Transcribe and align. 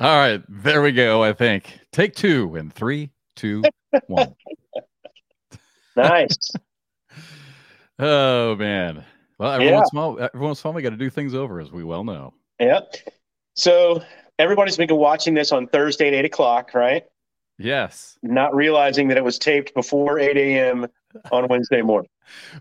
All 0.00 0.16
right, 0.16 0.42
there 0.48 0.80
we 0.80 0.92
go. 0.92 1.22
I 1.22 1.34
think 1.34 1.78
take 1.92 2.14
two 2.14 2.56
in 2.56 2.70
three, 2.70 3.10
two, 3.36 3.62
one. 4.06 4.34
nice. 5.96 6.52
oh 7.98 8.56
man. 8.56 9.04
Well, 9.38 9.52
every 9.52 9.66
yeah. 9.66 9.74
once 9.74 9.90
in 9.92 9.98
a 9.98 10.00
while, 10.00 10.30
every 10.34 10.46
once 10.46 10.64
in 10.64 10.66
a 10.66 10.70
while, 10.70 10.76
we 10.76 10.82
got 10.82 10.90
to 10.90 10.96
do 10.96 11.10
things 11.10 11.34
over, 11.34 11.60
as 11.60 11.70
we 11.70 11.84
well 11.84 12.02
know. 12.02 12.32
Yep. 12.60 12.94
So 13.56 14.02
everybody's 14.38 14.78
been 14.78 14.88
watching 14.96 15.34
this 15.34 15.52
on 15.52 15.66
Thursday 15.66 16.08
at 16.08 16.14
eight 16.14 16.24
o'clock, 16.24 16.72
right? 16.72 17.04
Yes. 17.58 18.18
Not 18.22 18.54
realizing 18.54 19.08
that 19.08 19.18
it 19.18 19.24
was 19.24 19.38
taped 19.38 19.74
before 19.74 20.18
eight 20.18 20.38
a.m. 20.38 20.86
on 21.32 21.48
Wednesday 21.48 21.82
morning. 21.82 22.10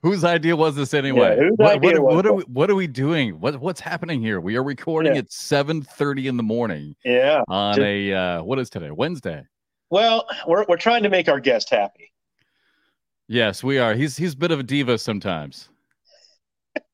Whose 0.01 0.23
idea 0.23 0.55
was 0.55 0.75
this 0.75 0.93
anyway? 0.93 1.37
Yeah, 1.39 1.49
what, 1.55 1.81
what, 1.81 2.01
what, 2.01 2.25
are 2.25 2.33
we, 2.33 2.43
what 2.43 2.69
are 2.69 2.75
we 2.75 2.87
doing? 2.87 3.39
What 3.39 3.59
what's 3.59 3.79
happening 3.79 4.21
here? 4.21 4.39
We 4.39 4.55
are 4.55 4.63
recording 4.63 5.13
yeah. 5.13 5.19
at 5.19 5.31
seven 5.31 5.81
thirty 5.81 6.27
in 6.27 6.37
the 6.37 6.43
morning. 6.43 6.95
Yeah. 7.05 7.43
On 7.47 7.75
Just, 7.75 7.85
a 7.85 8.13
uh, 8.13 8.43
what 8.43 8.59
is 8.59 8.69
today? 8.69 8.91
Wednesday. 8.91 9.43
Well, 9.89 10.27
we're 10.47 10.65
we're 10.67 10.77
trying 10.77 11.03
to 11.03 11.09
make 11.09 11.29
our 11.29 11.39
guest 11.39 11.69
happy. 11.69 12.11
Yes, 13.27 13.63
we 13.63 13.77
are. 13.77 13.93
He's 13.93 14.17
he's 14.17 14.33
a 14.33 14.37
bit 14.37 14.51
of 14.51 14.59
a 14.59 14.63
diva 14.63 14.97
sometimes. 14.97 15.69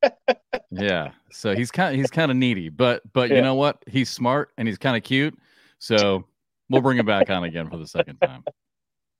yeah. 0.71 1.11
So 1.31 1.55
he's 1.55 1.71
kind 1.71 1.93
of, 1.93 1.99
he's 1.99 2.09
kind 2.09 2.31
of 2.31 2.37
needy, 2.37 2.69
but 2.69 3.01
but 3.13 3.29
yeah. 3.29 3.37
you 3.37 3.41
know 3.41 3.55
what? 3.55 3.81
He's 3.87 4.09
smart 4.09 4.51
and 4.57 4.67
he's 4.67 4.77
kind 4.77 4.97
of 4.97 5.03
cute. 5.03 5.37
So 5.79 6.25
we'll 6.69 6.81
bring 6.81 6.97
him 6.97 7.05
back 7.05 7.29
on 7.29 7.43
again 7.43 7.69
for 7.69 7.77
the 7.77 7.87
second 7.87 8.17
time. 8.17 8.43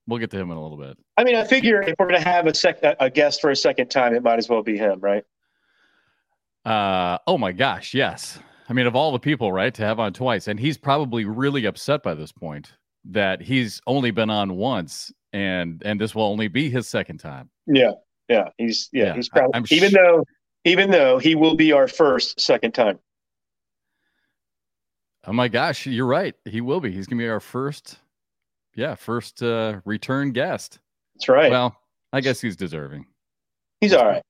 We'll 0.08 0.20
get 0.20 0.30
to 0.32 0.38
him 0.38 0.52
in 0.52 0.58
a 0.58 0.62
little 0.62 0.78
bit. 0.78 0.98
I 1.18 1.24
mean, 1.24 1.36
I 1.36 1.44
figure 1.44 1.82
if 1.82 1.96
we're 1.98 2.08
going 2.08 2.22
to 2.22 2.28
have 2.28 2.46
a 2.46 2.54
sec 2.54 2.80
a 2.82 3.10
guest 3.10 3.42
for 3.42 3.50
a 3.50 3.56
second 3.56 3.90
time, 3.90 4.14
it 4.14 4.22
might 4.24 4.38
as 4.38 4.48
well 4.48 4.62
be 4.62 4.78
him, 4.78 5.00
right? 5.00 5.24
Uh 6.66 7.20
oh 7.28 7.38
my 7.38 7.52
gosh, 7.52 7.94
yes. 7.94 8.40
I 8.68 8.74
mean, 8.74 8.88
of 8.88 8.96
all 8.96 9.12
the 9.12 9.20
people, 9.20 9.52
right, 9.52 9.74
to 9.76 9.84
have 9.84 10.00
on 10.00 10.14
twice, 10.14 10.48
and 10.48 10.60
he's 10.60 10.78
probably 10.78 11.26
really 11.26 11.66
upset 11.66 12.02
by 12.02 12.16
this 12.16 12.32
point 12.32 12.74
that 13.06 13.42
he's 13.42 13.82
only 13.86 14.10
been 14.10 14.32
on 14.32 14.56
once, 14.56 15.12
and 15.34 15.82
and 15.86 16.02
this 16.02 16.16
will 16.16 16.24
only 16.24 16.48
be 16.48 16.70
his 16.70 16.88
second 16.88 17.20
time. 17.20 17.50
Yeah, 17.68 17.92
yeah, 18.28 18.50
he's 18.58 18.90
yeah, 18.92 19.06
yeah 19.06 19.14
he's 19.16 19.30
probably 19.30 19.52
I'm 19.54 19.66
even 19.70 19.94
though 19.94 20.24
even 20.64 20.90
though 20.90 21.20
he 21.20 21.36
will 21.36 21.56
be 21.56 21.72
our 21.72 21.88
first 21.88 22.40
second 22.40 22.74
time. 22.74 23.00
Oh 25.28 25.34
my 25.34 25.48
gosh, 25.48 25.86
you're 25.86 26.08
right. 26.08 26.36
He 26.46 26.62
will 26.62 26.80
be. 26.80 26.92
He's 26.92 27.06
gonna 27.06 27.22
be 27.22 27.30
our 27.30 27.40
first 27.40 28.00
yeah, 28.76 28.96
first 28.96 29.42
uh, 29.42 29.80
return 29.86 30.32
guest. 30.32 30.80
That's 31.16 31.30
right. 31.30 31.52
Well, 31.52 31.76
I 32.14 32.22
guess 32.22 32.42
he's 32.42 32.56
deserving. 32.56 33.06
He's 33.82 33.94
all 33.94 34.06
right. 34.06 34.24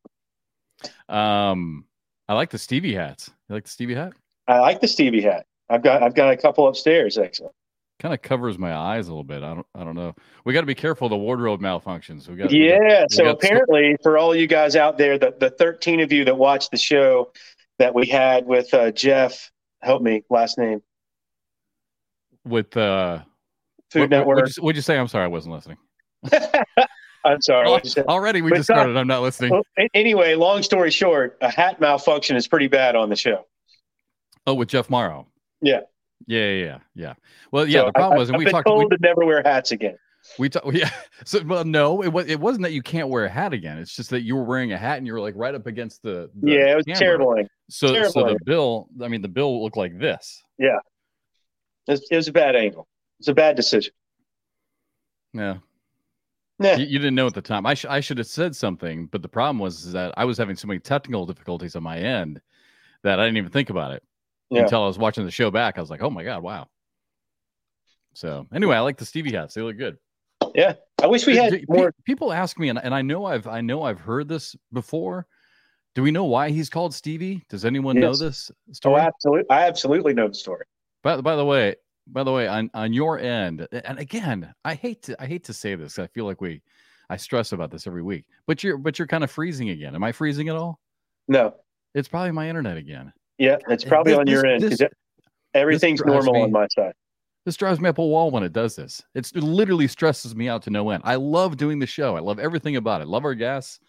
Um, 1.10 1.86
I 2.28 2.34
like 2.34 2.50
the 2.50 2.58
Stevie 2.58 2.94
hats. 2.94 3.30
You 3.50 3.56
like 3.56 3.66
the 3.66 3.70
Stevie 3.70 3.96
hat? 3.96 4.14
I 4.48 4.60
like 4.60 4.82
the 4.82 4.88
Stevie 4.88 5.22
hat. 5.22 5.46
I've 5.70 5.84
got 5.84 6.04
I've 6.04 6.16
got 6.16 6.32
a 6.32 6.38
couple 6.38 6.68
upstairs 6.68 7.18
actually. 7.18 7.50
Kind 8.00 8.14
of 8.14 8.22
covers 8.22 8.60
my 8.60 8.76
eyes 8.76 9.08
a 9.08 9.12
little 9.12 9.24
bit. 9.24 9.42
I 9.42 9.54
don't 9.54 9.68
I 9.74 9.84
don't 9.84 9.96
know. 9.96 10.14
We 10.44 10.54
got 10.54 10.62
to 10.62 10.68
be 10.68 10.76
careful 10.76 11.10
the 11.10 11.16
wardrobe 11.16 11.62
malfunctions. 11.62 12.28
We 12.28 12.36
got 12.36 12.52
yeah. 12.52 12.80
We 12.80 12.90
got, 12.90 13.12
so 13.12 13.24
got 13.24 13.36
apparently, 13.36 13.96
for 14.04 14.18
all 14.18 14.36
you 14.36 14.48
guys 14.48 14.76
out 14.76 14.98
there, 14.98 15.18
the 15.18 15.34
the 15.40 15.50
thirteen 15.50 16.02
of 16.02 16.12
you 16.12 16.26
that 16.26 16.38
watched 16.38 16.72
the 16.72 16.78
show 16.78 17.32
that 17.80 17.94
we 17.96 18.06
had 18.06 18.46
with 18.46 18.74
uh, 18.74 18.92
Jeff, 18.92 19.52
help 19.82 20.02
me, 20.02 20.24
last 20.30 20.58
name. 20.58 20.82
With 22.46 22.78
uh 22.78 23.24
Food 23.92 24.02
what, 24.02 24.10
Network. 24.10 24.38
What'd 24.38 24.58
you, 24.58 24.64
what'd 24.64 24.76
you, 24.76 24.82
say? 24.82 24.98
I'm 24.98 25.08
sorry, 25.08 25.26
I 25.26 25.28
wasn't 25.28 25.56
listening. 25.56 25.78
I'm 27.26 27.42
sorry. 27.42 27.68
already, 28.08 28.42
we 28.42 28.52
but 28.52 28.58
just 28.58 28.68
started. 28.68 28.96
Uh, 28.96 29.00
I'm 29.00 29.08
not 29.08 29.22
listening. 29.22 29.52
Well, 29.52 29.64
anyway, 29.94 30.36
long 30.36 30.62
story 30.62 30.92
short, 30.92 31.38
a 31.42 31.50
hat 31.50 31.82
malfunction 31.82 32.36
is 32.36 32.48
pretty 32.48 32.68
bad 32.68 32.96
on 32.96 33.10
the 33.10 33.16
show. 33.16 33.46
Oh, 34.46 34.54
with 34.54 34.70
Jeff 34.70 34.90
Mauro. 34.90 35.28
Yeah. 35.62 35.82
Yeah, 36.28 36.52
yeah, 36.52 36.78
yeah. 36.94 37.14
Well, 37.52 37.68
yeah. 37.68 37.82
So 37.82 37.86
the 37.88 37.92
problem 37.94 38.14
I, 38.14 38.20
was, 38.20 38.30
and 38.30 38.38
we 38.38 38.46
been 38.46 38.54
talked. 38.54 38.68
Told 38.68 38.92
we, 38.92 38.98
to 38.98 39.02
never 39.02 39.26
wear 39.26 39.42
hats 39.44 39.72
again. 39.72 39.98
We 40.38 40.50
talked. 40.50 40.68
Yeah. 40.74 40.90
So, 41.24 41.44
well, 41.44 41.66
no, 41.66 42.04
it 42.04 42.12
was. 42.12 42.28
It 42.28 42.40
wasn't 42.40 42.64
that 42.64 42.74
you 42.74 42.82
can't 42.82 43.10
wear 43.10 43.26
a 43.26 43.30
hat 43.30 43.54
again. 43.54 43.78
It's 43.80 43.96
just 43.96 44.10
that 44.12 44.22
you 44.22 44.36
were 44.36 44.44
wearing 44.44 44.74
a 44.74 44.78
hat 44.78 44.98
and 44.98 45.08
you 45.08 45.14
were 45.14 45.22
like 45.22 45.34
right 45.36 45.54
up 45.54 45.68
against 45.68 46.04
the. 46.04 46.30
the 46.42 46.52
yeah, 46.52 46.72
it 46.72 46.76
was 46.76 46.86
camera. 46.86 47.00
terrible. 47.00 47.36
So, 47.70 47.94
terrible. 47.94 48.12
so 48.12 48.24
the 48.26 48.40
bill. 48.46 48.88
I 49.02 49.08
mean, 49.08 49.22
the 49.22 49.28
bill 49.28 49.64
looked 49.64 49.78
like 49.78 49.98
this. 49.98 50.44
Yeah. 50.58 50.78
It 51.88 51.92
was, 51.92 52.08
it 52.12 52.16
was 52.16 52.28
a 52.28 52.34
bad 52.34 52.56
angle. 52.56 52.88
It's 53.20 53.28
a 53.28 53.34
bad 53.34 53.56
decision. 53.56 53.94
Yeah. 55.34 55.58
Yeah. 56.60 56.78
You, 56.78 56.86
you, 56.86 57.00
didn't 57.00 57.16
know 57.16 57.28
at 57.28 57.34
the 57.34 57.42
time. 57.42 57.66
I, 57.66 57.74
sh- 57.74 57.86
I 57.86 58.00
should 58.00 58.18
have 58.18 58.28
said 58.28 58.56
something, 58.56 59.08
but 59.08 59.22
the 59.22 59.28
problem 59.28 59.60
was 59.60 59.92
that 59.92 60.14
I 60.16 60.24
was 60.24 60.38
having 60.38 60.56
so 60.56 60.68
many 60.68 60.80
technical 60.80 61.26
difficulties 61.26 61.76
on 61.76 61.84
my 61.84 61.98
end 61.98 62.40
that 63.04 63.20
I 63.20 63.26
didn't 63.26 63.38
even 63.38 63.52
think 63.52 63.70
about 63.70 63.92
it 63.92 64.04
yeah. 64.50 64.62
until 64.62 64.84
I 64.84 64.88
was 64.88 64.98
watching 64.98 65.26
the 65.26 65.32
show 65.32 65.52
back. 65.52 65.78
I 65.78 65.82
was 65.82 65.90
like, 65.90 66.02
oh 66.02 66.10
my 66.10 66.24
God, 66.24 66.42
wow. 66.42 66.68
So 68.14 68.48
anyway, 68.54 68.78
I 68.78 68.80
like 68.80 68.98
the 68.98 69.06
Stevie 69.06 69.34
hats. 69.34 69.54
They 69.54 69.62
look 69.62 69.78
good. 69.78 69.98
Yeah. 70.54 70.76
I 71.02 71.08
wish 71.08 71.26
we 71.28 71.36
had 71.36 71.66
more. 71.68 71.94
People 72.06 72.32
ask 72.32 72.58
me, 72.58 72.70
and, 72.70 72.80
and 72.80 72.96
I 72.96 73.02
know 73.02 73.26
I've 73.26 73.48
I 73.48 73.60
know 73.60 73.84
I've 73.84 74.00
heard 74.00 74.30
this 74.30 74.56
before. 74.72 75.28
Do 75.94 76.02
we 76.02 76.12
know 76.12 76.26
why 76.26 76.50
he's 76.50 76.70
called 76.70 76.94
Stevie? 76.94 77.44
Does 77.50 77.66
anyone 77.66 77.96
yes. 77.96 78.04
know 78.04 78.16
this 78.16 78.52
oh, 78.52 78.74
story? 78.74 79.02
Oh, 79.02 79.06
absolutely. 79.06 79.50
I 79.50 79.68
absolutely 79.68 80.14
know 80.14 80.28
the 80.28 80.34
story. 80.34 80.66
By, 81.04 81.22
by 81.22 81.36
the 81.36 81.46
way, 81.46 81.76
by 82.08 82.24
the 82.24 82.32
way, 82.32 82.48
on 82.48 82.70
on 82.74 82.94
your 82.94 83.20
end, 83.20 83.68
and 83.72 84.00
again, 84.00 84.54
I 84.64 84.76
hate 84.76 85.04
to 85.04 85.22
I 85.22 85.26
hate 85.26 85.44
to 85.46 85.54
say 85.54 85.76
this. 85.76 86.00
I 86.00 86.08
feel 86.08 86.26
like 86.26 86.42
we 86.42 86.62
I 87.10 87.18
stress 87.18 87.52
about 87.52 87.72
this 87.72 87.88
every 87.88 88.04
week. 88.04 88.26
But 88.48 88.64
you're 88.64 88.78
but 88.78 88.98
you're 89.00 89.08
kind 89.08 89.24
of 89.24 89.32
freezing 89.32 89.70
again. 89.70 89.96
Am 89.96 90.04
I 90.04 90.12
freezing 90.12 90.50
at 90.50 90.56
all? 90.56 90.80
No. 91.28 91.56
It's 91.94 92.08
probably 92.08 92.32
my 92.32 92.50
internet 92.50 92.78
again. 92.78 93.14
Yeah, 93.38 93.58
it's 93.70 93.84
probably 93.84 94.14
this, 94.14 94.20
on 94.20 94.28
your 94.28 94.46
end 94.46 94.62
because 94.62 94.82
everything's 95.54 96.04
normal 96.04 96.34
me, 96.34 96.42
on 96.44 96.52
my 96.52 96.68
side. 96.76 96.94
This 97.46 97.56
drives 97.56 97.80
me 97.80 97.90
up 97.90 97.98
a 97.98 98.06
wall 98.06 98.32
when 98.32 98.44
it 98.44 98.54
does 98.54 98.76
this. 98.76 99.02
It's, 99.14 99.32
it 99.32 99.44
literally 99.44 99.88
stresses 99.88 100.36
me 100.36 100.50
out 100.50 100.64
to 100.64 100.70
no 100.70 100.90
end. 100.90 101.04
I 101.06 101.16
love 101.16 101.58
doing 101.58 101.80
the 101.80 101.86
show. 101.86 102.16
I 102.16 102.20
love 102.20 102.40
everything 102.40 102.76
about 102.76 103.02
it. 103.02 103.08
Love 103.08 103.24
our 103.24 103.36
guests. 103.36 103.80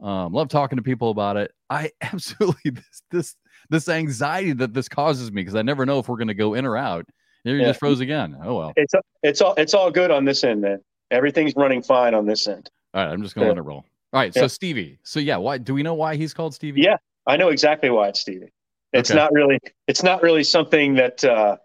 Um, 0.00 0.32
love 0.32 0.48
talking 0.48 0.76
to 0.76 0.82
people 0.82 1.10
about 1.10 1.36
it. 1.36 1.52
I 1.70 1.90
absolutely 2.00 2.72
this 2.72 3.02
this 3.10 3.36
this 3.70 3.88
anxiety 3.88 4.52
that 4.52 4.74
this 4.74 4.88
causes 4.88 5.30
me 5.30 5.42
because 5.42 5.54
I 5.54 5.62
never 5.62 5.86
know 5.86 5.98
if 5.98 6.08
we're 6.08 6.16
going 6.16 6.28
to 6.28 6.34
go 6.34 6.54
in 6.54 6.66
or 6.66 6.76
out 6.76 7.06
you 7.44 7.54
yeah. 7.54 7.66
just 7.66 7.80
froze 7.80 8.00
again. 8.00 8.36
Oh 8.42 8.56
well. 8.56 8.72
It's 8.76 8.94
it's 9.22 9.40
all 9.40 9.54
it's 9.56 9.74
all 9.74 9.90
good 9.90 10.10
on 10.10 10.24
this 10.24 10.44
end, 10.44 10.60
man. 10.60 10.80
Everything's 11.10 11.54
running 11.56 11.82
fine 11.82 12.14
on 12.14 12.26
this 12.26 12.46
end. 12.46 12.70
All 12.94 13.04
right, 13.04 13.12
I'm 13.12 13.22
just 13.22 13.34
gonna 13.34 13.46
yeah. 13.46 13.52
let 13.52 13.58
it 13.58 13.62
roll. 13.62 13.84
All 14.12 14.20
right, 14.20 14.34
so 14.34 14.46
Stevie. 14.46 14.98
So 15.02 15.20
yeah, 15.20 15.36
why 15.36 15.58
do 15.58 15.74
we 15.74 15.82
know 15.82 15.94
why 15.94 16.16
he's 16.16 16.34
called 16.34 16.54
Stevie? 16.54 16.82
Yeah, 16.82 16.96
I 17.26 17.36
know 17.36 17.48
exactly 17.48 17.90
why 17.90 18.08
it's 18.08 18.20
Stevie. 18.20 18.52
It's 18.92 19.10
okay. 19.10 19.18
not 19.18 19.32
really 19.32 19.58
it's 19.88 20.02
not 20.02 20.22
really 20.22 20.44
something 20.44 20.94
that 20.94 21.24
uh, 21.24 21.56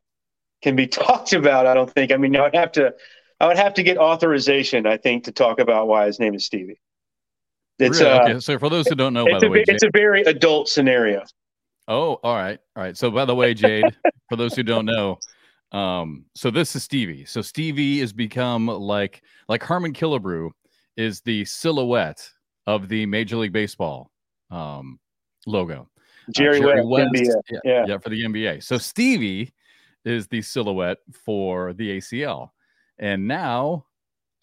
can 0.62 0.76
be 0.76 0.88
talked 0.88 1.34
about. 1.34 1.68
I 1.68 1.74
don't 1.74 1.92
think. 1.92 2.12
I 2.12 2.18
mean, 2.18 2.36
I 2.36 2.42
would 2.42 2.56
have 2.56 2.72
to 2.74 2.94
I 3.40 3.48
would 3.48 3.58
have 3.58 3.74
to 3.76 3.84
get 3.84 3.98
authorization. 3.98 4.86
I 4.88 4.98
think 4.98 5.26
to 5.26 5.32
talk 5.32 5.60
about 5.60 5.88
why 5.88 6.06
his 6.06 6.20
name 6.20 6.34
is 6.34 6.46
Stevie. 6.46 6.80
It's 7.80 8.00
really? 8.00 8.12
uh, 8.12 8.24
okay. 8.24 8.40
So 8.40 8.58
for 8.58 8.70
those 8.70 8.88
who 8.88 8.96
don't 8.96 9.14
know, 9.14 9.26
by 9.26 9.40
the 9.40 9.50
way, 9.50 9.64
it's 9.68 9.84
a 9.84 9.92
very 9.94 10.24
adult 10.24 10.68
scenario. 10.68 11.24
Oh, 11.88 12.16
all 12.24 12.36
right, 12.36 12.60
all 12.76 12.84
right. 12.84 12.98
So 12.98 13.12
by 13.12 13.26
the 13.26 13.36
way, 13.36 13.54
Jade, 13.54 13.86
for 14.30 14.36
those 14.36 14.56
who 14.56 14.64
don't 14.64 14.86
know, 14.86 15.20
um, 15.72 16.26
so 16.36 16.50
this 16.50 16.76
is 16.76 16.84
Stevie. 16.84 17.26
So 17.26 17.42
Stevie 17.42 18.00
has 18.00 18.14
become 18.14 18.68
like 18.68 19.22
like 19.50 19.64
Harmon 19.64 19.94
Killebrew 19.94 20.52
is 20.96 21.22
the 21.22 21.46
silhouette 21.46 22.30
of 22.66 22.90
the 22.90 23.06
Major 23.06 23.38
League 23.38 23.54
Baseball 23.54 24.12
um, 24.50 25.00
logo. 25.46 25.90
Jerry, 26.32 26.58
uh, 26.58 26.62
Jerry 26.62 26.86
West, 26.86 27.10
West 27.14 27.38
yeah, 27.50 27.60
yeah, 27.64 27.86
yeah, 27.88 27.98
for 27.98 28.10
the 28.10 28.24
NBA. 28.24 28.64
So 28.64 28.78
Stevie 28.78 29.54
is 30.04 30.28
the 30.28 30.42
silhouette 30.42 30.98
for 31.26 31.74
the 31.74 31.98
ACL, 31.98 32.50
and 33.00 33.28
now 33.28 33.86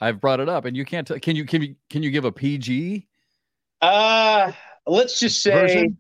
I've 0.01 0.21
brought 0.21 0.41
it 0.41 0.49
up, 0.49 0.65
and 0.65 0.77
you 0.77 0.85
can't. 0.85 1.07
T- 1.07 1.21
can 1.21 1.37
you 1.37 1.45
can 1.45 1.63
you 1.63 1.77
can 1.91 2.03
you 2.03 2.11
give 2.11 2.25
a 2.25 2.33
PG? 2.33 3.07
Uh 3.81 4.53
let's 4.87 5.19
just 5.21 5.43
say 5.43 5.53
version? 5.53 5.99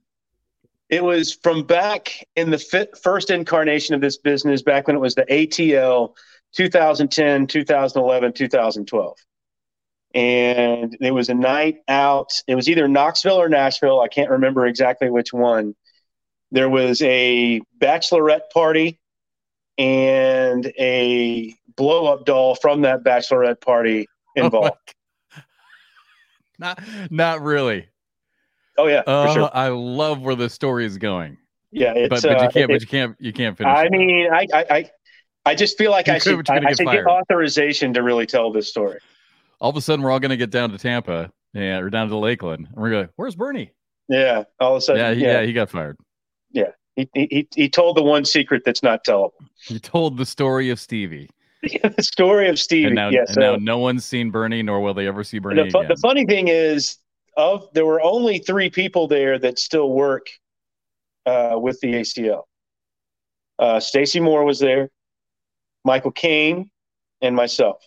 It 0.95 1.03
was 1.03 1.33
from 1.33 1.65
back 1.65 2.25
in 2.37 2.53
the 2.53 2.59
fit, 2.59 2.97
first 2.97 3.29
incarnation 3.29 3.97
of 3.97 4.01
this 4.01 4.17
business, 4.17 4.63
back 4.63 4.87
when 4.87 4.95
it 4.95 5.01
was 5.01 5.17
the 5.17 5.25
ATL 5.25 6.15
2010, 6.55 7.49
2011, 7.49 8.33
2012. 8.33 9.17
And 10.15 10.97
it 11.01 11.11
was 11.11 11.31
a 11.31 11.35
night 11.35 11.79
out. 11.89 12.41
It 12.47 12.55
was 12.55 12.69
either 12.69 12.87
Knoxville 12.87 13.41
or 13.41 13.49
Nashville. 13.49 14.03
I 14.03 14.07
can't 14.07 14.31
remember 14.31 14.67
exactly 14.67 15.11
which 15.11 15.33
one. 15.33 15.75
There 16.53 16.71
was 16.71 17.03
a 17.03 17.61
bachelorette 17.77 18.51
party 18.53 19.01
and 19.77 20.65
a 20.79 21.57
blow 21.75 22.07
up 22.07 22.25
doll 22.25 22.55
from 22.55 22.83
that 22.83 23.03
bachelorette 23.03 23.61
party 23.61 24.07
oh 24.39 24.45
involved. 24.45 24.95
Oh 25.37 25.41
not, 26.61 26.81
not 27.11 27.43
really. 27.43 27.89
Oh 28.79 28.87
yeah, 28.87 29.03
uh, 29.07 29.33
sure. 29.33 29.51
I 29.53 29.69
love 29.69 30.23
where 30.23 30.35
the 30.35 30.51
story 30.51 30.85
is 30.85 30.99
going. 30.99 31.39
Yeah, 31.71 31.95
but, 32.09 32.23
but 32.23 32.25
you 32.25 32.31
uh, 32.31 32.51
can't. 32.51 32.57
It, 32.57 32.69
but 32.69 32.81
you 32.81 32.87
can't. 32.87 33.17
You 33.19 33.33
can't 33.33 33.57
finish. 33.57 33.73
I 33.73 33.89
mean, 33.89 34.29
I, 34.33 34.47
I, 34.53 34.91
I 35.47 35.55
just 35.55 35.77
feel 35.77 35.91
like 35.91 36.07
you 36.07 36.15
I 36.15 36.19
should. 36.19 36.49
I, 36.49 36.61
I 36.67 36.73
should 36.73 36.87
get 36.87 37.07
authorization 37.07 37.93
to 37.95 38.03
really 38.03 38.27
tell 38.27 38.53
this 38.53 38.69
story. 38.69 38.99
All 39.61 39.71
of 39.71 39.77
a 39.77 39.81
sudden, 39.81 40.05
we're 40.05 40.11
all 40.11 40.21
going 40.21 40.31
to 40.31 40.37
get 40.37 40.51
down 40.51 40.71
to 40.71 40.79
Tampa, 40.79 41.31
yeah, 41.53 41.79
or 41.79 41.91
down 41.91 42.09
to 42.09 42.17
Lakeland, 42.17 42.69
and 42.73 42.77
we're 42.77 42.91
going. 42.91 43.09
Where's 43.17 43.35
Bernie? 43.35 43.73
Yeah, 44.09 44.45
all 44.61 44.77
of 44.77 44.79
a 44.79 44.81
sudden. 44.81 45.01
Yeah, 45.01 45.15
he, 45.15 45.23
yeah. 45.23 45.41
yeah, 45.41 45.47
he 45.47 45.53
got 45.53 45.71
fired. 45.71 45.97
Yeah, 46.53 46.71
He, 46.95 47.09
he 47.15 47.49
he 47.55 47.69
told 47.69 47.97
the 47.97 48.03
one 48.03 48.25
secret 48.25 48.63
that's 48.65 48.83
not 48.83 49.05
tellable. 49.05 49.33
He 49.57 49.81
told 49.81 50.17
the 50.17 50.27
story 50.27 50.71
of 50.71 50.79
Stevie. 50.79 51.29
the 51.97 52.03
story 52.03 52.49
of 52.49 52.59
Stevie. 52.59 52.87
And 52.87 52.95
now, 52.95 53.09
yes, 53.09 53.31
and 53.31 53.39
now 53.39 53.57
no 53.57 53.79
one's 53.79 54.05
seen 54.05 54.31
Bernie, 54.31 54.63
nor 54.63 54.81
will 54.81 54.95
they 54.95 55.07
ever 55.07 55.25
see 55.25 55.39
Bernie 55.39 55.65
the, 55.65 55.71
fu- 55.71 55.87
the 55.87 55.97
funny 55.97 56.25
thing 56.27 56.49
is, 56.49 56.99
of 57.37 57.69
there 57.73 57.87
were 57.87 58.01
only 58.01 58.39
three 58.39 58.71
people 58.71 59.09
there 59.09 59.39
that 59.39 59.59
still 59.59 59.91
work 59.91 60.27
uh, 61.27 61.57
with 61.57 61.81
the 61.81 61.95
ACL. 61.95 62.43
Uh, 63.59 63.81
Stacey 63.81 64.21
Moore 64.21 64.45
was 64.45 64.59
there, 64.59 64.91
Michael 65.85 66.11
Caine, 66.11 66.71
and 67.21 67.35
myself. 67.37 67.87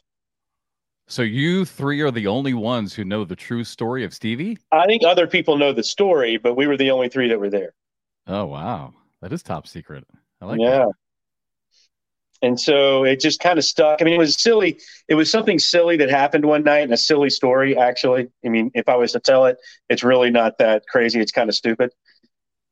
so 1.07 1.21
you 1.21 1.65
three 1.65 2.01
are 2.01 2.11
the 2.11 2.27
only 2.27 2.53
ones 2.53 2.93
who 2.93 3.03
know 3.03 3.23
the 3.23 3.35
true 3.35 3.63
story 3.63 4.03
of 4.03 4.13
Stevie. 4.13 4.57
I 4.71 4.85
think 4.85 5.03
other 5.03 5.27
people 5.27 5.57
know 5.57 5.73
the 5.73 5.83
story, 5.83 6.37
but 6.37 6.55
we 6.55 6.67
were 6.67 6.77
the 6.77 6.91
only 6.91 7.09
three 7.09 7.27
that 7.29 7.39
were 7.39 7.49
there. 7.49 7.73
Oh 8.27 8.45
wow, 8.45 8.93
that 9.21 9.33
is 9.33 9.43
top 9.43 9.67
secret. 9.67 10.05
I 10.41 10.45
like 10.45 10.59
yeah. 10.59 10.85
that. 10.85 10.91
And 12.41 12.59
so 12.59 13.03
it 13.03 13.19
just 13.19 13.39
kind 13.39 13.57
of 13.57 13.65
stuck. 13.65 14.01
I 14.01 14.05
mean, 14.05 14.13
it 14.13 14.19
was 14.19 14.41
silly. 14.41 14.79
It 15.07 15.15
was 15.15 15.31
something 15.31 15.57
silly 15.57 15.97
that 15.97 16.09
happened 16.09 16.45
one 16.45 16.63
night 16.63 16.83
and 16.83 16.93
a 16.93 16.97
silly 16.97 17.29
story, 17.29 17.75
actually. 17.75 18.27
I 18.45 18.49
mean, 18.49 18.71
if 18.75 18.87
I 18.87 18.95
was 18.95 19.13
to 19.13 19.19
tell 19.19 19.45
it, 19.45 19.57
it's 19.89 20.03
really 20.03 20.29
not 20.29 20.57
that 20.59 20.87
crazy. 20.87 21.19
It's 21.19 21.31
kind 21.31 21.49
of 21.49 21.55
stupid. 21.55 21.91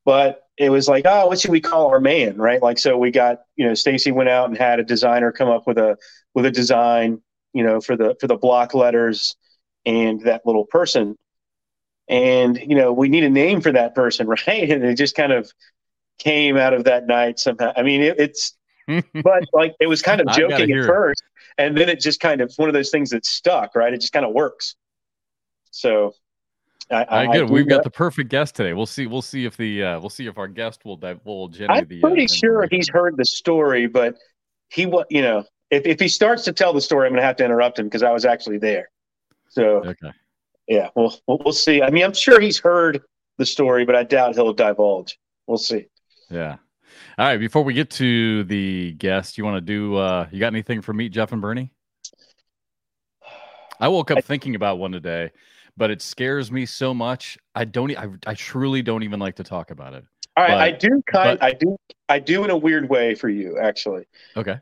But 0.04 0.42
it 0.56 0.70
was 0.70 0.86
like, 0.86 1.04
oh, 1.06 1.26
what 1.26 1.40
should 1.40 1.50
we 1.50 1.60
call 1.60 1.88
our 1.88 2.00
man? 2.00 2.36
Right. 2.36 2.62
Like, 2.62 2.78
so 2.78 2.96
we 2.96 3.10
got, 3.10 3.40
you 3.56 3.66
know, 3.66 3.74
Stacey 3.74 4.12
went 4.12 4.28
out 4.28 4.48
and 4.48 4.56
had 4.56 4.78
a 4.78 4.84
designer 4.84 5.32
come 5.32 5.48
up 5.48 5.66
with 5.66 5.78
a, 5.78 5.96
with 6.32 6.46
a 6.46 6.50
design, 6.50 7.20
you 7.52 7.64
know, 7.64 7.80
for 7.80 7.96
the, 7.96 8.16
for 8.20 8.28
the 8.28 8.36
block 8.36 8.72
letters 8.72 9.34
and 9.84 10.20
that 10.22 10.46
little 10.46 10.64
person. 10.64 11.16
And, 12.08 12.56
you 12.56 12.76
know, 12.76 12.92
we 12.92 13.08
need 13.08 13.24
a 13.24 13.30
name 13.30 13.60
for 13.60 13.72
that 13.72 13.94
person. 13.96 14.28
Right. 14.46 14.70
And 14.70 14.84
it 14.84 14.94
just 14.94 15.16
kind 15.16 15.32
of 15.32 15.50
came 16.18 16.56
out 16.56 16.72
of 16.72 16.84
that 16.84 17.06
night 17.06 17.40
somehow. 17.40 17.72
I 17.76 17.82
mean, 17.82 18.02
it, 18.02 18.20
it's, 18.20 18.55
but 18.86 19.44
like 19.52 19.74
it 19.80 19.86
was 19.86 20.02
kind 20.02 20.20
of 20.20 20.28
joking 20.36 20.52
at 20.62 20.68
it. 20.70 20.86
first, 20.86 21.22
and 21.58 21.76
then 21.76 21.88
it 21.88 22.00
just 22.00 22.20
kind 22.20 22.40
of 22.40 22.52
one 22.56 22.68
of 22.68 22.72
those 22.74 22.90
things 22.90 23.10
that 23.10 23.24
stuck, 23.26 23.74
right? 23.74 23.92
It 23.92 24.00
just 24.00 24.12
kind 24.12 24.24
of 24.26 24.32
works. 24.32 24.76
So, 25.70 26.14
I, 26.90 27.04
All 27.04 27.18
right, 27.18 27.28
I- 27.28 27.32
good. 27.32 27.48
I 27.48 27.52
We've 27.52 27.68
got 27.68 27.78
that. 27.78 27.84
the 27.84 27.90
perfect 27.90 28.30
guest 28.30 28.54
today. 28.54 28.72
We'll 28.72 28.86
see. 28.86 29.06
We'll 29.06 29.22
see 29.22 29.44
if 29.44 29.56
the 29.56 29.82
uh, 29.82 30.00
we'll 30.00 30.10
see 30.10 30.26
if 30.26 30.38
our 30.38 30.48
guest 30.48 30.84
will 30.84 30.96
divulge 30.96 31.60
any 31.60 31.68
I'm 31.68 31.82
of 31.82 31.88
the. 31.88 32.02
uh, 32.02 32.08
pretty 32.08 32.26
sure 32.28 32.66
he's 32.70 32.88
heard 32.88 33.16
the 33.16 33.24
story, 33.24 33.86
but 33.86 34.16
he 34.70 34.86
was, 34.86 35.04
you 35.10 35.22
know, 35.22 35.44
if 35.70 35.84
if 35.86 36.00
he 36.00 36.08
starts 36.08 36.44
to 36.44 36.52
tell 36.52 36.72
the 36.72 36.80
story, 36.80 37.06
I'm 37.06 37.12
going 37.12 37.20
to 37.20 37.26
have 37.26 37.36
to 37.36 37.44
interrupt 37.44 37.78
him 37.78 37.86
because 37.86 38.02
I 38.02 38.10
was 38.12 38.24
actually 38.24 38.58
there. 38.58 38.88
So, 39.48 39.82
Okay. 39.84 40.10
yeah, 40.68 40.88
we'll 40.94 41.14
we'll 41.26 41.52
see. 41.52 41.82
I 41.82 41.90
mean, 41.90 42.04
I'm 42.04 42.14
sure 42.14 42.40
he's 42.40 42.58
heard 42.58 43.02
the 43.38 43.46
story, 43.46 43.84
but 43.84 43.94
I 43.96 44.02
doubt 44.04 44.34
he'll 44.34 44.52
divulge. 44.54 45.18
We'll 45.46 45.58
see. 45.58 45.86
Yeah. 46.30 46.56
All 47.18 47.26
right. 47.26 47.38
Before 47.38 47.62
we 47.62 47.72
get 47.74 47.90
to 47.92 48.44
the 48.44 48.92
guest, 48.92 49.38
you 49.38 49.44
want 49.44 49.56
to 49.56 49.60
do? 49.60 49.96
uh 49.96 50.28
You 50.30 50.38
got 50.40 50.48
anything 50.48 50.82
for 50.82 50.92
Meet 50.92 51.10
Jeff 51.12 51.32
and 51.32 51.40
Bernie? 51.40 51.70
I 53.80 53.88
woke 53.88 54.10
up 54.10 54.18
I- 54.18 54.22
thinking 54.22 54.54
about 54.54 54.78
one 54.78 54.92
today, 54.92 55.30
but 55.76 55.90
it 55.90 56.02
scares 56.02 56.50
me 56.52 56.66
so 56.66 56.92
much. 56.94 57.38
I 57.54 57.64
don't. 57.64 57.96
I, 57.96 58.08
I 58.26 58.34
truly 58.34 58.82
don't 58.82 59.02
even 59.02 59.20
like 59.20 59.36
to 59.36 59.44
talk 59.44 59.70
about 59.70 59.94
it. 59.94 60.04
All 60.36 60.44
right, 60.44 60.50
But- 60.50 60.58
I 60.60 60.70
do 60.72 61.02
kind, 61.10 61.38
but- 61.38 61.42
I 61.46 61.52
do, 61.52 61.76
I 62.08 62.18
do 62.18 62.44
in 62.44 62.50
a 62.50 62.56
weird 62.56 62.88
way 62.90 63.14
for 63.14 63.28
you, 63.30 63.58
actually. 63.58 64.06
Okay. 64.36 64.58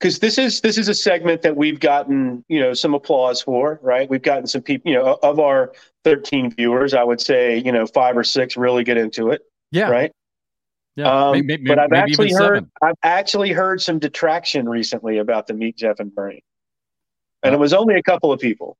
because 0.00 0.18
this 0.18 0.38
is 0.38 0.60
this 0.62 0.78
is 0.78 0.88
a 0.88 0.94
segment 0.94 1.42
that 1.42 1.54
we've 1.56 1.78
gotten 1.78 2.42
you 2.48 2.58
know 2.58 2.72
some 2.74 2.92
applause 2.94 3.40
for 3.42 3.78
right 3.82 4.08
we've 4.10 4.22
gotten 4.22 4.46
some 4.46 4.60
people 4.62 4.90
you 4.90 4.96
know 4.98 5.16
of 5.22 5.38
our 5.38 5.72
13 6.02 6.50
viewers 6.50 6.92
i 6.92 7.04
would 7.04 7.20
say 7.20 7.56
you 7.58 7.70
know 7.70 7.86
five 7.86 8.16
or 8.16 8.24
six 8.24 8.56
really 8.56 8.82
get 8.82 8.96
into 8.96 9.30
it 9.30 9.42
Yeah. 9.70 9.88
right 9.88 10.10
Yeah. 10.96 11.10
um, 11.28 11.32
maybe, 11.32 11.46
maybe, 11.46 11.64
but 11.68 11.78
i've 11.78 11.92
actually 11.92 12.32
heard 12.32 12.56
seven. 12.56 12.70
i've 12.82 12.94
actually 13.02 13.50
heard 13.50 13.80
some 13.80 13.98
detraction 13.98 14.68
recently 14.68 15.18
about 15.18 15.46
the 15.46 15.54
meet 15.54 15.76
jeff 15.76 16.00
and 16.00 16.14
bernie 16.14 16.44
and 17.42 17.54
Uh, 17.54 17.56
it 17.56 17.60
was 17.60 17.72
only 17.72 17.94
a 17.96 18.02
couple 18.02 18.30
of 18.32 18.38
people 18.40 18.76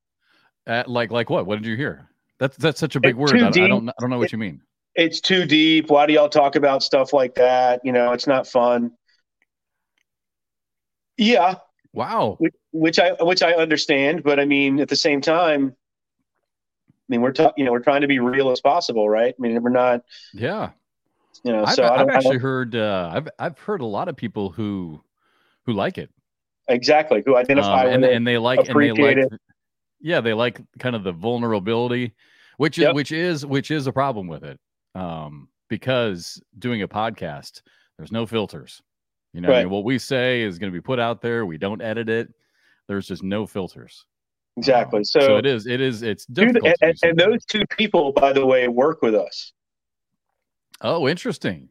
Uh, 0.67 0.85
like 0.87 1.11
like 1.11 1.31
what? 1.31 1.47
What 1.47 1.57
did 1.57 1.67
you 1.67 1.77
hear? 1.77 2.09
That's 2.39 2.57
that's 2.59 2.79
such 2.81 2.97
a 2.97 3.01
big 3.01 3.17
It's 3.19 3.33
word. 3.33 3.35
I, 3.43 3.51
don't- 3.51 3.59
I 3.65 3.69
don't 3.69 3.89
I 3.89 3.93
don't 4.01 4.11
know 4.11 4.19
what 4.19 4.31
you 4.33 4.39
mean. 4.39 4.61
it's 4.95 5.21
too 5.21 5.45
deep 5.47 5.89
why 5.91 6.05
do 6.07 6.13
y'all 6.13 6.29
talk 6.29 6.55
about 6.57 6.83
stuff 6.83 7.13
like 7.15 7.35
that 7.37 7.81
you 7.83 7.93
know 7.93 8.13
it's 8.13 8.27
not 8.27 8.47
fun 8.47 8.93
yeah 11.17 11.55
Wow. 11.95 12.37
which, 12.39 12.55
which 12.73 12.99
I 12.99 13.13
which 13.21 13.43
I 13.43 13.53
understand, 13.53 14.23
but 14.23 14.41
I 14.41 14.47
mean 14.47 14.81
at 14.81 14.89
the 14.89 14.97
same 14.97 15.21
time, 15.21 15.77
I 16.89 17.07
mean 17.11 17.21
we're 17.21 17.33
talking, 17.33 17.53
you 17.59 17.65
know, 17.67 17.73
we're 17.73 17.81
trying 17.81 18.01
to 18.01 18.07
be 18.07 18.19
real 18.19 18.51
as 18.51 18.61
possible, 18.63 19.07
right? 19.09 19.35
I 19.39 19.41
mean 19.43 19.63
we're 19.63 19.69
not, 19.71 20.01
Yeah. 20.33 20.71
You 21.45 21.53
know, 21.53 21.65
I've, 21.65 21.75
so 21.75 21.85
I've 21.85 22.09
actually 22.09 22.39
heard. 22.39 22.75
Uh, 22.75 23.11
I've 23.15 23.29
I've 23.39 23.59
heard 23.59 23.81
a 23.81 23.87
lot 23.87 24.09
of 24.09 24.17
people 24.17 24.51
who 24.51 25.03
who 25.67 25.73
like 25.73 25.99
it. 25.99 26.11
exactly 26.69 27.23
who 27.25 27.35
Um, 27.35 27.41
identify 27.41 27.85
and, 27.87 28.03
with 28.03 28.13
and 28.13 28.27
they 28.27 28.39
like 28.39 28.69
and 28.69 28.81
they 28.81 28.93
like 28.93 29.29
yeah 30.01 30.21
they 30.21 30.33
like 30.33 30.61
kind 30.79 30.97
of 30.97 31.05
the 31.05 31.13
vulnerability 31.13 32.13
which 32.57 32.79
is 32.79 32.83
Yep. 32.83 32.95
which 32.95 33.13
is 33.13 33.47
which 33.47 33.71
is 33.71 33.87
a 33.87 33.93
problem 33.93 34.27
with 34.29 34.45
it 34.45 34.59
um 34.95 35.49
because 35.69 36.41
doing 36.59 36.83
a 36.83 36.89
podcast 36.89 37.63
there's 37.99 38.13
no 38.13 38.27
filters 38.27 38.83
you 39.33 39.41
know 39.41 39.53
I 39.53 39.61
mean, 39.61 39.71
what 39.71 39.85
we 39.85 39.99
say 39.99 40.43
is 40.43 40.59
going 40.59 40.73
to 40.73 40.77
be 40.77 40.81
put 40.83 40.99
out 40.99 41.21
there 41.23 41.47
we 41.47 41.59
don't 41.59 41.81
edit 41.83 42.09
it 42.09 42.29
there's 42.89 43.07
just 43.07 43.23
no 43.23 43.47
filters 43.47 44.05
exactly. 44.57 44.99
Um, 44.99 45.05
so, 45.05 45.37
it 45.39 45.47
is 45.47 45.67
it 45.67 45.81
is 45.81 46.03
it's 46.03 46.27
difficult 46.27 46.75
and, 46.81 46.95
and, 47.03 47.11
and 47.11 47.19
those 47.19 47.45
two 47.47 47.63
people, 47.77 48.13
by 48.13 48.33
the 48.33 48.45
way, 48.45 48.69
work 48.69 49.01
with 49.03 49.15
us. 49.15 49.53
Oh 50.83 51.09
interesting 51.09 51.69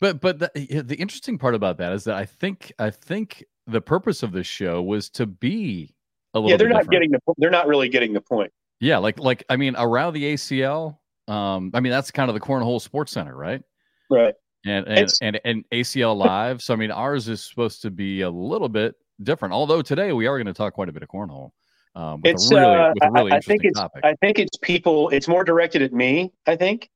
but 0.00 0.20
but 0.20 0.38
the, 0.38 0.50
the 0.84 0.96
interesting 0.96 1.38
part 1.38 1.54
about 1.54 1.78
that 1.78 1.92
is 1.92 2.04
that 2.04 2.14
i 2.16 2.24
think 2.24 2.72
i 2.78 2.90
think 2.90 3.44
the 3.66 3.80
purpose 3.80 4.22
of 4.22 4.32
this 4.32 4.46
show 4.46 4.82
was 4.82 5.08
to 5.10 5.26
be 5.26 5.94
a 6.34 6.38
little 6.38 6.50
Yeah, 6.50 6.56
they're 6.56 6.68
bit 6.68 6.74
not 6.74 6.80
different. 6.82 6.92
getting 6.92 7.10
the. 7.12 7.34
They're 7.38 7.50
not 7.50 7.66
really 7.68 7.88
getting 7.88 8.12
the 8.12 8.20
point. 8.20 8.52
Yeah, 8.80 8.98
like 8.98 9.18
like 9.20 9.44
I 9.48 9.56
mean 9.56 9.74
around 9.78 10.12
the 10.14 10.34
ACL, 10.34 10.98
um, 11.28 11.70
I 11.72 11.80
mean 11.80 11.90
that's 11.92 12.10
kind 12.10 12.28
of 12.28 12.34
the 12.34 12.40
Cornhole 12.40 12.80
Sports 12.80 13.12
Center, 13.12 13.34
right? 13.34 13.62
Right. 14.10 14.34
And 14.66 14.86
and 14.86 14.98
It's- 14.98 15.18
and, 15.22 15.40
and 15.46 15.64
ACL 15.72 16.14
Live. 16.16 16.60
So 16.60 16.74
I 16.74 16.76
mean 16.76 16.90
ours 16.90 17.28
is 17.28 17.42
supposed 17.42 17.80
to 17.82 17.90
be 17.90 18.20
a 18.22 18.28
little 18.30 18.68
bit 18.68 18.96
different. 19.22 19.54
Although 19.54 19.80
today 19.80 20.12
we 20.12 20.26
are 20.26 20.36
going 20.36 20.46
to 20.46 20.52
talk 20.52 20.74
quite 20.74 20.88
a 20.88 20.92
bit 20.92 21.02
of 21.04 21.08
cornhole. 21.08 21.52
Um, 21.94 22.20
with 22.22 22.32
It's 22.32 22.50
a 22.50 22.56
really 22.56 22.74
uh, 22.76 22.92
with 22.94 23.04
a 23.04 23.10
really 23.12 23.32
I, 23.32 23.36
I 23.36 23.40
think 23.40 23.64
it's 23.64 23.78
topic. 23.78 24.04
I 24.04 24.14
think 24.20 24.38
it's 24.40 24.58
people. 24.58 25.08
It's 25.10 25.28
more 25.28 25.44
directed 25.44 25.80
at 25.82 25.92
me. 25.94 26.32
I 26.46 26.56
think. 26.56 26.90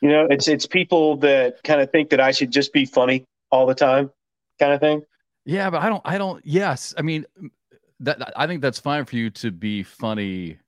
You 0.00 0.08
know, 0.08 0.26
it's 0.30 0.48
it's 0.48 0.66
people 0.66 1.16
that 1.18 1.62
kind 1.62 1.80
of 1.80 1.90
think 1.90 2.10
that 2.10 2.20
I 2.20 2.30
should 2.30 2.50
just 2.50 2.72
be 2.72 2.86
funny 2.86 3.24
all 3.50 3.66
the 3.66 3.74
time, 3.74 4.10
kind 4.58 4.72
of 4.72 4.80
thing. 4.80 5.02
yeah, 5.44 5.70
but 5.70 5.82
I 5.82 5.88
don't 5.88 6.02
I 6.04 6.18
don't. 6.18 6.44
Yes, 6.44 6.94
I 6.96 7.02
mean 7.02 7.26
that 8.00 8.32
I 8.36 8.46
think 8.46 8.62
that's 8.62 8.78
fine 8.78 9.04
for 9.04 9.16
you 9.16 9.30
to 9.30 9.50
be 9.50 9.82
funny. 9.82 10.58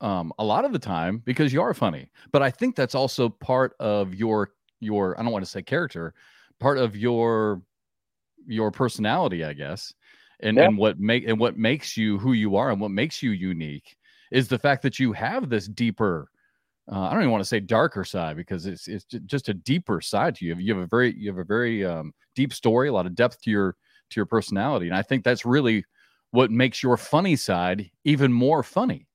Um, 0.00 0.32
a 0.38 0.44
lot 0.44 0.64
of 0.64 0.72
the 0.72 0.78
time 0.78 1.18
because 1.18 1.52
you 1.52 1.60
are 1.60 1.74
funny, 1.74 2.10
but 2.32 2.42
I 2.42 2.50
think 2.50 2.74
that's 2.74 2.94
also 2.94 3.28
part 3.28 3.74
of 3.80 4.14
your 4.14 4.52
your 4.80 5.18
I 5.18 5.22
don't 5.22 5.32
want 5.32 5.44
to 5.44 5.50
say 5.50 5.62
character, 5.62 6.14
part 6.58 6.78
of 6.78 6.96
your 6.96 7.62
your 8.46 8.70
personality, 8.70 9.44
I 9.44 9.52
guess, 9.52 9.92
and 10.40 10.58
Yeah. 10.58 10.64
and 10.64 10.78
what 10.78 10.98
make 10.98 11.26
and 11.28 11.38
what 11.38 11.58
makes 11.58 11.96
you 11.96 12.18
who 12.18 12.32
you 12.32 12.56
are 12.56 12.70
and 12.70 12.80
what 12.80 12.90
makes 12.90 13.22
you 13.22 13.30
unique 13.32 13.96
is 14.32 14.48
the 14.48 14.58
fact 14.58 14.82
that 14.82 14.98
you 14.98 15.12
have 15.12 15.50
this 15.50 15.68
deeper. 15.68 16.29
Uh, 16.92 17.02
I 17.02 17.12
don't 17.12 17.20
even 17.20 17.30
want 17.30 17.42
to 17.42 17.48
say 17.48 17.60
darker 17.60 18.04
side 18.04 18.36
because 18.36 18.66
it's 18.66 18.88
it's 18.88 19.04
just 19.26 19.48
a 19.48 19.54
deeper 19.54 20.00
side 20.00 20.34
to 20.36 20.44
you. 20.44 20.56
You 20.56 20.74
have 20.74 20.82
a 20.82 20.86
very 20.86 21.14
you 21.16 21.28
have 21.30 21.38
a 21.38 21.44
very 21.44 21.84
um, 21.84 22.12
deep 22.34 22.52
story, 22.52 22.88
a 22.88 22.92
lot 22.92 23.06
of 23.06 23.14
depth 23.14 23.40
to 23.42 23.50
your 23.50 23.76
to 24.10 24.16
your 24.16 24.26
personality, 24.26 24.86
and 24.86 24.96
I 24.96 25.02
think 25.02 25.22
that's 25.22 25.44
really 25.44 25.84
what 26.32 26.50
makes 26.50 26.82
your 26.82 26.96
funny 26.96 27.36
side 27.36 27.90
even 28.04 28.32
more 28.32 28.62
funny. 28.62 29.06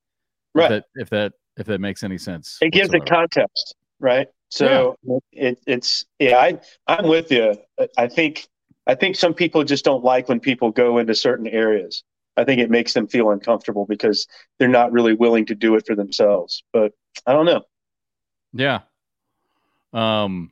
If 0.55 0.61
Right. 0.61 0.69
that 0.69 0.85
if 0.95 1.09
that 1.09 1.33
if 1.57 1.65
that 1.67 1.81
makes 1.81 2.03
any 2.03 2.17
sense. 2.17 2.57
it 2.61 2.71
gives 2.71 2.93
it 2.93 3.05
context, 3.05 3.75
right? 3.99 4.27
So 4.49 4.95
it, 5.33 5.59
it's 5.67 6.05
yeah, 6.19 6.37
I 6.37 6.59
I'm 6.87 7.07
with 7.07 7.29
you. 7.29 7.55
I 7.97 8.07
think 8.07 8.47
I 8.87 8.95
think 8.95 9.17
some 9.17 9.33
people 9.33 9.65
just 9.65 9.83
don't 9.83 10.03
like 10.03 10.29
when 10.29 10.39
people 10.39 10.71
go 10.71 10.97
into 10.97 11.13
certain 11.13 11.47
areas. 11.47 12.03
I 12.37 12.43
think 12.43 12.59
it 12.59 12.69
makes 12.69 12.93
them 12.93 13.07
feel 13.07 13.31
uncomfortable 13.31 13.85
because 13.85 14.27
they're 14.59 14.67
not 14.67 14.91
really 14.91 15.13
willing 15.13 15.45
to 15.45 15.55
do 15.55 15.75
it 15.75 15.85
for 15.85 15.95
themselves. 15.95 16.63
But 16.73 16.91
I 17.25 17.33
don't 17.33 17.45
know. 17.45 17.63
Yeah. 18.53 18.81
Um. 19.93 20.51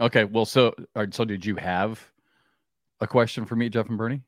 Okay. 0.00 0.24
Well, 0.24 0.44
so 0.44 0.74
so 1.10 1.24
did 1.24 1.44
you 1.44 1.56
have 1.56 2.04
a 3.00 3.06
question 3.06 3.44
for 3.44 3.56
Meet 3.56 3.72
Jeff 3.72 3.88
and 3.88 3.98
Bernie, 3.98 4.22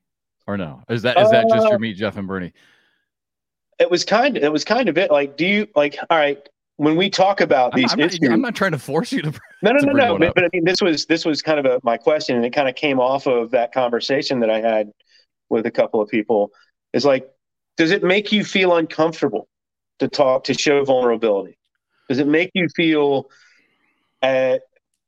or 0.47 0.57
no? 0.57 0.83
Is 0.89 1.03
that 1.03 1.19
is 1.19 1.31
that 1.31 1.49
just 1.49 1.67
Uh, 1.67 1.71
your 1.71 1.79
Meet 1.79 1.97
Jeff 1.97 2.17
and 2.17 2.29
Bernie? 2.29 2.53
It 3.79 3.91
was 3.91 4.05
kind 4.05 4.37
of 4.37 4.43
it 4.43 4.53
was 4.53 4.65
kind 4.65 4.89
of 4.89 4.99
it. 4.99 5.11
Like, 5.11 5.37
do 5.37 5.47
you 5.47 5.67
like? 5.77 5.99
All 6.11 6.19
right, 6.19 6.49
when 6.77 6.97
we 6.97 7.11
talk 7.11 7.41
about 7.41 7.75
these 7.75 7.93
I'm 7.93 7.99
not, 7.99 8.15
issues, 8.15 8.29
I'm 8.29 8.41
not 8.41 8.55
trying 8.55 8.73
to 8.73 8.79
force 8.79 9.13
you 9.13 9.23
to. 9.23 9.33
No, 9.63 9.73
no, 9.73 9.79
to 9.79 9.87
no, 9.87 9.93
no. 9.93 10.19
But, 10.19 10.35
but 10.35 10.45
I 10.45 10.49
mean, 10.53 10.65
this 10.65 10.81
was 10.81 11.07
this 11.07 11.25
was 11.25 11.43
kind 11.43 11.59
of 11.59 11.67
a, 11.67 11.81
my 11.83 11.97
question, 11.97 12.37
and 12.37 12.45
it 12.45 12.53
kind 12.53 12.69
of 12.69 12.75
came 12.75 13.01
off 13.01 13.27
of 13.27 13.51
that 13.51 13.73
conversation 13.73 14.41
that 14.41 14.51
I 14.51 14.61
had 14.61 14.93
with 15.51 15.67
a 15.67 15.71
couple 15.71 16.01
of 16.01 16.09
people. 16.09 16.51
Is 16.93 17.05
like, 17.05 17.29
does 17.77 17.91
it 17.91 18.03
make 18.03 18.33
you 18.33 18.45
feel 18.45 18.77
uncomfortable 18.77 19.49
to 19.99 20.09
talk 20.09 20.45
to 20.45 20.55
show 20.55 20.85
vulnerability? 20.85 21.59
Does 22.09 22.19
it 22.19 22.27
make 22.27 22.51
you 22.55 22.69
feel 22.75 23.29
uh, 24.23 24.59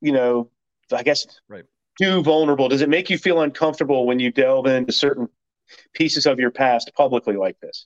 you 0.01 0.11
know, 0.11 0.49
I 0.91 1.03
guess 1.03 1.25
right. 1.47 1.63
too 1.99 2.21
vulnerable? 2.23 2.69
Does 2.69 2.81
it 2.81 2.89
make 2.89 3.09
you 3.09 3.17
feel 3.17 3.41
uncomfortable 3.41 4.05
when 4.05 4.19
you 4.19 4.31
delve 4.31 4.67
into 4.67 4.91
certain 4.91 5.29
pieces 5.93 6.25
of 6.25 6.39
your 6.39 6.51
past 6.51 6.91
publicly 6.95 7.35
like 7.35 7.59
this? 7.59 7.85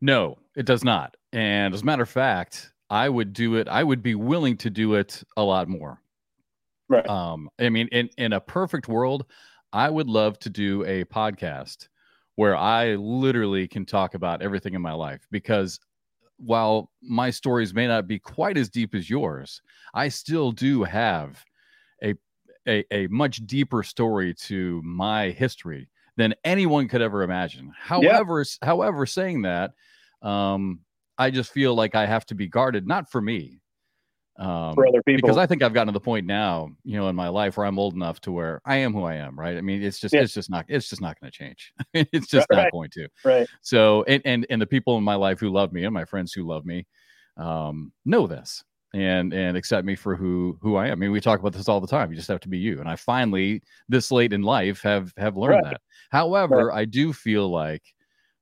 No, 0.00 0.38
it 0.54 0.66
does 0.66 0.84
not. 0.84 1.16
And 1.32 1.74
as 1.74 1.82
a 1.82 1.84
matter 1.84 2.02
of 2.02 2.08
fact, 2.08 2.72
I 2.90 3.08
would 3.08 3.32
do 3.32 3.56
it. 3.56 3.68
I 3.68 3.82
would 3.82 4.02
be 4.02 4.14
willing 4.14 4.56
to 4.58 4.70
do 4.70 4.94
it 4.94 5.22
a 5.36 5.42
lot 5.42 5.68
more. 5.68 6.00
Right. 6.88 7.08
Um, 7.08 7.48
I 7.58 7.70
mean, 7.70 7.88
in 7.88 8.10
in 8.18 8.34
a 8.34 8.40
perfect 8.40 8.88
world, 8.88 9.24
I 9.74 9.90
would 9.90 10.08
love 10.08 10.38
to 10.38 10.50
do 10.50 10.84
a 10.84 11.04
podcast 11.04 11.88
where 12.36 12.56
I 12.56 12.94
literally 12.94 13.66
can 13.66 13.84
talk 13.84 14.14
about 14.14 14.40
everything 14.40 14.74
in 14.74 14.80
my 14.80 14.92
life 14.92 15.26
because 15.32 15.80
while 16.36 16.92
my 17.02 17.30
stories 17.30 17.74
may 17.74 17.88
not 17.88 18.06
be 18.06 18.20
quite 18.20 18.56
as 18.56 18.68
deep 18.68 18.94
as 18.94 19.10
yours, 19.10 19.60
I 19.92 20.08
still 20.08 20.52
do 20.52 20.84
have 20.84 21.44
a 22.02 22.14
a, 22.68 22.84
a 22.92 23.08
much 23.08 23.44
deeper 23.46 23.82
story 23.82 24.32
to 24.32 24.80
my 24.84 25.30
history 25.30 25.88
than 26.16 26.34
anyone 26.44 26.86
could 26.86 27.02
ever 27.02 27.22
imagine. 27.22 27.72
However, 27.76 28.44
however, 28.62 29.06
saying 29.06 29.42
that, 29.42 29.72
um, 30.22 30.80
I 31.18 31.30
just 31.30 31.52
feel 31.52 31.74
like 31.74 31.96
I 31.96 32.06
have 32.06 32.24
to 32.26 32.36
be 32.36 32.46
guarded, 32.46 32.86
not 32.86 33.10
for 33.10 33.20
me, 33.20 33.60
um, 34.36 34.74
for 34.74 34.86
other 34.86 35.02
people, 35.02 35.22
because 35.22 35.36
I 35.36 35.46
think 35.46 35.62
I've 35.62 35.72
gotten 35.72 35.88
to 35.88 35.92
the 35.92 36.00
point 36.00 36.26
now, 36.26 36.70
you 36.82 36.96
know, 36.96 37.08
in 37.08 37.14
my 37.14 37.28
life 37.28 37.56
where 37.56 37.66
I'm 37.66 37.78
old 37.78 37.94
enough 37.94 38.20
to 38.22 38.32
where 38.32 38.60
I 38.64 38.76
am 38.76 38.92
who 38.92 39.04
I 39.04 39.14
am, 39.14 39.38
right? 39.38 39.56
I 39.56 39.60
mean, 39.60 39.82
it's 39.82 40.00
just, 40.00 40.12
yeah. 40.12 40.22
it's 40.22 40.34
just 40.34 40.50
not, 40.50 40.64
it's 40.68 40.88
just 40.88 41.00
not 41.00 41.18
going 41.20 41.30
to 41.30 41.36
change. 41.36 41.72
it's 41.94 42.26
just 42.26 42.46
right, 42.50 42.64
not 42.64 42.72
going 42.72 42.90
to. 42.90 43.08
Right. 43.24 43.46
So, 43.62 44.02
and, 44.04 44.22
and 44.24 44.46
and 44.50 44.60
the 44.60 44.66
people 44.66 44.98
in 44.98 45.04
my 45.04 45.14
life 45.14 45.38
who 45.38 45.50
love 45.50 45.72
me 45.72 45.84
and 45.84 45.94
my 45.94 46.04
friends 46.04 46.32
who 46.32 46.44
love 46.44 46.66
me, 46.66 46.86
um, 47.36 47.92
know 48.04 48.26
this 48.26 48.64
and 48.92 49.32
and 49.32 49.56
accept 49.56 49.86
me 49.86 49.94
for 49.94 50.16
who 50.16 50.58
who 50.60 50.76
I 50.76 50.86
am. 50.86 50.92
I 50.92 50.94
mean, 50.96 51.12
we 51.12 51.20
talk 51.20 51.38
about 51.38 51.52
this 51.52 51.68
all 51.68 51.80
the 51.80 51.86
time. 51.86 52.10
You 52.10 52.16
just 52.16 52.28
have 52.28 52.40
to 52.40 52.48
be 52.48 52.58
you. 52.58 52.80
And 52.80 52.88
I 52.88 52.96
finally, 52.96 53.62
this 53.88 54.10
late 54.10 54.32
in 54.32 54.42
life, 54.42 54.82
have 54.82 55.12
have 55.16 55.36
learned 55.36 55.62
right. 55.62 55.72
that. 55.72 55.80
However. 56.10 56.72
I 56.72 56.84
do 56.84 57.12
feel 57.12 57.48
like 57.48 57.82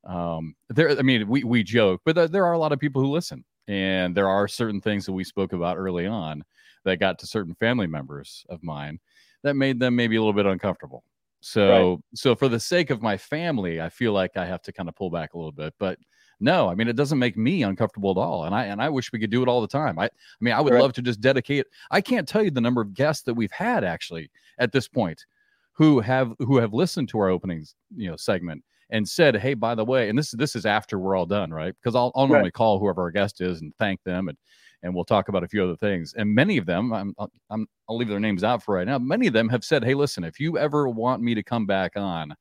um 0.05 0.55
there 0.69 0.91
i 0.99 1.03
mean 1.03 1.29
we 1.29 1.45
we 1.45 1.63
joke 1.63 2.01
but 2.05 2.15
th- 2.15 2.31
there 2.31 2.45
are 2.45 2.55
a 2.55 2.59
lot 2.59 2.73
of 2.73 2.81
people 2.81 3.01
who 3.01 3.09
listen 3.09 3.45
and 3.69 4.15
there 4.15 4.29
are 4.29 4.49
certain 4.49 4.81
things 4.81 5.07
that 5.07 5.13
we 5.13 5.25
spoke 5.25 5.53
about 5.53 5.77
early 5.77 6.07
on 6.07 6.45
that 6.85 6.99
got 6.99 7.19
to 7.21 7.27
certain 7.27 7.55
family 7.55 7.87
members 7.87 8.45
of 8.49 8.63
mine 8.63 8.99
that 9.43 9.55
made 9.55 9.79
them 9.79 9.95
maybe 9.97 10.17
a 10.17 10.21
little 10.21 10.33
bit 10.33 10.47
uncomfortable. 10.47 11.05
So 11.41 11.91
right. 11.91 11.99
so 12.15 12.35
for 12.35 12.49
the 12.49 12.61
sake 12.61 12.91
of 12.91 13.03
my 13.03 13.17
family 13.17 13.81
i 13.81 13.89
feel 13.89 14.13
like 14.13 14.37
i 14.37 14.47
have 14.47 14.63
to 14.63 14.73
kind 14.73 14.89
of 14.89 14.95
pull 14.95 15.11
back 15.11 15.35
a 15.35 15.37
little 15.37 15.53
bit. 15.53 15.75
But 15.79 15.99
no 16.41 16.69
i 16.69 16.75
mean 16.75 16.89
it 16.89 16.97
doesn't 16.97 17.19
make 17.19 17.37
me 17.37 17.63
uncomfortable 17.63 18.13
at 18.13 18.17
all. 18.17 18.45
And 18.45 18.55
i 18.55 18.67
and 18.67 18.81
i 18.81 18.89
wish 18.89 19.13
we 19.13 19.19
could 19.19 19.31
do 19.31 19.43
it 19.43 19.49
all 19.49 19.61
the 19.61 19.69
time. 19.69 19.99
I 19.99 20.05
i 20.05 20.11
mean 20.41 20.55
i 20.55 20.61
would 20.61 20.73
right. 20.73 20.83
love 20.83 20.93
to 20.95 21.03
just 21.03 21.21
dedicate 21.21 21.67
i 21.91 22.01
can't 22.01 22.29
tell 22.29 22.43
you 22.43 22.51
the 22.51 22.61
number 22.61 22.81
of 22.81 22.95
guests 22.95 23.25
that 23.25 23.35
we've 23.35 23.53
had 23.53 23.83
actually 23.83 24.31
at 24.59 24.73
this 24.73 24.87
point 24.87 25.25
who 25.73 26.01
have 26.01 26.33
who 26.39 26.59
have 26.59 26.73
listened 26.73 27.09
to 27.09 27.19
our 27.19 27.29
openings 27.29 27.75
you 27.97 28.09
know 28.09 28.17
segment 28.17 28.63
and 28.93 29.09
said, 29.09 29.35
"Hey, 29.35 29.55
by 29.55 29.75
the 29.75 29.85
way," 29.85 30.09
and 30.09 30.17
this 30.17 30.31
this 30.31 30.55
is 30.55 30.65
after 30.65 30.99
we're 30.99 31.17
all 31.17 31.27
done, 31.27 31.51
right? 31.51 31.75
Because 31.75 31.97
I'll, 31.97 32.13
I'll 32.15 32.29
normally 32.29 32.45
right. 32.45 32.53
call 32.53 32.79
whoever 32.79 33.03
our 33.03 33.11
guest 33.11 33.41
is 33.41 33.61
and 33.61 33.75
thank 33.79 34.01
them, 34.05 34.29
and 34.29 34.39
and 34.85 34.95
we'll 34.95 35.05
talk 35.05 35.29
about 35.29 35.43
a 35.43 35.49
few 35.49 35.65
other 35.65 35.77
things. 35.77 36.15
And 36.17 36.33
many 36.33 36.59
of 36.59 36.67
them, 36.67 36.93
I'm, 36.93 37.15
I'm 37.51 37.67
I'll 37.89 37.97
leave 37.97 38.09
their 38.09 38.21
names 38.21 38.45
out 38.45 38.63
for 38.63 38.75
right 38.77 38.87
now. 38.87 38.99
Many 38.99 39.27
of 39.27 39.33
them 39.33 39.49
have 39.49 39.65
said, 39.65 39.83
"Hey, 39.83 39.95
listen, 39.95 40.23
if 40.23 40.39
you 40.39 40.59
ever 40.59 40.89
want 40.89 41.23
me 41.23 41.35
to 41.35 41.43
come 41.43 41.67
back 41.67 41.97
on, 41.97 42.35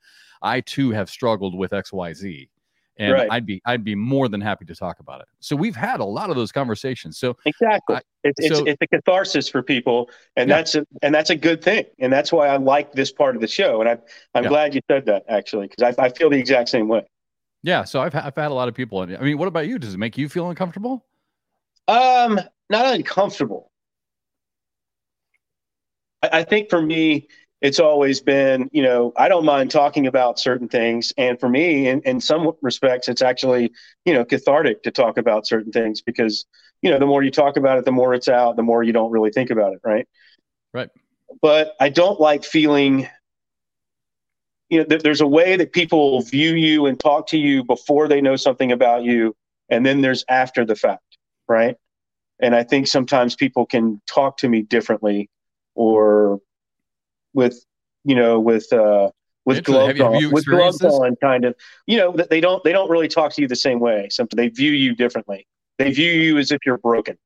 I 0.44 0.62
too 0.62 0.92
have 0.92 1.10
struggled 1.10 1.58
with 1.58 1.74
X, 1.74 1.92
Y, 1.92 2.14
Z." 2.14 2.50
and 3.02 3.14
right. 3.14 3.28
I'd 3.32 3.46
be 3.48 3.62
I'd 3.66 3.84
be 3.84 3.96
more 3.96 4.30
than 4.30 4.40
happy 4.40 4.64
to 4.66 4.76
talk 4.76 5.00
about 5.00 5.22
it. 5.22 5.28
So 5.40 5.56
we've 5.56 5.76
had 5.76 6.00
a 6.00 6.06
lot 6.06 6.30
of 6.30 6.36
those 6.36 6.52
conversations. 6.52 7.18
So 7.18 7.36
exactly, 7.46 7.96
I, 7.96 8.02
it's, 8.24 8.48
so, 8.48 8.60
it's, 8.60 8.62
it's 8.68 8.82
a 8.82 8.88
catharsis 8.88 9.50
for 9.50 9.64
people, 9.64 10.10
and 10.36 10.48
yeah. 10.48 10.58
that's 10.58 10.76
a, 10.76 10.86
and 11.02 11.14
that's 11.14 11.32
a 11.32 11.36
good 11.36 11.64
thing, 11.64 11.86
and 12.00 12.14
that's 12.14 12.32
why 12.32 12.48
I 12.48 12.58
like 12.58 12.92
this 12.92 13.12
part 13.12 13.36
of 13.36 13.42
the 13.42 13.48
show. 13.48 13.82
And 13.82 13.90
I 13.90 13.98
I'm 14.36 14.44
yeah. 14.44 14.50
glad 14.50 14.76
you 14.76 14.82
said 14.90 15.08
that 15.08 15.24
actually 15.28 15.68
because 15.68 15.96
I 15.98 16.06
I 16.06 16.10
feel 16.10 16.30
the 16.30 16.38
exact 16.38 16.70
same 16.70 16.88
way. 16.88 17.04
Yeah, 17.64 17.84
so 17.84 18.02
I've 18.02 18.14
I've 18.14 18.36
had 18.36 18.52
a 18.52 18.54
lot 18.54 18.68
of 18.68 18.76
people. 18.76 19.00
I 19.00 19.06
mean, 19.06 19.40
what 19.40 19.48
about 19.48 19.68
you? 19.68 19.80
Does 19.80 19.96
it 19.96 19.98
make 19.98 20.18
you 20.18 20.30
feel 20.30 20.50
uncomfortable? 20.50 21.06
Um, 21.88 22.40
not 22.70 22.94
uncomfortable. 22.94 23.72
I, 26.22 26.30
I 26.34 26.44
think 26.44 26.70
for 26.70 26.82
me, 26.82 27.28
it's 27.62 27.80
always 27.80 28.22
been, 28.22 28.70
you 28.72 28.82
know, 28.82 29.14
I 29.16 29.30
don't 29.30 29.46
mind 29.46 29.70
talking 29.70 30.08
about 30.08 30.40
certain 30.40 30.68
things. 30.68 31.14
And 31.16 31.40
for 31.40 31.48
me, 31.48 31.88
in, 31.88 32.02
in 32.02 32.20
some 32.20 32.52
respects, 32.62 33.08
it's 33.08 33.22
actually, 33.22 33.72
you 34.04 34.14
know, 34.14 34.26
cathartic 34.26 34.82
to 34.84 34.92
talk 34.92 35.18
about 35.18 35.46
certain 35.46 35.72
things 35.72 36.02
because, 36.02 36.46
you 36.82 36.90
know, 36.90 36.98
the 36.98 37.06
more 37.06 37.22
you 37.22 37.30
talk 37.30 37.58
about 37.58 37.78
it, 37.78 37.86
the 37.86 37.92
more 37.92 38.16
it's 38.16 38.28
out, 38.28 38.56
the 38.56 38.64
more 38.64 38.82
you 38.82 38.92
don't 38.92 39.12
really 39.12 39.30
think 39.30 39.52
about 39.52 39.74
it. 39.74 39.80
Right. 39.84 40.08
Right. 40.74 40.90
But 41.40 41.76
I 41.80 41.90
don't 41.90 42.20
like 42.20 42.44
feeling, 42.44 43.08
you 44.70 44.80
know, 44.80 44.86
th- 44.86 45.04
there's 45.04 45.22
a 45.22 45.28
way 45.28 45.56
that 45.56 45.72
people 45.72 46.22
view 46.24 46.56
you 46.56 46.88
and 46.88 47.00
talk 47.00 47.28
to 47.28 47.38
you 47.38 47.64
before 47.64 48.08
they 48.08 48.22
know 48.22 48.38
something 48.38 48.72
about 48.72 49.04
you. 49.04 49.36
And 49.70 49.86
then 49.86 50.02
there's 50.02 50.26
after 50.28 50.66
the 50.66 50.76
fact. 50.76 51.18
Right. 51.48 51.76
And 52.40 52.56
I 52.56 52.64
think 52.64 52.88
sometimes 52.88 53.36
people 53.36 53.68
can 53.68 54.02
talk 54.08 54.38
to 54.38 54.50
me 54.50 54.64
differently 54.64 55.30
or 55.76 56.40
with 57.34 57.64
you 58.04 58.16
know 58.16 58.40
with 58.40 58.72
uh 58.74 59.10
with 59.46 59.64
gloves 59.64 60.00
on, 60.00 60.32
with 60.32 60.46
gloves 60.46 60.80
this? 60.80 60.94
on, 60.94 61.16
kind 61.18 61.46
of. 61.46 61.56
You 61.88 61.98
know 61.98 62.12
that 62.14 62.30
they 62.30 62.42
don't 62.42 62.64
they 62.64 62.72
don't 62.72 62.90
really 62.90 63.08
talk 63.08 63.34
to 63.34 63.42
you 63.42 63.48
the 63.48 63.56
same 63.56 63.80
way. 63.80 64.08
Something 64.10 64.38
they 64.38 64.50
view 64.50 64.72
you 64.72 64.96
differently. 64.96 65.48
They 65.78 65.92
view 65.92 66.12
you 66.12 66.38
as 66.38 66.52
if 66.52 66.60
you're 66.66 66.78
broken, 66.78 67.18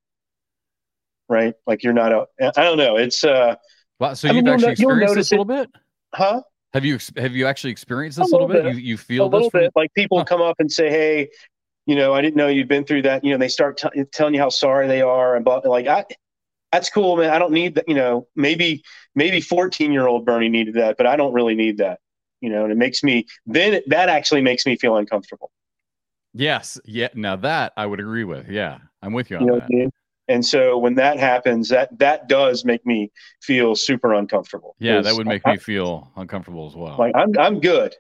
right? 1.27 1.53
Like 1.67 1.83
you're 1.83 1.93
not 1.93 2.12
a. 2.12 2.27
I 2.57 2.63
don't 2.63 2.77
know. 2.77 2.97
It's 2.97 3.24
uh. 3.24 3.55
Wow. 4.00 4.13
So 4.13 4.27
you've 4.27 4.45
mean, 4.45 4.53
actually 4.53 4.71
experienced 4.74 5.15
this 5.15 5.31
a 5.31 5.33
little 5.33 5.45
bit, 5.45 5.69
huh? 6.13 6.41
Have 6.74 6.85
you 6.85 7.00
have 7.17 7.35
you 7.35 7.47
actually 7.47 7.71
experienced 7.71 8.17
this 8.17 8.29
a 8.29 8.31
little, 8.31 8.47
bit? 8.47 8.63
bit? 8.63 8.75
You 8.75 8.79
you 8.81 8.97
feel 8.97 9.25
a 9.25 9.27
little 9.27 9.50
bit 9.50 9.71
like 9.75 9.93
people 9.93 10.19
huh. 10.19 10.25
come 10.25 10.41
up 10.41 10.55
and 10.59 10.71
say, 10.71 10.89
"Hey, 10.89 11.29
you 11.85 11.95
know, 11.95 12.13
I 12.13 12.21
didn't 12.21 12.35
know 12.35 12.47
you'd 12.47 12.67
been 12.67 12.83
through 12.83 13.03
that." 13.03 13.24
You 13.24 13.31
know, 13.31 13.38
they 13.38 13.47
start 13.47 13.77
t- 13.77 14.03
telling 14.12 14.33
you 14.33 14.41
how 14.41 14.50
sorry 14.50 14.88
they 14.88 15.01
are, 15.01 15.35
and 15.35 15.45
but 15.45 15.65
like 15.65 15.88
I, 15.88 16.03
that's 16.75 16.89
cool, 16.89 17.15
man. 17.15 17.29
I 17.29 17.39
don't 17.39 17.53
need 17.53 17.75
that. 17.75 17.88
You 17.88 17.96
know, 17.96 18.27
maybe 18.36 18.84
maybe 19.15 19.39
14 19.39 19.91
year 19.91 20.08
old 20.08 20.25
Bernie 20.25 20.50
needed 20.50 20.75
that, 20.75 20.98
but 20.98 21.08
I 21.08 21.15
don't 21.15 21.34
really 21.34 21.55
need 21.55 21.77
that. 21.77 22.00
You 22.41 22.50
know, 22.50 22.63
and 22.63 22.72
it 22.72 22.77
makes 22.77 23.01
me 23.01 23.27
then 23.46 23.82
that 23.88 24.10
actually 24.10 24.41
makes 24.41 24.65
me 24.65 24.75
feel 24.75 24.98
uncomfortable. 24.98 25.51
Yes. 26.34 26.77
Yeah. 26.84 27.08
Now 27.13 27.38
that 27.38 27.72
I 27.77 27.86
would 27.86 28.01
agree 28.01 28.25
with. 28.25 28.50
Yeah, 28.50 28.79
I'm 29.01 29.13
with 29.13 29.32
you 29.32 29.38
on 29.38 29.44
you 29.44 29.48
know 29.48 29.55
that. 29.60 29.63
I 29.63 29.67
mean? 29.70 29.91
And 30.27 30.46
so 30.46 30.77
when 30.77 30.96
that 30.96 31.17
happens, 31.17 31.70
that 31.70 31.98
that 32.00 32.27
does 32.27 32.65
make 32.65 32.86
me 32.86 33.12
feel 33.41 33.75
super 33.75 34.13
uncomfortable. 34.13 34.75
Yeah, 34.79 35.01
that 35.01 35.15
would 35.15 35.27
make 35.27 35.44
I, 35.46 35.53
me 35.53 35.58
feel 35.58 36.12
uncomfortable 36.17 36.67
as 36.67 36.75
well. 36.75 36.98
Like 36.98 37.15
I'm 37.15 37.38
I'm 37.38 37.60
good. 37.60 37.96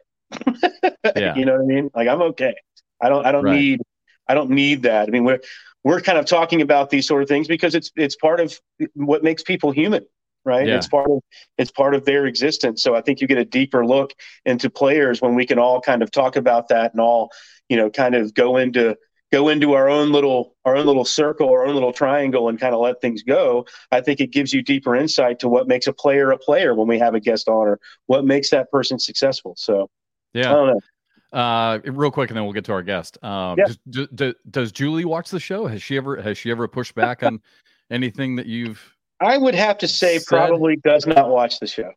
yeah. 1.15 1.35
You 1.35 1.45
know 1.45 1.53
what 1.53 1.61
I 1.61 1.65
mean? 1.65 1.89
Like 1.95 2.07
I'm 2.09 2.21
okay. 2.33 2.55
I 3.01 3.07
don't 3.07 3.25
I 3.25 3.31
don't 3.31 3.45
right. 3.45 3.55
need 3.55 3.81
I 4.27 4.33
don't 4.33 4.49
need 4.49 4.83
that. 4.83 5.07
I 5.07 5.11
mean, 5.11 5.23
we're 5.23 5.39
we're 5.85 6.01
kind 6.01 6.17
of 6.17 6.25
talking 6.25 6.61
about 6.61 6.89
these 6.89 7.07
sort 7.07 7.21
of 7.21 7.29
things 7.29 7.47
because 7.47 7.75
it's 7.75 7.91
it's 7.95 8.17
part 8.17 8.41
of 8.41 8.59
what 8.95 9.23
makes 9.23 9.41
people 9.41 9.71
human 9.71 10.05
right? 10.43 10.67
Yeah. 10.67 10.75
it's 10.75 10.87
part 10.87 11.09
of 11.09 11.21
it's 11.57 11.71
part 11.71 11.95
of 11.95 12.05
their 12.05 12.27
existence. 12.27 12.83
So 12.83 12.95
i 12.95 13.01
think 13.01 13.19
you 13.19 13.27
get 13.27 13.39
a 13.39 13.45
deeper 13.45 13.85
look 13.85 14.13
into 14.45 14.69
players 14.69 15.21
when 15.21 15.35
we 15.35 15.45
can 15.45 15.59
all 15.59 15.81
kind 15.81 16.03
of 16.03 16.11
talk 16.11 16.35
about 16.35 16.67
that 16.69 16.91
and 16.93 17.01
all 17.01 17.31
you 17.67 17.77
know 17.77 17.89
kind 17.89 18.15
of 18.15 18.33
go 18.33 18.57
into 18.57 18.95
go 19.31 19.49
into 19.49 19.73
our 19.73 19.89
own 19.89 20.11
little 20.11 20.55
our 20.63 20.75
own 20.75 20.85
little 20.85 21.03
circle 21.03 21.49
our 21.49 21.65
own 21.65 21.73
little 21.73 21.91
triangle 21.91 22.47
and 22.47 22.59
kind 22.59 22.75
of 22.75 22.79
let 22.79 23.01
things 23.01 23.23
go. 23.23 23.65
I 23.91 24.01
think 24.01 24.19
it 24.19 24.31
gives 24.31 24.53
you 24.53 24.61
deeper 24.61 24.95
insight 24.95 25.39
to 25.39 25.49
what 25.49 25.67
makes 25.67 25.87
a 25.87 25.93
player 25.93 26.31
a 26.31 26.37
player 26.37 26.75
when 26.75 26.87
we 26.87 26.99
have 26.99 27.15
a 27.15 27.19
guest 27.19 27.47
on 27.47 27.67
or 27.67 27.79
what 28.05 28.23
makes 28.23 28.51
that 28.51 28.69
person 28.71 28.99
successful. 28.99 29.55
So 29.57 29.89
yeah 30.33 30.75
uh, 31.33 31.79
real 31.85 32.11
quick, 32.11 32.29
and 32.29 32.37
then 32.37 32.43
we'll 32.43 32.53
get 32.53 32.65
to 32.65 32.73
our 32.73 32.83
guest. 32.83 33.23
Um, 33.23 33.57
yeah. 33.57 33.65
does, 33.89 34.07
do, 34.13 34.33
does 34.49 34.71
Julie 34.71 35.05
watch 35.05 35.29
the 35.29 35.39
show? 35.39 35.67
Has 35.67 35.81
she 35.81 35.97
ever 35.97 36.21
has 36.21 36.37
she 36.37 36.51
ever 36.51 36.67
pushed 36.67 36.95
back 36.95 37.23
on 37.23 37.41
anything 37.91 38.35
that 38.37 38.45
you've? 38.45 38.81
I 39.19 39.37
would 39.37 39.55
have 39.55 39.77
to 39.79 39.87
say 39.87 40.19
said? 40.19 40.27
probably 40.27 40.77
does 40.77 41.05
not 41.05 41.29
watch 41.29 41.59
the 41.59 41.67
show. 41.67 41.91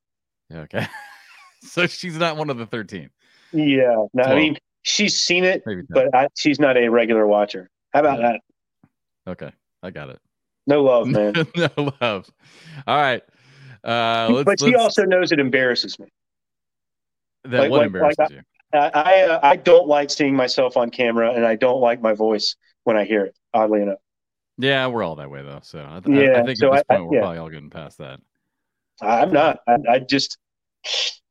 Okay, 0.52 0.86
so 1.62 1.86
she's 1.86 2.16
not 2.16 2.36
one 2.36 2.50
of 2.50 2.58
the 2.58 2.66
thirteen. 2.66 3.10
Yeah, 3.52 4.06
no, 4.12 4.24
I 4.24 4.34
mean 4.34 4.58
she's 4.82 5.20
seen 5.20 5.44
it, 5.44 5.62
but 5.88 6.14
I, 6.14 6.28
she's 6.36 6.58
not 6.58 6.76
a 6.76 6.88
regular 6.88 7.26
watcher. 7.26 7.70
How 7.92 8.00
about 8.00 8.20
yeah. 8.20 8.32
that? 8.32 9.32
Okay, 9.32 9.52
I 9.82 9.90
got 9.90 10.10
it. 10.10 10.18
No 10.66 10.82
love, 10.82 11.06
man. 11.08 11.34
no 11.56 11.92
love. 12.00 12.30
All 12.86 12.96
right. 12.96 13.22
Uh, 13.84 14.42
but 14.42 14.60
she 14.60 14.74
also 14.74 15.04
knows 15.04 15.32
it 15.32 15.38
embarrasses 15.38 15.98
me. 15.98 16.08
That 17.44 17.60
like, 17.60 17.70
what 17.70 17.78
like, 17.78 17.86
embarrasses 17.86 18.18
like 18.18 18.30
you? 18.30 18.42
I 18.72 18.90
I, 18.94 19.22
uh, 19.22 19.40
I 19.42 19.56
don't 19.56 19.88
like 19.88 20.10
seeing 20.10 20.34
myself 20.34 20.76
on 20.76 20.90
camera, 20.90 21.32
and 21.32 21.46
I 21.46 21.56
don't 21.56 21.80
like 21.80 22.00
my 22.00 22.12
voice 22.12 22.56
when 22.84 22.96
I 22.96 23.04
hear 23.04 23.24
it. 23.24 23.34
Oddly 23.54 23.82
enough. 23.82 23.98
Yeah, 24.58 24.86
we're 24.88 25.04
all 25.04 25.16
that 25.16 25.30
way 25.30 25.42
though. 25.42 25.60
So 25.62 25.78
I, 25.88 26.00
th- 26.00 26.16
yeah, 26.16 26.40
I 26.40 26.44
think 26.44 26.58
so 26.58 26.72
at 26.72 26.78
this 26.78 26.84
point 26.88 27.00
I, 27.00 27.02
we're 27.02 27.14
yeah. 27.14 27.20
probably 27.20 27.38
all 27.38 27.48
getting 27.48 27.70
past 27.70 27.98
that. 27.98 28.20
I'm 29.00 29.32
not. 29.32 29.60
I, 29.68 29.76
I, 29.88 29.98
just 30.00 30.38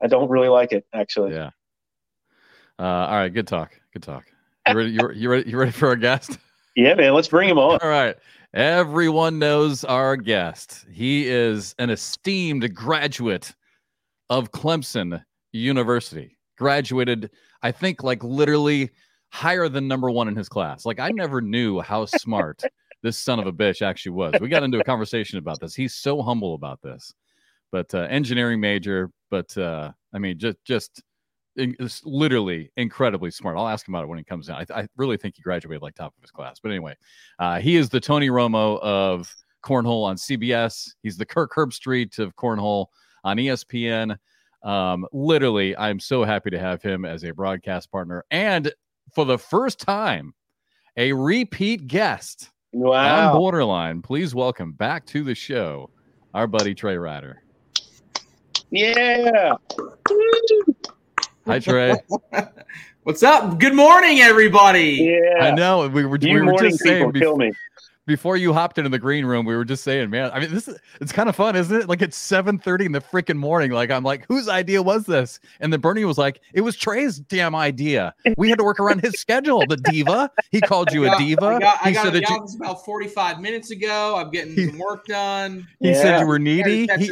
I 0.02 0.08
don't 0.08 0.30
really 0.30 0.48
like 0.48 0.72
it 0.72 0.86
actually. 0.94 1.34
Yeah. 1.34 1.50
Uh, 2.80 2.84
all 2.84 3.16
right. 3.16 3.34
Good 3.34 3.48
talk. 3.48 3.80
Good 3.92 4.04
talk. 4.04 4.26
You 4.68 4.76
ready? 4.76 4.92
You, 4.92 5.12
you 5.14 5.30
ready? 5.30 5.50
You 5.50 5.58
ready 5.58 5.72
for 5.72 5.90
our 5.90 5.96
guest? 5.96 6.38
Yeah, 6.76 6.94
man. 6.94 7.14
Let's 7.14 7.28
bring 7.28 7.50
him 7.50 7.58
on. 7.58 7.80
All 7.82 7.90
right. 7.90 8.16
Everyone 8.54 9.40
knows 9.40 9.84
our 9.84 10.16
guest. 10.16 10.86
He 10.92 11.28
is 11.28 11.76
an 11.80 11.90
esteemed 11.90 12.74
graduate 12.74 13.54
of 14.30 14.52
Clemson 14.52 15.24
University. 15.52 16.37
Graduated, 16.58 17.32
I 17.62 17.72
think, 17.72 18.04
like 18.04 18.24
literally 18.24 18.92
higher 19.30 19.70
than 19.70 19.88
number 19.88 20.10
one 20.10 20.28
in 20.28 20.36
his 20.36 20.50
class. 20.50 20.86
Like, 20.86 21.00
I 21.00 21.10
never 21.10 21.42
knew 21.42 21.82
how 21.82 22.06
smart 22.06 22.62
this 23.04 23.18
son 23.18 23.40
of 23.40 23.48
a 23.48 23.54
bitch 23.54 23.82
actually 23.82 24.14
was. 24.14 24.34
We 24.42 24.50
got 24.50 24.64
into 24.64 24.80
a 24.80 24.84
conversation 24.84 25.38
about 25.38 25.60
this. 25.60 25.76
He's 25.76 25.96
so 25.96 26.22
humble 26.22 26.56
about 26.56 26.82
this. 26.82 27.14
But 27.72 27.94
uh, 27.94 28.08
engineering 28.10 28.62
major, 28.62 29.12
but 29.30 29.56
uh, 29.58 29.92
I 30.14 30.20
mean, 30.20 30.40
just 30.40 30.58
just 30.64 31.04
literally 32.06 32.72
incredibly 32.78 33.32
smart. 33.32 33.58
I'll 33.58 33.68
ask 33.68 33.88
him 33.88 33.94
about 33.94 34.04
it 34.04 34.08
when 34.08 34.18
he 34.18 34.24
comes 34.24 34.48
in. 34.50 34.56
I, 34.56 34.66
I 34.74 34.88
really 34.96 35.18
think 35.18 35.36
he 35.36 35.42
graduated 35.42 35.82
like 35.82 35.96
top 35.96 36.14
of 36.16 36.22
his 36.22 36.32
class. 36.32 36.60
But 36.62 36.72
anyway, 36.72 36.96
uh, 37.40 37.60
he 37.60 37.76
is 37.76 37.90
the 37.90 38.00
Tony 38.00 38.30
Romo 38.30 38.80
of 38.80 39.34
cornhole 39.64 40.06
on 40.06 40.16
CBS. 40.16 40.92
He's 41.04 41.18
the 41.18 41.26
Kirk 41.26 41.54
Herbstreit 41.56 42.20
of 42.20 42.36
cornhole 42.36 42.88
on 43.24 43.38
ESPN. 43.38 44.18
Um, 44.64 45.06
literally, 45.14 45.78
I'm 45.78 46.00
so 46.00 46.24
happy 46.24 46.50
to 46.50 46.60
have 46.60 46.82
him 46.82 47.06
as 47.06 47.24
a 47.24 47.32
broadcast 47.32 47.92
partner 47.92 48.26
and 48.32 48.72
for 49.14 49.26
the 49.26 49.38
first 49.38 49.80
time, 49.80 50.34
a 50.98 51.14
repeat 51.14 51.88
guest 51.88 52.50
wow. 52.74 53.30
on 53.32 53.38
Borderline. 53.38 54.02
Please 54.02 54.36
welcome 54.36 54.74
back 54.74 55.06
to 55.08 55.24
the 55.24 55.36
show 55.36 55.90
our 56.34 56.48
buddy 56.48 56.76
Trey 56.76 56.98
Ryder. 56.98 57.42
Yeah. 58.70 59.54
Hi, 61.46 61.60
Trey. 61.60 61.96
What's 63.04 63.24
up? 63.24 63.60
Good 63.60 63.74
morning, 63.74 64.20
everybody. 64.20 65.18
Yeah. 65.20 65.46
I 65.46 65.52
know. 65.52 65.88
We 65.88 66.06
were, 66.06 66.18
You 66.18 66.34
we 66.34 66.42
were 66.42 66.60
just 66.60 66.84
people 66.84 67.00
saying 67.00 67.12
bef- 67.14 67.20
kill 67.20 67.38
me. 67.38 67.52
Before 68.08 68.38
you 68.38 68.54
hopped 68.54 68.78
into 68.80 68.90
the 68.90 68.98
green 68.98 69.26
room, 69.26 69.46
we 69.46 69.56
were 69.56 69.66
just 69.66 69.84
saying, 69.84 70.10
man, 70.10 70.32
I 70.34 70.40
mean, 70.40 70.52
this 70.52 70.68
is 70.68 70.80
it's 71.00 71.12
kind 71.12 71.30
of 71.30 71.36
fun, 71.36 71.56
isn't 71.56 71.76
it? 71.82 71.88
Like 71.88 72.02
it's 72.02 72.18
7:30 72.18 72.86
in 72.88 72.92
the 72.94 73.02
freaking 73.02 73.38
morning. 73.38 73.70
Like 73.72 73.92
I'm 73.92 74.04
like, 74.04 74.26
whose 74.28 74.48
idea 74.50 74.82
was 74.82 75.06
this? 75.06 75.40
And 75.60 75.72
then 75.72 75.80
Bernie 75.82 76.06
was 76.06 76.18
like, 76.18 76.42
it 76.54 76.62
was 76.62 76.76
Trey's 76.76 77.20
damn 77.20 77.54
idea. 77.54 78.16
We 78.38 78.50
had 78.50 78.58
to 78.58 78.64
work 78.64 78.80
around 78.80 79.02
his 79.02 79.20
schedule. 79.20 79.64
The 79.68 79.78
diva. 79.78 80.32
He 80.52 80.62
called 80.62 80.92
you 80.92 81.04
I 81.04 81.08
a 81.08 81.12
got- 81.12 81.20
diva. 81.20 81.46
I 81.46 81.60
got, 81.60 81.80
I 81.84 81.90
he 81.90 81.96
said 81.96 82.14
that 82.14 82.30
you, 82.30 82.36
office 82.36 82.56
about 82.56 82.84
45 82.86 83.40
minutes 83.42 83.70
ago. 83.72 84.16
I'm 84.18 84.32
getting 84.32 84.54
He- 84.56 84.68
some 84.70 84.80
work 84.80 85.06
done. 85.06 85.68
he 85.80 85.90
Yeah. 85.90 86.02
said 86.02 86.20
you 86.22 86.26
were 86.28 86.40
needy. 86.40 86.88
He, 86.98 87.12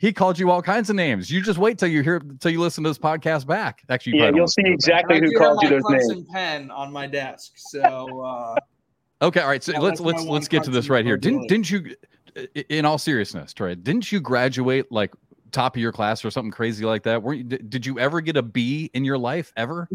he 0.00 0.12
called 0.12 0.38
you 0.38 0.50
all 0.50 0.62
kinds 0.62 0.90
of 0.90 0.96
names. 0.96 1.28
You 1.30 1.40
just 1.42 1.58
wait 1.58 1.76
till 1.78 1.88
you 1.88 2.02
hear 2.02 2.20
till 2.38 2.52
you 2.52 2.60
listen 2.60 2.84
to 2.84 2.90
this 2.90 2.98
podcast 2.98 3.46
back. 3.48 3.82
Actually, 3.88 4.18
you 4.18 4.22
yeah, 4.24 4.30
you'll 4.32 4.42
listen 4.42 4.62
see 4.64 4.70
to 4.70 4.74
it 4.74 4.80
back. 4.86 5.04
exactly 5.04 5.16
And 5.16 5.24
I 5.24 5.26
who 5.26 5.32
do 5.32 5.38
have 5.38 5.48
called 5.48 5.62
you 5.62 5.70
my 5.70 5.96
those 5.98 6.08
names. 6.10 6.28
Pen 6.32 6.70
on 6.70 6.92
my 6.92 7.06
desk. 7.08 7.52
So 7.56 8.20
uh, 8.22 8.54
Okay, 9.20 9.40
all 9.40 9.48
right. 9.48 9.62
So 9.62 9.72
Yeah, 9.72 9.80
let's 9.80 10.00
let's 10.00 10.24
let's 10.24 10.48
get 10.48 10.64
to 10.64 10.70
this 10.70 10.88
right 10.88 11.04
here. 11.04 11.16
Didn't 11.16 11.48
didn't 11.48 11.70
you, 11.70 11.96
in 12.68 12.84
all 12.84 12.98
seriousness, 12.98 13.52
Troy? 13.52 13.74
Didn't 13.74 14.12
you 14.12 14.20
graduate 14.20 14.90
like 14.92 15.12
top 15.50 15.76
of 15.76 15.82
your 15.82 15.92
class 15.92 16.24
or 16.24 16.30
something 16.30 16.50
crazy 16.50 16.84
like 16.84 17.02
that? 17.04 17.22
You, 17.24 17.42
did, 17.42 17.86
you 17.86 17.98
ever 17.98 18.20
get 18.20 18.36
a 18.36 18.42
B 18.42 18.90
in 18.94 19.04
your 19.04 19.18
life 19.18 19.52
ever? 19.56 19.88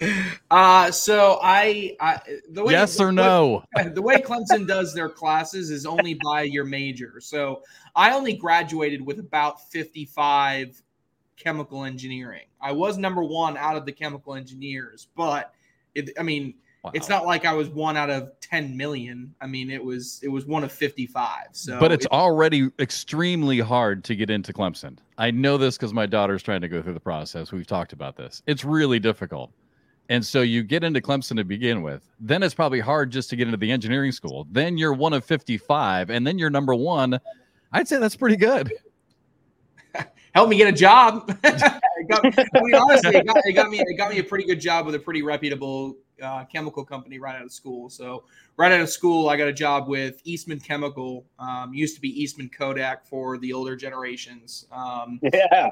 uh, 0.50 0.90
so 0.90 1.38
I, 1.42 1.96
I 2.00 2.20
the 2.50 2.64
way 2.64 2.72
yes 2.72 2.98
or 3.00 3.12
no? 3.12 3.62
the 3.92 4.02
way 4.02 4.16
Clemson 4.16 4.66
does 4.66 4.94
their 4.94 5.08
classes 5.08 5.70
is 5.70 5.86
only 5.86 6.18
by 6.24 6.42
your 6.42 6.64
major. 6.64 7.20
So 7.20 7.62
I 7.94 8.12
only 8.12 8.34
graduated 8.34 9.04
with 9.04 9.20
about 9.20 9.70
55 9.70 10.82
chemical 11.36 11.84
engineering. 11.84 12.46
I 12.60 12.72
was 12.72 12.98
number 12.98 13.22
one 13.22 13.56
out 13.56 13.76
of 13.76 13.86
the 13.86 13.92
chemical 13.92 14.34
engineers, 14.34 15.08
but 15.14 15.52
it, 15.94 16.10
I 16.18 16.22
mean, 16.22 16.54
it's 16.92 17.08
not 17.08 17.24
like 17.24 17.46
I 17.46 17.54
was 17.54 17.68
one 17.68 17.96
out 17.96 18.10
of 18.10 18.32
10 18.40 18.76
million. 18.76 19.34
I 19.40 19.46
mean, 19.46 19.70
it 19.70 19.82
was 19.82 20.20
it 20.22 20.28
was 20.28 20.44
one 20.44 20.64
of 20.64 20.72
55. 20.72 21.46
So 21.52 21.80
but 21.80 21.92
it's 21.92 22.04
it- 22.04 22.12
already 22.12 22.70
extremely 22.78 23.60
hard 23.60 24.04
to 24.04 24.16
get 24.16 24.30
into 24.30 24.52
Clemson. 24.52 24.98
I 25.16 25.30
know 25.30 25.56
this 25.56 25.76
because 25.76 25.94
my 25.94 26.06
daughter's 26.06 26.42
trying 26.42 26.60
to 26.60 26.68
go 26.68 26.82
through 26.82 26.94
the 26.94 27.00
process. 27.00 27.52
We've 27.52 27.66
talked 27.66 27.92
about 27.92 28.16
this. 28.16 28.42
It's 28.46 28.64
really 28.64 28.98
difficult. 28.98 29.52
And 30.10 30.24
so 30.24 30.42
you 30.42 30.62
get 30.62 30.84
into 30.84 31.00
Clemson 31.00 31.36
to 31.36 31.44
begin 31.44 31.82
with. 31.82 32.02
Then 32.20 32.42
it's 32.42 32.54
probably 32.54 32.80
hard 32.80 33.10
just 33.10 33.30
to 33.30 33.36
get 33.36 33.48
into 33.48 33.56
the 33.56 33.70
engineering 33.70 34.12
school. 34.12 34.46
Then 34.50 34.76
you're 34.76 34.92
one 34.92 35.14
of 35.14 35.24
55, 35.24 36.10
and 36.10 36.26
then 36.26 36.38
you're 36.38 36.50
number 36.50 36.74
one. 36.74 37.18
I'd 37.72 37.88
say 37.88 37.98
that's 37.98 38.16
pretty 38.16 38.36
good. 38.36 38.70
Help 40.34 40.50
me 40.50 40.56
get 40.56 40.68
a 40.68 40.72
job. 40.72 41.34
it 41.44 42.08
got, 42.08 42.24
I 42.26 42.60
mean, 42.60 42.74
honestly, 42.74 43.16
it 43.16 43.26
got, 43.26 43.36
it 43.44 43.52
got 43.52 43.70
me 43.70 43.80
it 43.80 43.96
got 43.96 44.10
me 44.10 44.18
a 44.18 44.24
pretty 44.24 44.44
good 44.44 44.60
job 44.60 44.84
with 44.84 44.94
a 44.94 44.98
pretty 44.98 45.22
reputable 45.22 45.96
uh, 46.24 46.44
chemical 46.46 46.84
company 46.84 47.18
right 47.18 47.36
out 47.36 47.44
of 47.44 47.52
school. 47.52 47.88
So 47.90 48.24
right 48.56 48.72
out 48.72 48.80
of 48.80 48.88
school, 48.88 49.28
I 49.28 49.36
got 49.36 49.48
a 49.48 49.52
job 49.52 49.88
with 49.88 50.20
Eastman 50.24 50.60
Chemical. 50.60 51.24
Um, 51.38 51.72
used 51.72 51.94
to 51.94 52.00
be 52.00 52.08
Eastman 52.20 52.48
Kodak 52.48 53.06
for 53.06 53.38
the 53.38 53.52
older 53.52 53.76
generations. 53.76 54.66
Um, 54.72 55.20
Yeah. 55.32 55.70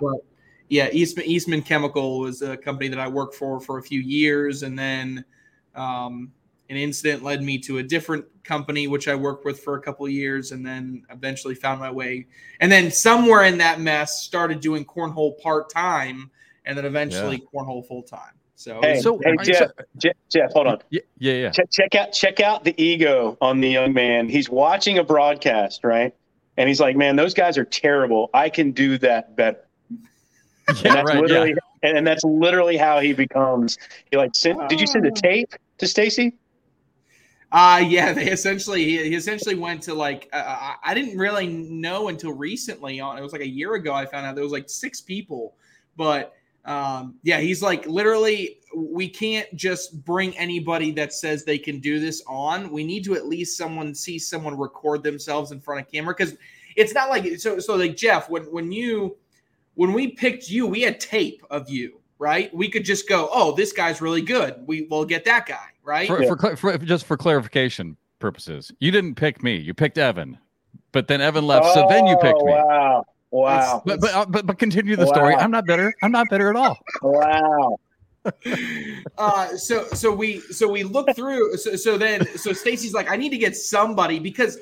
yeah, 0.69 0.88
Eastman 0.93 1.27
Eastman 1.27 1.62
Chemical 1.62 2.21
was 2.21 2.43
a 2.43 2.57
company 2.57 2.88
that 2.88 2.99
I 2.99 3.09
worked 3.09 3.35
for 3.35 3.61
for 3.61 3.79
a 3.79 3.83
few 3.83 4.01
years, 4.01 4.62
and 4.62 4.79
then 4.79 5.25
um, 5.75 6.33
an 6.71 6.77
incident 6.77 7.23
led 7.23 7.43
me 7.43 7.59
to 7.59 7.79
a 7.79 7.83
different 7.83 8.25
company 8.45 8.88
which 8.88 9.07
I 9.09 9.15
worked 9.15 9.45
with 9.45 9.61
for 9.61 9.77
a 9.77 9.81
couple 9.81 10.07
of 10.07 10.12
years, 10.12 10.53
and 10.53 10.65
then 10.65 11.05
eventually 11.11 11.55
found 11.55 11.81
my 11.81 11.91
way. 11.91 12.27
And 12.61 12.71
then 12.71 12.91
somewhere 12.91 13.45
in 13.45 13.59
that 13.59 13.81
mess, 13.81 14.23
started 14.23 14.61
doing 14.61 14.85
cornhole 14.85 15.38
part 15.41 15.71
time, 15.71 16.31
and 16.65 16.77
then 16.77 16.85
eventually 16.85 17.43
cornhole 17.53 17.87
full 17.87 18.03
time. 18.03 18.35
So, 18.62 18.81
Hey, 18.81 19.01
So- 19.01 19.18
hey, 19.25 19.35
I- 19.38 19.42
Jeff, 19.42 19.70
Jeff, 19.98 20.12
Jeff, 20.31 20.53
hold 20.53 20.66
on. 20.68 20.79
Yeah, 20.90 21.01
yeah, 21.18 21.33
yeah. 21.35 21.51
Check, 21.51 21.70
check 21.72 21.94
out 21.96 22.12
check 22.12 22.38
out 22.40 22.62
the 22.64 22.81
ego 22.81 23.37
on 23.40 23.61
the 23.61 23.68
young 23.68 23.92
man. 23.92 24.29
He's 24.29 24.48
watching 24.48 24.98
a 24.98 25.05
broadcast, 25.05 25.83
right? 25.83 26.14
And 26.57 26.68
he's 26.68 26.81
like, 26.81 26.96
"Man, 26.96 27.16
those 27.16 27.35
guys 27.35 27.59
are 27.59 27.64
terrible. 27.64 28.31
I 28.33 28.48
can 28.51 28.70
do 28.72 28.98
that 28.98 29.35
better." 29.37 29.59
And 30.68 30.79
Yeah, 30.85 30.94
that's 30.94 31.11
right. 31.11 31.20
literally 31.20 31.51
Yeah. 31.51 31.88
and, 31.88 31.98
and 31.98 32.07
that's 32.07 32.22
literally 32.22 32.77
how 32.77 33.01
he 33.01 33.12
becomes. 33.12 33.79
He 34.12 34.16
like 34.16 34.33
sent, 34.37 34.68
did 34.68 34.81
you 34.81 34.87
send 34.87 35.05
a 35.07 35.11
tape 35.11 35.53
to 35.79 35.88
Stacey? 35.88 36.35
Uh 37.51 37.83
yeah, 37.87 38.12
they 38.12 38.31
essentially 38.31 38.85
he, 38.85 38.96
he 39.11 39.14
essentially 39.16 39.57
went 39.57 39.83
to 39.83 39.94
like 39.94 40.29
uh, 40.33 40.37
I- 40.46 40.77
I 40.85 40.94
didn't 40.94 41.18
really 41.18 41.48
know 41.48 42.09
until 42.09 42.33
recently 42.33 43.01
on 43.01 43.18
it 43.18 43.22
was 43.22 43.33
like 43.33 43.42
a 43.42 43.48
year 43.48 43.75
ago 43.75 43.92
I 43.92 44.07
found 44.07 44.25
out 44.25 44.35
there 44.37 44.44
was 44.44 44.53
like 44.53 44.70
six 44.70 45.01
people, 45.01 45.55
but 45.96 46.33
um 46.64 47.16
yeah, 47.22 47.38
he's 47.40 47.62
like 47.62 47.87
literally 47.87 48.59
we 48.75 49.09
can't 49.09 49.55
just 49.55 50.05
bring 50.05 50.37
anybody 50.38 50.92
that 50.92 51.12
says 51.12 51.44
they 51.44 51.59
can 51.59 51.79
do 51.81 51.98
this 51.98 52.22
on. 52.27 52.70
We 52.70 52.85
need 52.85 53.05
to 53.05 53.14
at 53.14 53.27
least 53.27 53.57
someone 53.57 53.94
see 53.94 54.18
someone 54.18 54.57
record 54.57 55.03
themselves 55.03 55.53
in 55.53 55.61
front 55.61 55.81
of 55.81 55.92
camera 55.92 56.14
cuz 56.14 56.37
it's 56.77 56.94
not 56.94 57.11
like 57.11 57.38
so 57.38 57.59
so 57.59 57.77
like 57.77 57.96
Jeff 57.96 58.31
when 58.31 58.44
when 58.44 58.72
you 58.72 59.16
when 59.75 59.92
we 59.92 60.09
picked 60.09 60.48
you, 60.48 60.66
we 60.66 60.83
had 60.83 61.01
tape 61.01 61.42
of 61.51 61.68
you, 61.68 62.01
right? 62.18 62.55
We 62.55 62.68
could 62.68 62.85
just 62.85 63.09
go, 63.09 63.29
"Oh, 63.33 63.53
this 63.53 63.72
guy's 63.72 64.01
really 64.01 64.22
good. 64.22 64.57
We 64.66 64.83
will 64.83 65.05
get 65.05 65.25
that 65.25 65.46
guy." 65.46 65.66
Right? 65.83 66.07
For, 66.07 66.37
for, 66.37 66.57
for 66.57 66.79
just 66.79 67.07
for 67.07 67.16
clarification 67.16 67.96
purposes, 68.18 68.70
you 68.79 68.90
didn't 68.90 69.16
pick 69.16 69.42
me. 69.42 69.57
You 69.57 69.75
picked 69.75 69.98
Evan, 69.98 70.38
but 70.92 71.09
then 71.09 71.20
Evan 71.20 71.46
left, 71.46 71.66
so 71.75 71.87
then 71.88 72.07
you 72.07 72.16
picked 72.18 72.38
Oh, 72.40 72.46
me. 72.46 72.53
Wow. 72.53 73.05
Wow. 73.33 73.83
But 73.85 74.01
but, 74.01 74.14
uh, 74.14 74.27
but 74.29 74.47
but 74.47 74.59
continue 74.59 74.95
the 74.95 75.07
story. 75.07 75.35
I'm 75.35 75.51
not 75.51 75.66
better. 75.66 75.92
I'm 76.03 76.12
not 76.12 76.29
better 76.29 76.51
at 76.51 76.57
all. 76.57 76.79
Wow. 77.03 77.79
uh 79.18 79.49
so 79.57 79.85
so 79.88 80.12
we 80.12 80.38
so 80.38 80.68
we 80.68 80.85
look 80.85 81.12
through 81.16 81.57
so, 81.57 81.75
so 81.75 81.99
then 81.99 82.25
so 82.38 82.53
stacey's 82.53 82.95
like 82.95 83.11
i 83.11 83.16
need 83.16 83.31
to 83.31 83.37
get 83.37 83.57
somebody 83.57 84.21
because 84.21 84.59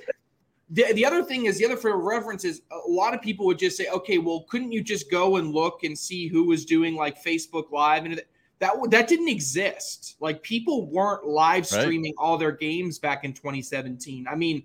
the, 0.71 0.91
the 0.95 1.05
other 1.05 1.23
thing 1.23 1.45
is 1.45 1.59
the 1.59 1.67
other 1.67 1.77
for 1.77 1.95
reference 2.01 2.43
is 2.47 2.63
a 2.73 2.89
lot 2.89 3.13
of 3.13 3.21
people 3.21 3.45
would 3.45 3.59
just 3.59 3.77
say 3.77 3.87
okay 3.89 4.17
well 4.17 4.47
couldn't 4.49 4.73
you 4.73 4.83
just 4.83 5.11
go 5.11 5.37
and 5.37 5.53
look 5.53 5.85
and 5.85 5.99
see 5.99 6.27
who 6.27 6.45
was 6.45 6.65
doing 6.65 6.95
like 6.97 7.23
facebook 7.23 7.71
live 7.71 8.07
and 8.07 8.15
that 8.61 8.71
w- 8.71 8.89
that 8.89 9.09
didn't 9.09 9.29
exist 9.29 10.17
like 10.21 10.43
people 10.43 10.87
weren't 10.87 11.27
live 11.27 11.71
Right. 11.71 11.83
streaming 11.83 12.15
all 12.17 12.39
their 12.39 12.53
games 12.53 12.99
back 12.99 13.25
in 13.25 13.35
2017 13.35 14.27
i 14.27 14.35
mean 14.35 14.63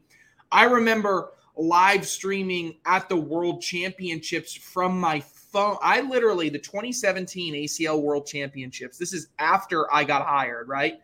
i 0.54 0.64
remember 0.64 1.32
live 1.58 2.06
streaming 2.06 2.76
at 2.86 3.08
the 3.10 3.16
world 3.16 3.62
championships 3.62 4.54
from 4.54 5.00
my 5.00 5.20
phone 5.20 5.78
i 5.82 6.02
literally 6.02 6.50
the 6.50 6.60
2017 6.60 7.54
acl 7.54 8.02
world 8.02 8.26
championships 8.26 8.98
this 8.98 9.14
is 9.14 9.30
after 9.40 9.92
i 9.94 10.04
got 10.04 10.26
hired 10.26 10.68
right 10.68 11.00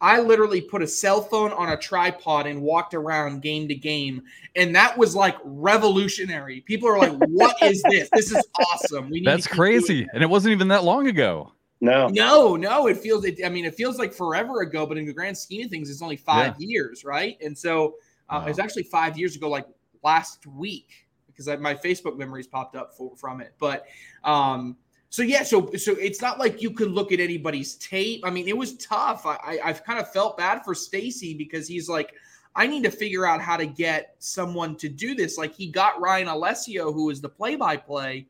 I 0.00 0.20
literally 0.20 0.60
put 0.60 0.82
a 0.82 0.86
cell 0.86 1.22
phone 1.22 1.50
on 1.52 1.70
a 1.70 1.78
tripod 1.78 2.46
and 2.46 2.60
walked 2.60 2.92
around 2.92 3.40
game 3.40 3.68
to 3.68 3.74
game. 3.74 4.22
And 4.54 4.76
that 4.76 4.98
was 4.98 5.14
like 5.16 5.36
revolutionary. 5.44 6.60
People 6.60 6.90
are 6.90 6.98
like, 6.98 7.14
what 7.14 7.56
is 7.62 7.82
this? 7.84 8.10
This 8.10 8.30
is 8.30 8.46
awesome. 8.54 9.08
We 9.08 9.20
need 9.20 9.26
That's 9.26 9.44
to 9.44 9.48
keep 9.48 9.56
crazy, 9.56 10.06
and 10.12 10.22
it 10.22 10.28
wasn't 10.28 10.52
even 10.52 10.68
that 10.68 10.84
long 10.84 11.06
ago. 11.06 11.52
No. 11.80 12.08
no, 12.08 12.56
no, 12.56 12.86
it 12.86 12.98
feels. 12.98 13.24
It, 13.24 13.40
I 13.44 13.48
mean, 13.48 13.64
it 13.64 13.74
feels 13.74 13.98
like 13.98 14.12
forever 14.12 14.60
ago, 14.60 14.84
but 14.86 14.98
in 14.98 15.06
the 15.06 15.12
grand 15.12 15.36
scheme 15.38 15.64
of 15.64 15.70
things, 15.70 15.88
it's 15.90 16.02
only 16.02 16.16
five 16.16 16.54
years, 16.58 17.04
right? 17.04 17.38
And 17.42 17.56
so 17.56 17.94
uh, 18.28 18.40
Wow. 18.42 18.46
it's 18.46 18.58
actually 18.58 18.84
five 18.84 19.18
years 19.18 19.36
ago, 19.36 19.48
like 19.48 19.66
last 20.04 20.46
week, 20.46 21.06
because 21.26 21.48
I, 21.48 21.56
my 21.56 21.74
Facebook 21.74 22.16
memories 22.16 22.46
popped 22.46 22.76
up 22.76 22.94
for, 22.96 23.16
from 23.16 23.40
it. 23.40 23.54
But 23.58 23.86
um, 24.22 24.76
so 25.10 25.22
yeah, 25.22 25.42
so 25.42 25.70
so 25.76 25.92
it's 25.92 26.20
not 26.20 26.38
like 26.38 26.60
you 26.60 26.70
could 26.70 26.90
look 26.90 27.12
at 27.12 27.20
anybody's 27.20 27.76
tape. 27.76 28.22
I 28.24 28.30
mean, 28.30 28.48
it 28.48 28.56
was 28.56 28.76
tough. 28.76 29.26
I, 29.26 29.36
I 29.42 29.58
I've 29.64 29.84
kind 29.84 29.98
of 29.98 30.12
felt 30.12 30.36
bad 30.36 30.64
for 30.64 30.74
Stacey 30.74 31.34
because 31.34 31.68
he's 31.68 31.88
like, 31.88 32.14
I 32.56 32.66
need 32.66 32.82
to 32.84 32.90
figure 32.90 33.26
out 33.26 33.40
how 33.40 33.56
to 33.56 33.66
get 33.66 34.16
someone 34.18 34.76
to 34.76 34.88
do 34.88 35.14
this. 35.14 35.38
Like 35.38 35.54
he 35.54 35.68
got 35.68 36.00
Ryan 36.00 36.28
Alessio, 36.28 36.92
who 36.92 37.06
was 37.06 37.20
the 37.20 37.28
play 37.28 37.56
by 37.56 37.76
play, 37.76 38.26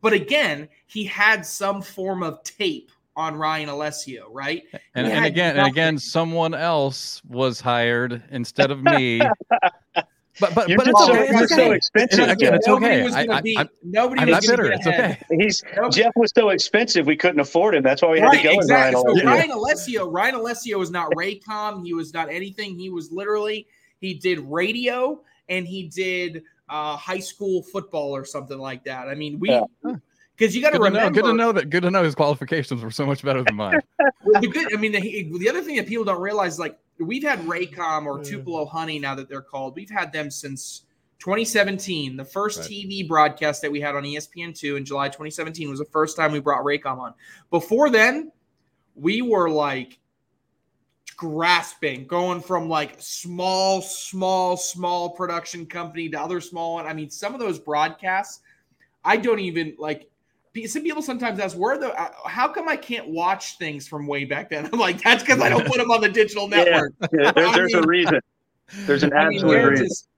but 0.00 0.12
again, 0.12 0.68
he 0.86 1.04
had 1.04 1.44
some 1.44 1.82
form 1.82 2.22
of 2.22 2.42
tape 2.44 2.90
on 3.16 3.34
Ryan 3.34 3.68
Alessio, 3.68 4.30
right? 4.30 4.62
And, 4.94 5.06
and 5.06 5.24
again, 5.24 5.56
nothing. 5.56 5.60
and 5.60 5.68
again, 5.68 5.98
someone 5.98 6.54
else 6.54 7.20
was 7.24 7.60
hired 7.60 8.22
instead 8.30 8.70
of 8.70 8.82
me. 8.82 9.20
But 10.40 10.54
but, 10.54 10.68
but 10.76 10.88
it's, 10.88 11.04
so, 11.04 11.12
okay. 11.12 11.28
it's 11.28 11.52
okay. 11.52 11.62
so 11.62 11.72
expensive. 11.72 12.28
again, 12.28 12.54
it's 12.54 12.66
nobody 12.66 12.94
okay. 12.94 13.02
Was 13.04 13.14
I, 13.14 13.40
be, 13.40 13.58
I, 13.58 13.68
nobody 13.82 14.22
I'm 14.22 14.28
was 14.28 14.46
not 14.46 14.56
bitter. 14.56 14.72
It's 14.72 14.86
okay. 14.86 15.18
He's 15.30 15.62
Jeff 15.90 16.12
was 16.16 16.32
so 16.36 16.50
expensive 16.50 17.06
we 17.06 17.16
couldn't 17.16 17.40
afford 17.40 17.74
him. 17.74 17.82
That's 17.82 18.02
why 18.02 18.10
we 18.10 18.20
had 18.20 18.26
right, 18.26 18.42
to 18.42 18.48
go 18.48 18.54
exactly. 18.54 19.02
with 19.06 19.24
Ryan 19.24 19.24
so 19.24 19.30
Ryan 19.30 19.50
Alessio. 19.50 20.08
Ryan 20.08 20.34
Alessio 20.36 20.78
was 20.78 20.90
not 20.90 21.10
Raycom. 21.12 21.84
He 21.84 21.94
was 21.94 22.12
not 22.14 22.30
anything. 22.30 22.78
He 22.78 22.90
was 22.90 23.10
literally 23.10 23.66
he 24.00 24.14
did 24.14 24.38
radio 24.40 25.20
and 25.48 25.66
he 25.66 25.88
did 25.88 26.42
uh, 26.68 26.96
high 26.96 27.18
school 27.18 27.62
football 27.62 28.14
or 28.14 28.24
something 28.24 28.58
like 28.58 28.84
that. 28.84 29.08
I 29.08 29.14
mean, 29.14 29.40
we 29.40 29.50
yeah 29.50 29.64
because 30.38 30.54
you 30.54 30.62
got 30.62 30.70
to 30.70 30.78
remember. 30.78 31.10
Know, 31.10 31.10
good 31.10 31.24
to 31.24 31.32
know 31.32 31.52
that. 31.52 31.70
Good 31.70 31.82
to 31.82 31.90
know 31.90 32.04
his 32.04 32.14
qualifications 32.14 32.82
were 32.82 32.90
so 32.90 33.04
much 33.04 33.22
better 33.22 33.42
than 33.42 33.56
mine. 33.56 33.80
well, 34.24 34.40
the 34.40 34.46
good. 34.46 34.72
I 34.72 34.76
mean, 34.76 34.92
the, 34.92 35.38
the 35.38 35.48
other 35.48 35.62
thing 35.62 35.76
that 35.76 35.86
people 35.86 36.04
don't 36.04 36.20
realize, 36.20 36.54
is 36.54 36.58
like 36.58 36.78
we've 36.98 37.22
had 37.22 37.40
Raycom 37.40 38.06
or 38.06 38.22
Tupelo 38.22 38.64
Honey 38.66 38.98
now 38.98 39.14
that 39.14 39.28
they're 39.28 39.42
called. 39.42 39.76
We've 39.76 39.90
had 39.90 40.12
them 40.12 40.30
since 40.30 40.82
2017. 41.18 42.16
The 42.16 42.24
first 42.24 42.60
right. 42.60 42.68
TV 42.68 43.06
broadcast 43.06 43.62
that 43.62 43.72
we 43.72 43.80
had 43.80 43.96
on 43.96 44.04
ESPN2 44.04 44.76
in 44.76 44.84
July 44.84 45.08
2017 45.08 45.68
was 45.70 45.78
the 45.78 45.84
first 45.86 46.16
time 46.16 46.32
we 46.32 46.40
brought 46.40 46.64
Raycom 46.64 46.98
on. 46.98 47.14
Before 47.50 47.90
then, 47.90 48.32
we 48.94 49.22
were 49.22 49.50
like 49.50 49.98
grasping, 51.16 52.06
going 52.06 52.40
from 52.40 52.68
like 52.68 52.94
small, 52.98 53.82
small, 53.82 54.56
small 54.56 55.10
production 55.10 55.66
company 55.66 56.08
to 56.08 56.20
other 56.20 56.40
small 56.40 56.74
one. 56.74 56.86
I 56.86 56.92
mean, 56.92 57.10
some 57.10 57.34
of 57.34 57.40
those 57.40 57.58
broadcasts, 57.58 58.40
I 59.04 59.16
don't 59.16 59.40
even 59.40 59.74
like 59.78 60.08
some 60.66 60.82
people 60.82 61.02
sometimes 61.02 61.38
ask 61.40 61.56
where 61.56 61.78
the 61.78 61.92
uh, 62.00 62.10
how 62.26 62.48
come 62.48 62.68
I 62.68 62.76
can't 62.76 63.08
watch 63.08 63.58
things 63.58 63.86
from 63.86 64.06
way 64.06 64.24
back 64.24 64.50
then? 64.50 64.66
I'm 64.72 64.78
like, 64.78 65.02
that's 65.02 65.22
because 65.22 65.40
I 65.40 65.48
don't 65.48 65.66
put 65.66 65.76
them 65.76 65.90
on 65.90 66.00
the 66.00 66.08
digital 66.08 66.48
network. 66.48 66.92
Yeah, 67.12 67.32
there, 67.32 67.52
there's 67.52 67.74
mean, 67.74 67.84
a 67.84 67.86
reason. 67.86 68.20
There's 68.86 69.02
an 69.02 69.12
absolute 69.12 69.56
I 69.56 69.60
mean, 69.60 69.68
reason. 69.70 69.86
Just, 69.86 70.08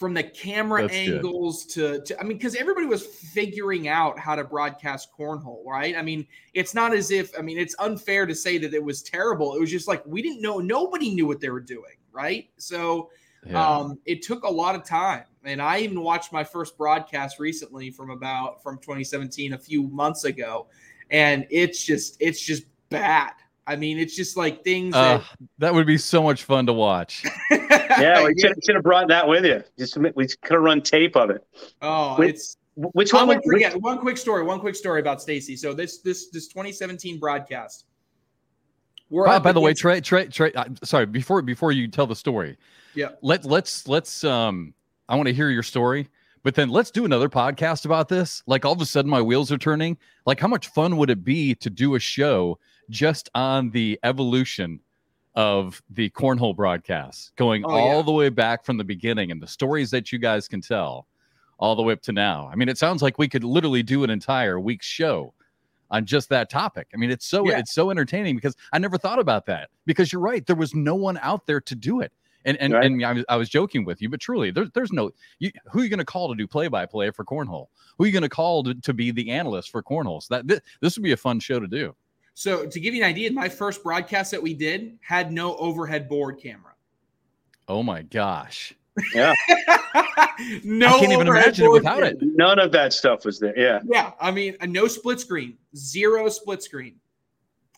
from 0.00 0.14
the 0.14 0.22
camera 0.22 0.80
that's 0.80 0.94
angles 0.94 1.66
to, 1.66 2.00
to 2.00 2.18
I 2.18 2.22
mean, 2.22 2.38
because 2.38 2.54
everybody 2.54 2.86
was 2.86 3.04
figuring 3.04 3.86
out 3.86 4.18
how 4.18 4.34
to 4.34 4.42
broadcast 4.42 5.10
cornhole, 5.12 5.62
right? 5.66 5.94
I 5.94 6.00
mean, 6.00 6.26
it's 6.54 6.74
not 6.74 6.94
as 6.94 7.10
if 7.10 7.38
I 7.38 7.42
mean, 7.42 7.58
it's 7.58 7.76
unfair 7.78 8.24
to 8.24 8.34
say 8.34 8.56
that 8.56 8.72
it 8.72 8.82
was 8.82 9.02
terrible. 9.02 9.54
It 9.54 9.60
was 9.60 9.70
just 9.70 9.88
like 9.88 10.02
we 10.06 10.22
didn't 10.22 10.40
know, 10.40 10.58
nobody 10.58 11.14
knew 11.14 11.26
what 11.26 11.38
they 11.38 11.50
were 11.50 11.60
doing, 11.60 11.96
right? 12.12 12.48
So 12.56 13.10
yeah. 13.46 13.62
um, 13.62 13.98
it 14.06 14.22
took 14.22 14.44
a 14.44 14.50
lot 14.50 14.74
of 14.74 14.84
time 14.84 15.24
and 15.44 15.60
I 15.60 15.80
even 15.80 16.02
watched 16.02 16.32
my 16.32 16.44
first 16.44 16.76
broadcast 16.76 17.38
recently 17.38 17.90
from 17.90 18.10
about 18.10 18.62
from 18.62 18.78
2017 18.78 19.54
a 19.54 19.58
few 19.58 19.84
months 19.88 20.24
ago, 20.24 20.68
and 21.10 21.46
it's 21.50 21.84
just 21.84 22.16
it's 22.20 22.40
just 22.40 22.64
bad. 22.88 23.32
I 23.66 23.76
mean, 23.76 23.98
it's 23.98 24.16
just 24.16 24.36
like 24.36 24.64
things 24.64 24.94
uh, 24.94 25.18
that, 25.18 25.24
that 25.58 25.74
would 25.74 25.86
be 25.86 25.98
so 25.98 26.22
much 26.22 26.44
fun 26.44 26.66
to 26.66 26.72
watch. 26.72 27.24
yeah, 27.50 28.24
we 28.24 28.34
should, 28.38 28.54
should 28.64 28.74
have 28.74 28.82
brought 28.82 29.08
that 29.08 29.28
with 29.28 29.44
you. 29.44 29.62
Just 29.78 29.96
we 29.96 30.26
could 30.26 30.54
have 30.54 30.62
run 30.62 30.80
tape 30.80 31.16
of 31.16 31.30
it. 31.30 31.46
Oh, 31.80 32.16
which, 32.16 32.30
it's 32.30 32.56
which 32.74 33.12
one? 33.12 33.28
Would, 33.28 33.42
forget 33.44 33.74
which, 33.74 33.82
one 33.82 33.98
quick 33.98 34.16
story. 34.16 34.42
One 34.42 34.60
quick 34.60 34.74
story 34.74 35.00
about 35.00 35.22
Stacey. 35.22 35.56
So 35.56 35.72
this 35.72 35.98
this 35.98 36.30
this 36.30 36.48
2017 36.48 37.18
broadcast. 37.18 37.84
We're 39.08 39.26
by, 39.26 39.38
by 39.40 39.52
the 39.52 39.60
way, 39.60 39.74
Trey, 39.74 40.00
Trey, 40.00 40.26
Trey. 40.28 40.52
Uh, 40.52 40.66
sorry, 40.84 41.06
before 41.06 41.42
before 41.42 41.72
you 41.72 41.88
tell 41.88 42.06
the 42.06 42.16
story, 42.16 42.56
yeah. 42.94 43.10
Let 43.22 43.44
let's 43.44 43.86
let's 43.88 44.24
um 44.24 44.74
I 45.10 45.16
want 45.16 45.26
to 45.26 45.34
hear 45.34 45.50
your 45.50 45.64
story. 45.64 46.08
But 46.42 46.54
then 46.54 46.70
let's 46.70 46.90
do 46.90 47.04
another 47.04 47.28
podcast 47.28 47.84
about 47.84 48.08
this. 48.08 48.42
Like 48.46 48.64
all 48.64 48.72
of 48.72 48.80
a 48.80 48.86
sudden, 48.86 49.10
my 49.10 49.20
wheels 49.20 49.52
are 49.52 49.58
turning. 49.58 49.98
Like, 50.24 50.40
how 50.40 50.48
much 50.48 50.68
fun 50.68 50.96
would 50.96 51.10
it 51.10 51.22
be 51.22 51.54
to 51.56 51.68
do 51.68 51.96
a 51.96 52.00
show 52.00 52.58
just 52.88 53.28
on 53.34 53.70
the 53.70 53.98
evolution 54.04 54.80
of 55.34 55.82
the 55.90 56.08
cornhole 56.10 56.56
broadcasts, 56.56 57.32
going 57.36 57.64
oh, 57.64 57.70
all 57.70 57.96
yeah. 57.96 58.02
the 58.02 58.12
way 58.12 58.28
back 58.30 58.64
from 58.64 58.78
the 58.78 58.84
beginning 58.84 59.30
and 59.30 59.42
the 59.42 59.46
stories 59.46 59.90
that 59.90 60.12
you 60.12 60.18
guys 60.18 60.48
can 60.48 60.62
tell 60.62 61.06
all 61.58 61.76
the 61.76 61.82
way 61.82 61.92
up 61.92 62.00
to 62.02 62.12
now? 62.12 62.48
I 62.50 62.54
mean, 62.54 62.70
it 62.70 62.78
sounds 62.78 63.02
like 63.02 63.18
we 63.18 63.28
could 63.28 63.44
literally 63.44 63.82
do 63.82 64.02
an 64.02 64.10
entire 64.10 64.58
week's 64.58 64.86
show 64.86 65.34
on 65.90 66.06
just 66.06 66.30
that 66.30 66.48
topic. 66.48 66.86
I 66.94 66.96
mean, 66.96 67.10
it's 67.10 67.26
so 67.26 67.46
yeah. 67.46 67.58
it's 67.58 67.72
so 67.72 67.90
entertaining 67.90 68.36
because 68.36 68.56
I 68.72 68.78
never 68.78 68.96
thought 68.96 69.18
about 69.18 69.44
that. 69.46 69.68
Because 69.84 70.12
you're 70.12 70.22
right, 70.22 70.46
there 70.46 70.56
was 70.56 70.74
no 70.74 70.94
one 70.94 71.18
out 71.20 71.46
there 71.46 71.60
to 71.60 71.74
do 71.74 72.00
it. 72.00 72.12
And 72.44 72.56
and, 72.58 72.72
right. 72.72 72.84
and 72.84 73.04
I 73.04 73.12
was, 73.12 73.24
I 73.28 73.36
was 73.36 73.48
joking 73.48 73.84
with 73.84 74.00
you, 74.00 74.08
but 74.08 74.20
truly, 74.20 74.50
there's 74.50 74.70
there's 74.72 74.92
no 74.92 75.10
you, 75.38 75.50
who 75.70 75.80
are 75.80 75.82
you 75.82 75.90
going 75.90 75.98
to 75.98 76.04
call 76.04 76.28
to 76.28 76.34
do 76.34 76.46
play 76.46 76.68
by 76.68 76.86
play 76.86 77.10
for 77.10 77.24
cornhole? 77.24 77.66
Who 77.98 78.04
are 78.04 78.06
you 78.06 78.12
going 78.12 78.22
to 78.22 78.28
call 78.28 78.64
to, 78.64 78.74
to 78.74 78.94
be 78.94 79.10
the 79.10 79.30
analyst 79.30 79.70
for 79.70 79.82
cornhole? 79.82 80.22
So 80.22 80.34
that 80.34 80.46
this, 80.46 80.60
this 80.80 80.96
would 80.96 81.02
be 81.02 81.12
a 81.12 81.16
fun 81.16 81.40
show 81.40 81.60
to 81.60 81.66
do. 81.66 81.94
So 82.34 82.64
to 82.66 82.80
give 82.80 82.94
you 82.94 83.02
an 83.02 83.08
idea, 83.08 83.30
my 83.32 83.48
first 83.48 83.82
broadcast 83.82 84.30
that 84.30 84.42
we 84.42 84.54
did 84.54 84.98
had 85.02 85.32
no 85.32 85.56
overhead 85.56 86.08
board 86.08 86.40
camera. 86.40 86.72
Oh 87.68 87.82
my 87.82 88.02
gosh. 88.02 88.74
Yeah. 89.14 89.34
no, 90.64 90.86
I 90.86 90.98
can't 90.98 91.12
even 91.12 91.28
imagine 91.28 91.66
it 91.66 91.70
without 91.70 92.02
it. 92.02 92.18
None 92.20 92.58
of 92.58 92.72
that 92.72 92.92
stuff 92.92 93.24
was 93.24 93.38
there. 93.38 93.58
Yeah. 93.58 93.80
Yeah. 93.84 94.12
I 94.20 94.30
mean, 94.30 94.56
no 94.66 94.86
split 94.88 95.20
screen, 95.20 95.56
zero 95.76 96.28
split 96.28 96.62
screen. 96.62 96.96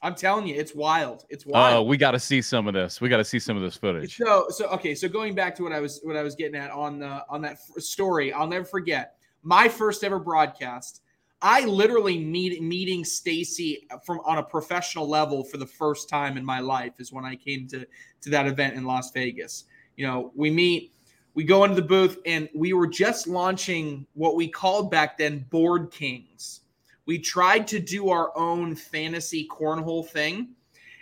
I'm 0.03 0.17
telling 0.17 0.49
you, 0.49 0.57
it's 0.57 0.75
wild. 0.75 1.25
It's 1.29 1.47
uh, 1.47 1.51
wild. 1.51 1.77
Oh, 1.77 1.83
we 1.83 1.97
got 1.97 2.11
to 2.11 2.19
see 2.19 2.43
some 2.43 2.67
of 2.67 2.75
this. 2.75 3.01
We 3.01 3.09
got 3.09 3.19
to 3.19 3.25
see 3.25 3.39
some 3.39 3.57
of 3.57 3.63
this 3.63 3.77
footage. 3.77 4.17
So, 4.17 4.47
so 4.51 4.67
okay. 4.71 4.95
So 4.95 5.09
going 5.09 5.35
back 5.35 5.55
to 5.57 5.63
what 5.63 5.73
I 5.73 5.81
was 5.81 6.01
what 6.03 6.17
I 6.17 6.23
was 6.23 6.35
getting 6.35 6.57
at 6.57 6.71
on 6.71 6.99
the 6.99 7.25
on 7.29 7.41
that 7.43 7.59
story, 7.79 8.33
I'll 8.33 8.49
never 8.49 8.65
forget 8.65 9.15
my 9.43 9.69
first 9.69 10.03
ever 10.03 10.19
broadcast. 10.19 11.03
I 11.41 11.65
literally 11.65 12.19
meet 12.19 12.63
meeting 12.63 13.05
Stacey 13.05 13.87
from 14.05 14.21
on 14.25 14.39
a 14.39 14.43
professional 14.43 15.09
level 15.09 15.45
for 15.45 15.57
the 15.57 15.67
first 15.67 16.09
time 16.09 16.37
in 16.37 16.45
my 16.45 16.61
life 16.61 16.93
is 16.99 17.13
when 17.13 17.25
I 17.25 17.37
came 17.37 17.69
to 17.69 17.87
to 18.23 18.31
that 18.31 18.47
event 18.47 18.75
in 18.75 18.85
Las 18.85 19.13
Vegas. 19.13 19.65
You 19.97 20.07
know, 20.07 20.33
we 20.35 20.51
meet, 20.51 20.95
we 21.35 21.45
go 21.45 21.65
into 21.65 21.77
the 21.77 21.87
booth, 21.87 22.19
and 22.27 22.49
we 22.55 22.73
were 22.73 22.87
just 22.87 23.29
launching 23.29 24.07
what 24.15 24.35
we 24.35 24.49
called 24.49 24.91
back 24.91 25.19
then 25.19 25.45
Board 25.51 25.91
Kings 25.93 26.62
we 27.07 27.19
tried 27.19 27.67
to 27.69 27.81
do 27.81 28.11
our 28.11 28.37
own 28.37 28.75
fantasy 28.75 29.49
cornhole 29.49 30.07
thing. 30.07 30.51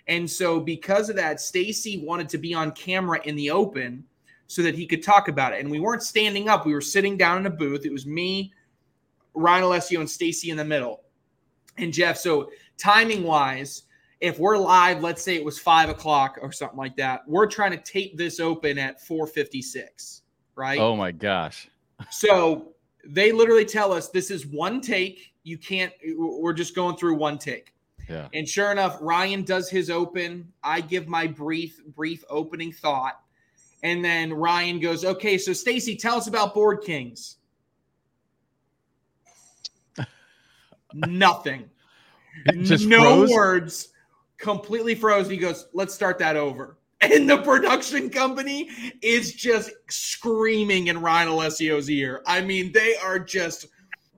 And 0.09 0.29
so 0.29 0.61
because 0.61 1.09
of 1.09 1.17
that, 1.17 1.41
Stacey 1.41 2.03
wanted 2.05 2.29
to 2.31 2.39
be 2.39 2.55
on 2.55 2.73
camera 2.73 3.21
in 3.25 3.37
the 3.37 3.51
open 3.51 4.05
so 4.47 4.63
that 4.63 4.75
he 4.75 4.87
could 4.87 5.03
talk 5.03 5.29
about 5.29 5.53
it. 5.53 5.61
And 5.61 5.71
we 5.71 5.79
weren't 5.79 6.03
standing 6.03 6.49
up. 6.49 6.67
We 6.67 6.75
were 6.75 6.81
sitting 6.81 7.17
down 7.17 7.39
in 7.39 7.47
a 7.47 7.51
booth. 7.51 7.85
It 7.85 7.93
was 7.93 8.07
me, 8.07 8.53
Ryan 9.35 9.65
Alessio, 9.65 10.01
and 10.01 10.11
Stacey 10.11 10.51
in 10.51 10.57
the 10.57 10.65
middle. 10.65 11.03
And 11.77 11.93
Jeff, 11.93 12.17
so 12.17 12.51
timing 12.77 13.23
wise, 13.23 13.85
if 14.21 14.39
we're 14.39 14.59
live, 14.59 15.03
let's 15.03 15.23
say 15.23 15.37
it 15.37 15.45
was 15.45 15.59
five 15.59 15.89
o'clock 15.89 16.39
or 16.43 16.51
something 16.51 16.79
like 16.79 16.97
that, 16.97 17.23
we're 17.27 17.47
trying 17.47 17.71
to 17.71 17.79
tape 17.79 18.17
this 18.17 18.41
open 18.41 18.77
at 18.77 19.01
456, 19.01 20.23
right? 20.57 20.81
Oh 20.81 20.97
my 20.97 21.13
gosh. 21.13 21.69
so 22.11 22.75
they 23.05 23.33
literally 23.33 23.65
tell 23.65 23.93
us 23.93 24.09
this 24.09 24.31
is 24.31 24.47
one 24.47 24.81
take. 24.81 25.33
You 25.43 25.59
can't 25.59 25.93
we're 26.17 26.53
just 26.53 26.75
going 26.75 26.97
through 26.97 27.17
one 27.17 27.39
take. 27.39 27.75
Yeah. 28.09 28.29
And 28.35 28.49
sure 28.49 28.73
enough 28.73 28.99
ryan 29.01 29.43
does 29.43 29.71
his 29.71 29.91
open. 29.91 30.53
I 30.63 30.81
give 30.81 31.09
my 31.09 31.27
brief 31.27 31.81
brief 31.95 32.25
opening 32.29 32.73
thought. 32.73 33.21
And 33.83 34.05
then 34.05 34.33
ryan 34.33 34.81
goes 34.81 35.05
okay 35.05 35.39
so 35.39 35.53
stacey 35.53 35.97
tell 35.97 36.17
us 36.17 36.27
about 36.27 36.55
board 36.55 36.83
kings. 36.83 37.37
Nothing. 40.95 41.71
Just 42.63 42.87
no 42.87 43.01
froze? 43.01 43.31
words. 43.31 43.89
Completely 44.39 44.95
froze. 44.95 45.29
He 45.29 45.37
goes 45.37 45.69
let's 45.73 45.95
start 45.95 46.19
that 46.19 46.37
over 46.37 46.77
and 47.01 47.29
the 47.29 47.39
production 47.39 48.11
company 48.11 48.69
is 49.03 49.33
just 49.35 49.71
screaming 49.89 50.89
in 50.89 51.01
Ryan 51.01 51.29
Alessio's 51.29 51.91
ear. 51.91 52.23
I 52.27 52.41
mean, 52.41 52.73
they 52.73 52.97
are 52.97 53.19
just 53.19 53.67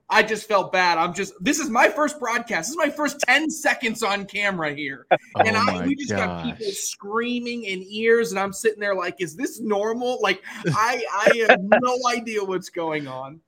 I 0.09 0.21
just 0.21 0.47
felt 0.47 0.71
bad. 0.71 0.97
I'm 0.97 1.13
just 1.13 1.33
this 1.41 1.59
is 1.59 1.69
my 1.69 1.89
first 1.89 2.19
broadcast. 2.19 2.67
This 2.67 2.71
is 2.71 2.77
my 2.77 2.89
first 2.89 3.19
10 3.21 3.49
seconds 3.49 4.03
on 4.03 4.25
camera 4.25 4.73
here. 4.73 5.07
Oh 5.35 5.41
and 5.41 5.57
I 5.57 5.87
we 5.87 5.95
just 5.95 6.11
gosh. 6.11 6.19
got 6.19 6.43
people 6.45 6.71
screaming 6.73 7.63
in 7.63 7.83
ears, 7.89 8.31
and 8.31 8.39
I'm 8.39 8.53
sitting 8.53 8.79
there 8.79 8.93
like, 8.93 9.15
is 9.19 9.35
this 9.35 9.59
normal? 9.59 10.19
Like, 10.21 10.43
I 10.67 11.03
I 11.11 11.45
have 11.49 11.59
no 11.81 11.97
idea 12.07 12.43
what's 12.43 12.69
going 12.69 13.07
on. 13.07 13.39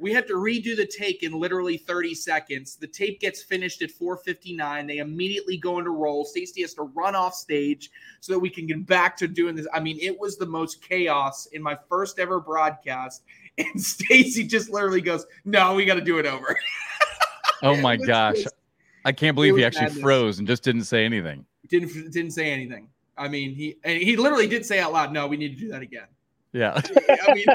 We 0.00 0.14
had 0.14 0.26
to 0.28 0.34
redo 0.34 0.74
the 0.74 0.86
take 0.86 1.22
in 1.22 1.32
literally 1.32 1.76
30 1.76 2.14
seconds. 2.14 2.76
The 2.76 2.86
tape 2.86 3.20
gets 3.20 3.42
finished 3.42 3.82
at 3.82 3.90
4:59. 3.90 4.86
They 4.86 4.98
immediately 4.98 5.58
go 5.58 5.78
into 5.78 5.90
roll. 5.90 6.24
Stacey 6.24 6.62
has 6.62 6.72
to 6.74 6.82
run 6.82 7.14
off 7.14 7.34
stage 7.34 7.90
so 8.20 8.32
that 8.32 8.38
we 8.38 8.48
can 8.48 8.66
get 8.66 8.86
back 8.86 9.14
to 9.18 9.28
doing 9.28 9.54
this. 9.54 9.66
I 9.74 9.80
mean, 9.80 9.98
it 10.00 10.18
was 10.18 10.38
the 10.38 10.46
most 10.46 10.82
chaos 10.82 11.46
in 11.46 11.62
my 11.62 11.76
first 11.88 12.18
ever 12.18 12.40
broadcast. 12.40 13.22
And 13.58 13.82
Stacey 13.82 14.46
just 14.46 14.70
literally 14.70 15.02
goes, 15.02 15.26
"No, 15.44 15.74
we 15.74 15.84
got 15.84 15.96
to 15.96 16.00
do 16.00 16.18
it 16.18 16.24
over." 16.24 16.58
oh 17.62 17.76
my 17.76 17.96
gosh, 17.96 18.44
just, 18.44 18.54
I 19.04 19.12
can't 19.12 19.34
believe 19.34 19.54
he 19.54 19.64
actually 19.64 19.86
madness. 19.86 20.02
froze 20.02 20.38
and 20.38 20.48
just 20.48 20.62
didn't 20.62 20.84
say 20.84 21.04
anything. 21.04 21.44
Didn't 21.68 22.10
didn't 22.10 22.30
say 22.30 22.50
anything. 22.50 22.88
I 23.18 23.28
mean, 23.28 23.54
he 23.54 23.76
he 23.84 24.16
literally 24.16 24.46
did 24.46 24.64
say 24.64 24.80
out 24.80 24.94
loud, 24.94 25.12
"No, 25.12 25.26
we 25.26 25.36
need 25.36 25.56
to 25.56 25.60
do 25.60 25.68
that 25.68 25.82
again." 25.82 26.06
Yeah. 26.52 26.80
I 27.08 27.34
mean, 27.34 27.46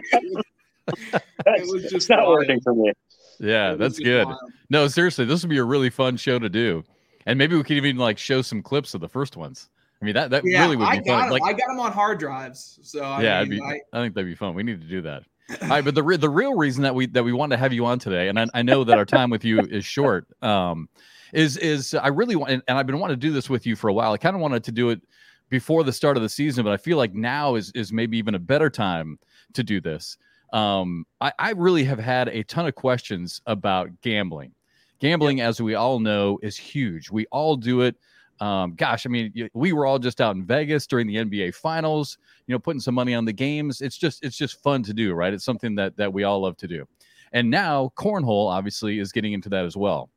it 0.88 1.22
was, 1.46 1.70
it 1.70 1.84
was 1.84 1.92
just 1.92 2.10
not 2.10 2.20
wild. 2.20 2.30
working 2.40 2.62
for 2.62 2.74
me. 2.74 2.92
Yeah, 3.40 3.74
It 3.74 3.80
that's 3.80 4.00
good. 4.00 4.26
wild. 4.28 4.40
No, 4.70 4.88
seriously, 4.88 5.26
this 5.26 5.42
would 5.44 5.50
be 5.50 5.58
a 5.58 5.64
really 5.64 5.90
fun 5.90 6.18
show 6.18 6.40
to 6.40 6.50
do. 6.50 6.84
And 7.26 7.38
maybe 7.38 7.56
we 7.56 7.64
could 7.64 7.78
even 7.78 7.98
like 7.98 8.18
show 8.18 8.42
some 8.42 8.62
clips 8.62 8.94
of 8.94 9.02
the 9.02 9.10
first 9.10 9.36
ones. 9.36 9.70
I 10.02 10.06
mean, 10.06 10.14
that 10.14 10.30
that 10.32 10.44
Yeah, 10.46 10.64
really 10.64 10.76
would 10.76 10.88
I 10.88 11.00
be 11.00 11.06
got 11.06 11.20
fun. 11.20 11.24
him. 11.26 11.32
Like, 11.32 11.44
I 11.44 11.54
got 11.54 11.68
them 11.68 11.80
on 11.80 11.92
hard 11.92 12.20
drives. 12.20 12.80
So 12.84 13.02
I 13.04 13.24
yeah, 13.24 13.38
it'd 13.40 13.50
mean, 13.50 13.60
be, 13.60 13.66
I, 13.66 13.80
I, 13.98 14.04
think 14.04 14.14
that'd 14.14 14.30
be 14.30 14.36
fun. 14.36 14.54
We 14.54 14.64
need 14.64 14.82
to 14.82 14.88
do 14.88 15.02
that. 15.02 15.24
All 15.64 15.68
right, 15.70 15.84
but 15.86 15.96
the 15.96 16.04
re- 16.04 16.18
the 16.18 16.30
real 16.30 16.56
reason 16.56 16.84
that 16.84 16.94
we 16.96 17.06
that 17.08 17.24
we 17.24 17.32
want 17.34 17.52
to 17.52 17.58
have 17.58 17.72
you 17.74 17.86
on 17.86 18.00
today, 18.00 18.30
and 18.30 18.40
I, 18.40 18.48
I 18.54 18.62
know 18.62 18.84
that 18.84 18.98
our 18.98 19.06
time 19.06 19.30
with 19.30 19.44
you 19.46 19.60
is 19.60 19.86
short, 19.86 20.28
um, 20.44 20.90
is 21.34 21.58
is 21.58 21.94
I 21.94 22.08
really 22.08 22.36
want, 22.36 22.52
and, 22.52 22.64
and 22.68 22.78
I've 22.78 22.88
been 22.88 23.00
wanting 23.00 23.18
to 23.18 23.22
do 23.22 23.32
this 23.32 23.50
with 23.50 23.66
you 23.66 23.76
for 23.76 23.88
a 23.90 23.94
while. 23.94 24.12
I 24.12 24.18
kind 24.18 24.36
of 24.36 24.42
wanted 24.42 24.64
to 24.66 24.72
do 24.72 24.90
it 24.90 25.02
before 25.50 25.84
the 25.84 25.94
start 25.94 26.18
of 26.18 26.24
the 26.24 26.30
season, 26.30 26.64
but 26.64 26.74
I 26.74 26.78
feel 26.78 26.98
like 26.98 27.14
now 27.14 27.54
is 27.56 27.72
is 27.76 27.94
maybe 27.94 28.18
even 28.18 28.34
a 28.36 28.40
better 28.40 28.70
time 28.72 29.20
to 29.54 29.64
do 29.64 29.80
this. 29.80 30.18
Um, 30.56 31.06
I, 31.20 31.34
I 31.38 31.52
really 31.52 31.84
have 31.84 32.00
had 32.00 32.30
a 32.30 32.44
ton 32.44 32.66
of 32.66 32.76
questions 32.76 33.42
about 33.46 33.90
gambling. 34.02 34.54
Gambling, 35.00 35.42
as 35.42 35.62
we 35.62 35.76
all 35.76 36.00
know, 36.00 36.40
is 36.42 36.56
huge. 36.56 37.12
We 37.12 37.26
all 37.28 37.58
do 37.58 37.82
it. 37.82 37.98
Um, 38.40 38.74
gosh, 38.76 39.06
I 39.06 39.10
mean, 39.10 39.50
we 39.54 39.74
were 39.74 39.86
all 39.86 40.00
just 40.00 40.22
out 40.22 40.38
in 40.38 40.46
Vegas 40.46 40.88
during 40.88 41.08
the 41.08 41.16
NBA 41.18 41.56
Finals, 41.56 42.18
you 42.48 42.56
know, 42.56 42.60
putting 42.60 42.80
some 42.80 42.96
money 42.96 43.14
on 43.14 43.26
the 43.26 43.34
games. 43.34 43.82
It's 43.82 43.98
just 43.98 44.24
it's 44.24 44.38
just 44.38 44.64
fun 44.64 44.82
to 44.84 44.94
do, 44.94 45.14
right? 45.14 45.34
It's 45.34 45.44
something 45.44 45.76
that 45.76 45.98
that 45.98 46.12
we 46.12 46.24
all 46.24 46.42
love 46.42 46.56
to 46.58 46.68
do. 46.68 46.86
And 47.34 47.50
now 47.50 47.92
cornhole 47.98 48.50
obviously 48.50 49.00
is 49.00 49.12
getting 49.12 49.34
into 49.34 49.50
that 49.50 49.66
as 49.66 49.76
well. 49.76 50.10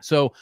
So 0.00 0.32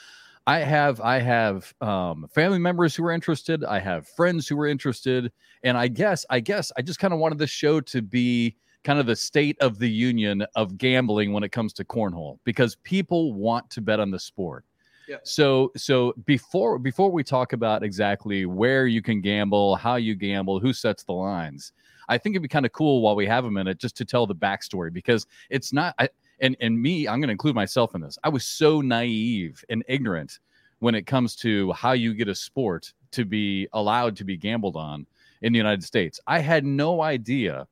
I 0.46 0.60
have 0.60 1.00
I 1.00 1.18
have 1.18 1.74
um, 1.80 2.28
family 2.32 2.60
members 2.60 2.94
who 2.94 3.04
are 3.04 3.12
interested. 3.12 3.64
I 3.64 3.80
have 3.80 4.06
friends 4.06 4.46
who 4.46 4.58
are 4.60 4.68
interested, 4.68 5.32
and 5.64 5.76
I 5.76 5.88
guess 5.88 6.24
I 6.30 6.38
guess 6.38 6.70
I 6.76 6.82
just 6.82 7.00
kind 7.00 7.12
of 7.12 7.18
wanted 7.18 7.38
this 7.38 7.50
show 7.50 7.80
to 7.80 8.02
be 8.02 8.56
kind 8.86 9.00
of 9.00 9.06
the 9.06 9.16
state 9.16 9.56
of 9.60 9.80
the 9.80 9.90
union 9.90 10.46
of 10.54 10.78
gambling 10.78 11.32
when 11.32 11.42
it 11.42 11.50
comes 11.50 11.72
to 11.72 11.84
cornhole 11.84 12.38
because 12.44 12.76
people 12.84 13.34
want 13.34 13.68
to 13.68 13.80
bet 13.80 13.98
on 13.98 14.12
the 14.12 14.18
sport. 14.18 14.64
Yeah. 15.08 15.16
So 15.24 15.72
so 15.76 16.14
before 16.24 16.78
before 16.78 17.10
we 17.10 17.24
talk 17.24 17.52
about 17.52 17.82
exactly 17.82 18.46
where 18.46 18.86
you 18.86 19.02
can 19.02 19.20
gamble, 19.20 19.74
how 19.74 19.96
you 19.96 20.14
gamble, 20.14 20.60
who 20.60 20.72
sets 20.72 21.02
the 21.02 21.12
lines, 21.12 21.72
I 22.08 22.16
think 22.16 22.34
it'd 22.34 22.42
be 22.42 22.48
kind 22.48 22.64
of 22.64 22.70
cool 22.70 23.02
while 23.02 23.16
we 23.16 23.26
have 23.26 23.44
a 23.44 23.50
minute 23.50 23.78
just 23.78 23.96
to 23.96 24.04
tell 24.04 24.24
the 24.24 24.36
backstory 24.36 24.92
because 24.92 25.26
it's 25.50 25.72
not. 25.72 25.96
I, 25.98 26.08
and 26.38 26.56
and 26.60 26.80
me, 26.80 27.08
I'm 27.08 27.18
going 27.18 27.28
to 27.28 27.32
include 27.32 27.56
myself 27.56 27.96
in 27.96 28.00
this. 28.00 28.18
I 28.22 28.28
was 28.28 28.44
so 28.44 28.80
naive 28.80 29.64
and 29.68 29.84
ignorant 29.88 30.38
when 30.78 30.94
it 30.94 31.06
comes 31.06 31.34
to 31.36 31.72
how 31.72 31.92
you 31.92 32.14
get 32.14 32.28
a 32.28 32.34
sport 32.36 32.92
to 33.12 33.24
be 33.24 33.66
allowed 33.72 34.14
to 34.16 34.24
be 34.24 34.36
gambled 34.36 34.76
on 34.76 35.06
in 35.42 35.52
the 35.52 35.56
United 35.56 35.82
States. 35.82 36.20
I 36.28 36.38
had 36.38 36.64
no 36.64 37.02
idea 37.02 37.66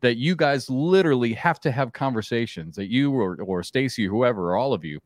that 0.00 0.16
you 0.16 0.36
guys 0.36 0.68
literally 0.68 1.32
have 1.32 1.60
to 1.60 1.70
have 1.70 1.92
conversations 1.92 2.76
that 2.76 2.90
you 2.90 3.12
or 3.12 3.36
or 3.42 3.62
Stacey, 3.62 4.06
whoever, 4.06 4.50
or 4.50 4.56
all 4.56 4.72
of 4.72 4.84
you 4.84 5.00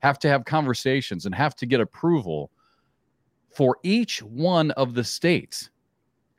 have 0.00 0.18
to 0.20 0.28
have 0.28 0.44
conversations 0.44 1.26
and 1.26 1.34
have 1.34 1.54
to 1.56 1.66
get 1.66 1.80
approval 1.80 2.50
for 3.50 3.78
each 3.82 4.22
one 4.22 4.70
of 4.72 4.94
the 4.94 5.02
states 5.02 5.70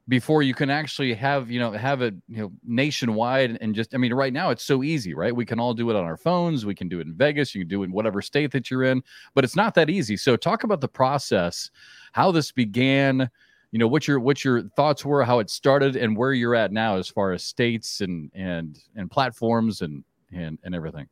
before 0.07 0.41
you 0.41 0.53
can 0.53 0.69
actually 0.69 1.13
have 1.13 1.51
you 1.51 1.59
know 1.59 1.71
have 1.71 2.01
it 2.01 2.13
you 2.29 2.37
know 2.37 2.51
nationwide 2.65 3.57
and 3.59 3.75
just 3.75 3.93
i 3.93 3.97
mean 3.97 4.13
right 4.13 4.31
now 4.31 4.49
it's 4.51 4.63
so 4.63 4.83
easy 4.83 5.13
right? 5.13 5.35
We 5.35 5.45
can 5.45 5.59
all 5.59 5.73
do 5.73 5.89
it 5.89 5.95
on 5.95 6.05
our 6.05 6.15
phones. 6.15 6.65
We 6.65 6.75
can 6.75 6.87
do 6.87 6.99
it 6.99 7.07
in 7.07 7.13
vegas. 7.13 7.53
You 7.53 7.61
can 7.61 7.67
do 7.67 7.81
it 7.81 7.87
in 7.87 7.91
whatever 7.91 8.21
state 8.21 8.51
that 8.51 8.71
you're 8.71 8.83
in 8.83 9.03
but 9.33 9.43
it's 9.43 9.55
not 9.55 9.73
that 9.75 9.89
easy. 9.89 10.15
So 10.15 10.35
talk 10.35 10.63
about 10.63 10.81
the 10.81 10.87
process 10.87 11.71
how 12.13 12.31
this 12.31 12.51
began 12.51 13.29
you 13.71 13.79
know 13.79 13.87
what 13.87 14.07
your 14.07 14.19
what 14.19 14.43
your 14.43 14.63
thoughts 14.69 15.03
were 15.03 15.23
how 15.23 15.39
it 15.39 15.49
started 15.49 15.95
and 15.95 16.15
where 16.15 16.33
you're 16.33 16.55
at 16.55 16.71
now 16.71 16.95
as 16.95 17.07
far 17.07 17.33
as 17.33 17.43
states 17.43 18.01
and 18.01 18.31
and 18.33 18.79
and 18.95 19.11
platforms 19.11 19.81
and 19.81 20.03
and 20.31 20.57
and 20.63 20.73
everything 20.73 21.07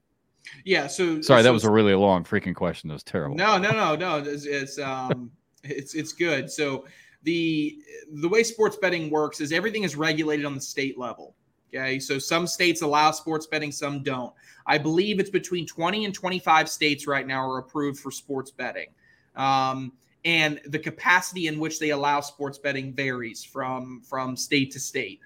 yeah. 0.64 0.88
So 0.88 1.22
sorry 1.22 1.44
that 1.44 1.54
was 1.54 1.64
a 1.64 1.72
really 1.72 1.94
long 1.96 2.24
freaking 2.24 2.56
question 2.56 2.88
that 2.90 2.94
was 2.94 3.04
terrible 3.04 3.36
No, 3.36 3.58
no, 3.58 3.72
no, 3.72 3.96
no. 3.96 4.18
It's, 4.18 4.46
it's 4.46 4.80
um, 4.80 5.32
it's 5.64 5.94
it's 5.96 6.14
good. 6.14 6.52
So 6.52 6.86
the 7.24 7.78
the 8.14 8.30
way 8.30 8.44
sports 8.44 8.78
betting 8.78 9.10
works 9.10 9.42
is 9.42 9.52
everything 9.52 9.84
is 9.84 9.96
regulated 9.96 10.46
on 10.46 10.56
the 10.56 10.62
state 10.62 10.98
level. 10.98 11.36
Okay, 11.74 12.00
so 12.00 12.20
some 12.20 12.48
states 12.48 12.82
allow 12.84 13.12
sports 13.12 13.48
betting, 13.48 13.72
some 13.72 14.02
don't. 14.02 14.34
I 14.66 14.78
believe 14.78 15.20
it's 15.20 15.30
between 15.30 15.66
20 15.66 16.06
and 16.06 16.14
25 16.14 16.70
states 16.70 17.06
right 17.06 17.28
now 17.28 17.50
are 17.50 17.58
approved 17.58 18.00
for 18.00 18.12
sports 18.12 18.50
betting. 18.50 18.88
Um, 19.36 19.92
and 20.26 20.60
the 20.66 20.80
capacity 20.80 21.48
in 21.48 21.60
which 21.60 21.80
they 21.80 21.92
allow 21.92 22.20
sports 22.20 22.58
betting 22.58 22.92
varies 22.94 23.44
from 23.44 24.02
from 24.04 24.36
state 24.36 24.72
to 24.72 24.80
state. 24.80 25.20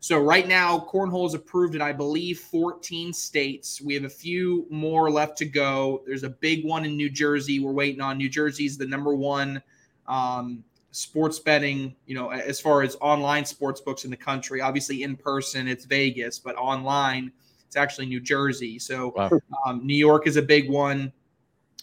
So 0.00 0.18
right 0.18 0.46
now, 0.46 0.78
cornhole 0.78 1.26
is 1.26 1.34
approved 1.34 1.74
in 1.74 1.82
I 1.82 1.92
believe 1.92 2.38
14 2.38 3.12
states. 3.12 3.80
We 3.80 3.94
have 3.94 4.04
a 4.04 4.10
few 4.10 4.66
more 4.70 5.10
left 5.10 5.36
to 5.38 5.44
go. 5.44 6.02
There's 6.06 6.22
a 6.22 6.30
big 6.30 6.64
one 6.64 6.84
in 6.84 6.96
New 6.96 7.10
Jersey. 7.10 7.60
We're 7.60 7.72
waiting 7.72 8.00
on. 8.00 8.16
New 8.16 8.28
Jersey's 8.28 8.78
the 8.78 8.86
number 8.86 9.14
one 9.14 9.60
um, 10.06 10.64
sports 10.92 11.38
betting. 11.40 11.94
You 12.06 12.14
know, 12.14 12.30
as 12.30 12.60
far 12.60 12.82
as 12.82 12.96
online 13.00 13.44
sports 13.44 13.80
books 13.80 14.04
in 14.04 14.10
the 14.10 14.16
country. 14.16 14.60
Obviously, 14.60 15.02
in 15.02 15.16
person 15.16 15.68
it's 15.68 15.84
Vegas, 15.84 16.38
but 16.38 16.56
online 16.56 17.32
it's 17.66 17.76
actually 17.76 18.06
New 18.06 18.20
Jersey. 18.20 18.78
So 18.78 19.12
Wow. 19.14 19.30
um, 19.66 19.86
New 19.86 19.96
York 19.96 20.26
is 20.26 20.36
a 20.36 20.42
big 20.42 20.70
one. 20.70 21.12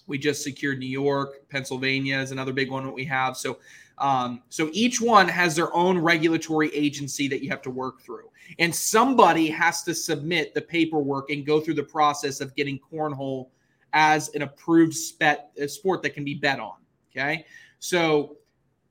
We 0.07 0.17
just 0.17 0.43
secured 0.43 0.79
New 0.79 0.85
York. 0.85 1.47
Pennsylvania 1.49 2.19
is 2.19 2.31
another 2.31 2.53
big 2.53 2.69
one 2.71 2.85
that 2.85 2.93
we 2.93 3.05
have. 3.05 3.35
So 3.37 3.59
um, 3.97 4.43
so 4.49 4.69
each 4.73 4.99
one 4.99 5.27
has 5.27 5.55
their 5.55 5.73
own 5.73 5.97
regulatory 5.97 6.73
agency 6.75 7.27
that 7.29 7.43
you 7.43 7.49
have 7.49 7.61
to 7.63 7.69
work 7.69 8.01
through. 8.01 8.29
And 8.59 8.73
somebody 8.73 9.49
has 9.49 9.83
to 9.83 9.95
submit 9.95 10.53
the 10.53 10.61
paperwork 10.61 11.29
and 11.29 11.45
go 11.45 11.59
through 11.59 11.75
the 11.75 11.83
process 11.83 12.41
of 12.41 12.55
getting 12.55 12.79
cornhole 12.79 13.49
as 13.93 14.29
an 14.29 14.41
approved 14.41 14.93
spet, 14.93 15.51
a 15.57 15.67
sport 15.67 16.01
that 16.03 16.11
can 16.11 16.25
be 16.25 16.33
bet 16.33 16.59
on. 16.59 16.75
Okay. 17.11 17.45
So 17.79 18.37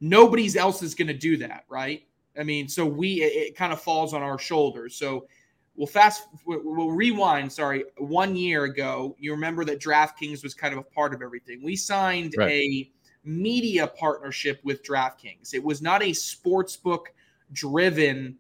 nobody's 0.01 0.57
else 0.57 0.83
is 0.83 0.95
going 0.95 1.09
to 1.09 1.15
do 1.15 1.37
that. 1.39 1.65
Right. 1.69 2.07
I 2.39 2.43
mean, 2.43 2.69
so 2.69 2.87
we, 2.87 3.23
it, 3.23 3.49
it 3.49 3.57
kind 3.57 3.73
of 3.73 3.81
falls 3.81 4.15
on 4.15 4.23
our 4.23 4.39
shoulders. 4.39 4.97
So 4.97 5.29
we'll 5.77 5.87
fast, 5.87 6.29
we'll 6.47 6.91
rewind. 6.91 7.53
Sorry. 7.53 7.85
One 7.99 8.37
year 8.37 8.65
ago, 8.65 9.17
you 9.19 9.33
remember 9.33 9.65
that 9.65 9.81
DraftKings 9.81 10.43
was 10.43 10.55
kind 10.55 10.73
of 10.73 10.79
a 10.79 10.83
part 10.83 11.15
of 11.15 11.23
everything. 11.23 11.63
We 11.63 11.77
signed 11.77 12.35
Right. 12.37 12.51
a, 12.51 12.91
media 13.27 13.87
partnership 13.87 14.61
with 14.65 14.83
DraftKings. 14.83 15.55
It 15.55 15.65
was 15.65 15.81
not 15.81 16.03
a 16.03 16.13
sports 16.13 16.77
book 16.77 17.13
driven 17.53 18.37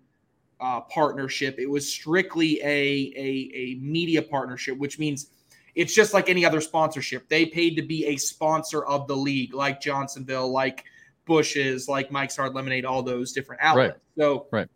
uh, 0.60 0.82
partnership. 0.82 1.58
It 1.58 1.66
was 1.66 1.90
strictly 1.90 2.60
a, 2.60 3.12
a, 3.16 3.50
a 3.54 3.74
media 3.80 4.20
partnership, 4.20 4.76
which 4.76 4.98
means 4.98 5.30
it's 5.74 5.94
just 5.94 6.12
like 6.12 6.28
any 6.28 6.44
other 6.44 6.60
sponsorship. 6.60 7.28
They 7.28 7.46
paid 7.46 7.76
to 7.76 7.82
be 7.82 8.06
a 8.06 8.16
sponsor 8.16 8.84
of 8.84 9.08
the 9.08 9.16
league, 9.16 9.54
like 9.54 9.80
Johnsonville, 9.80 10.50
like 10.52 10.84
Bush's, 11.24 11.88
like 11.88 12.10
Mike's 12.10 12.36
Hard 12.36 12.54
Lemonade, 12.54 12.84
all 12.84 13.02
those 13.02 13.32
different 13.32 13.62
outlets. 13.62 13.98
So 14.18 14.48
Right. 14.52 14.68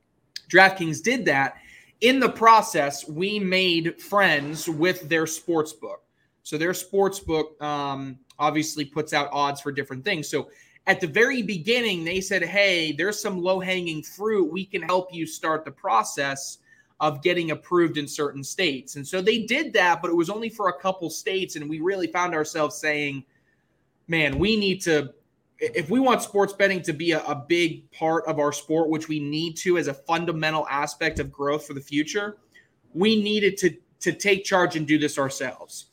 DraftKings 0.50 1.02
did 1.02 1.26
that. 1.26 1.56
In 2.00 2.20
the 2.20 2.28
process, 2.28 3.08
we 3.08 3.38
made 3.40 4.00
friends 4.00 4.68
with 4.68 5.08
their 5.08 5.26
sports 5.26 5.72
book. 5.72 6.02
So 6.44 6.56
their 6.56 6.74
sports 6.74 7.18
book 7.18 7.60
um, 7.60 8.18
obviously 8.38 8.84
puts 8.84 9.12
out 9.12 9.28
odds 9.32 9.60
for 9.60 9.72
different 9.72 10.04
things. 10.04 10.28
So 10.28 10.48
at 10.86 11.00
the 11.00 11.06
very 11.06 11.42
beginning, 11.42 12.04
they 12.04 12.20
said, 12.20 12.42
"Hey, 12.42 12.92
there's 12.92 13.20
some 13.20 13.42
low-hanging 13.42 14.04
fruit. 14.04 14.50
We 14.50 14.64
can 14.64 14.80
help 14.82 15.12
you 15.12 15.26
start 15.26 15.64
the 15.64 15.70
process 15.72 16.58
of 17.00 17.22
getting 17.22 17.50
approved 17.50 17.98
in 17.98 18.08
certain 18.08 18.42
states." 18.42 18.96
And 18.96 19.06
so 19.06 19.20
they 19.20 19.40
did 19.42 19.72
that, 19.74 20.00
but 20.00 20.10
it 20.10 20.16
was 20.16 20.30
only 20.30 20.48
for 20.48 20.68
a 20.68 20.80
couple 20.80 21.10
states, 21.10 21.56
and 21.56 21.68
we 21.68 21.80
really 21.80 22.06
found 22.06 22.32
ourselves 22.32 22.76
saying, 22.76 23.24
"Man, 24.06 24.38
we 24.38 24.56
need 24.56 24.80
to." 24.82 25.12
If 25.60 25.90
we 25.90 25.98
want 25.98 26.22
sports 26.22 26.52
betting 26.52 26.82
to 26.82 26.92
be 26.92 27.12
a, 27.12 27.22
a 27.24 27.34
big 27.34 27.90
part 27.90 28.24
of 28.26 28.38
our 28.38 28.52
sport, 28.52 28.90
which 28.90 29.08
we 29.08 29.18
need 29.18 29.56
to 29.58 29.76
as 29.78 29.88
a 29.88 29.94
fundamental 29.94 30.66
aspect 30.68 31.18
of 31.18 31.32
growth 31.32 31.66
for 31.66 31.74
the 31.74 31.80
future, 31.80 32.38
we 32.94 33.20
needed 33.20 33.56
to 33.58 33.76
to 34.00 34.12
take 34.12 34.44
charge 34.44 34.76
and 34.76 34.86
do 34.86 34.98
this 34.98 35.18
ourselves. 35.18 35.86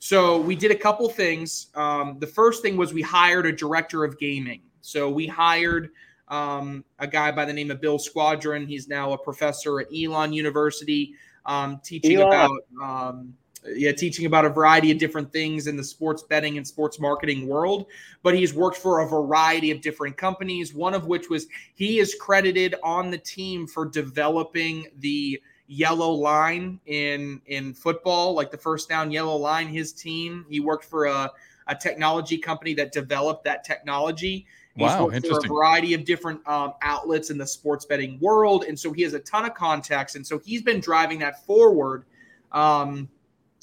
So 0.00 0.40
we 0.40 0.56
did 0.56 0.72
a 0.72 0.76
couple 0.76 1.08
things. 1.08 1.68
Um, 1.76 2.18
the 2.18 2.26
first 2.26 2.60
thing 2.60 2.76
was 2.76 2.92
we 2.92 3.02
hired 3.02 3.46
a 3.46 3.52
director 3.52 4.04
of 4.04 4.18
gaming. 4.18 4.62
So 4.80 5.08
we 5.08 5.28
hired 5.28 5.90
um, 6.26 6.84
a 6.98 7.06
guy 7.06 7.30
by 7.30 7.44
the 7.44 7.52
name 7.52 7.70
of 7.70 7.80
Bill 7.80 8.00
Squadron. 8.00 8.66
He's 8.66 8.88
now 8.88 9.12
a 9.12 9.18
professor 9.18 9.80
at 9.80 9.86
Elon 9.96 10.32
University, 10.32 11.14
um, 11.46 11.80
teaching 11.84 12.18
Elon. 12.18 12.28
about 12.28 13.10
um, 13.10 13.34
yeah, 13.64 13.92
teaching 13.92 14.26
about 14.26 14.44
a 14.44 14.48
variety 14.48 14.90
of 14.90 14.98
different 14.98 15.32
things 15.32 15.66
in 15.66 15.76
the 15.76 15.84
sports 15.84 16.22
betting 16.22 16.56
and 16.56 16.66
sports 16.66 16.98
marketing 16.98 17.46
world. 17.46 17.86
But 18.22 18.34
he's 18.34 18.52
worked 18.52 18.76
for 18.76 19.00
a 19.00 19.08
variety 19.08 19.70
of 19.70 19.80
different 19.80 20.16
companies. 20.16 20.74
One 20.74 20.94
of 20.94 21.06
which 21.06 21.28
was 21.28 21.46
he 21.74 21.98
is 21.98 22.14
credited 22.20 22.74
on 22.82 23.10
the 23.10 23.18
team 23.18 23.66
for 23.66 23.86
developing 23.86 24.88
the 24.98 25.40
yellow 25.68 26.10
line 26.10 26.80
in 26.86 27.40
in 27.46 27.72
football, 27.72 28.34
like 28.34 28.50
the 28.50 28.58
first 28.58 28.88
down 28.88 29.10
yellow 29.10 29.36
line. 29.36 29.68
His 29.68 29.92
team. 29.92 30.44
He 30.48 30.60
worked 30.60 30.84
for 30.84 31.06
a, 31.06 31.30
a 31.68 31.74
technology 31.74 32.38
company 32.38 32.74
that 32.74 32.92
developed 32.92 33.44
that 33.44 33.64
technology. 33.64 34.46
He's 34.74 34.84
wow, 34.84 35.04
worked 35.06 35.26
for 35.26 35.38
a 35.38 35.48
variety 35.48 35.92
of 35.92 36.04
different 36.04 36.46
um, 36.48 36.72
outlets 36.80 37.28
in 37.28 37.36
the 37.36 37.46
sports 37.46 37.84
betting 37.84 38.18
world, 38.20 38.64
and 38.64 38.78
so 38.78 38.90
he 38.90 39.02
has 39.02 39.12
a 39.12 39.20
ton 39.20 39.44
of 39.44 39.54
contacts, 39.54 40.14
and 40.14 40.26
so 40.26 40.38
he's 40.38 40.62
been 40.62 40.80
driving 40.80 41.18
that 41.18 41.44
forward. 41.44 42.06
Um, 42.52 43.08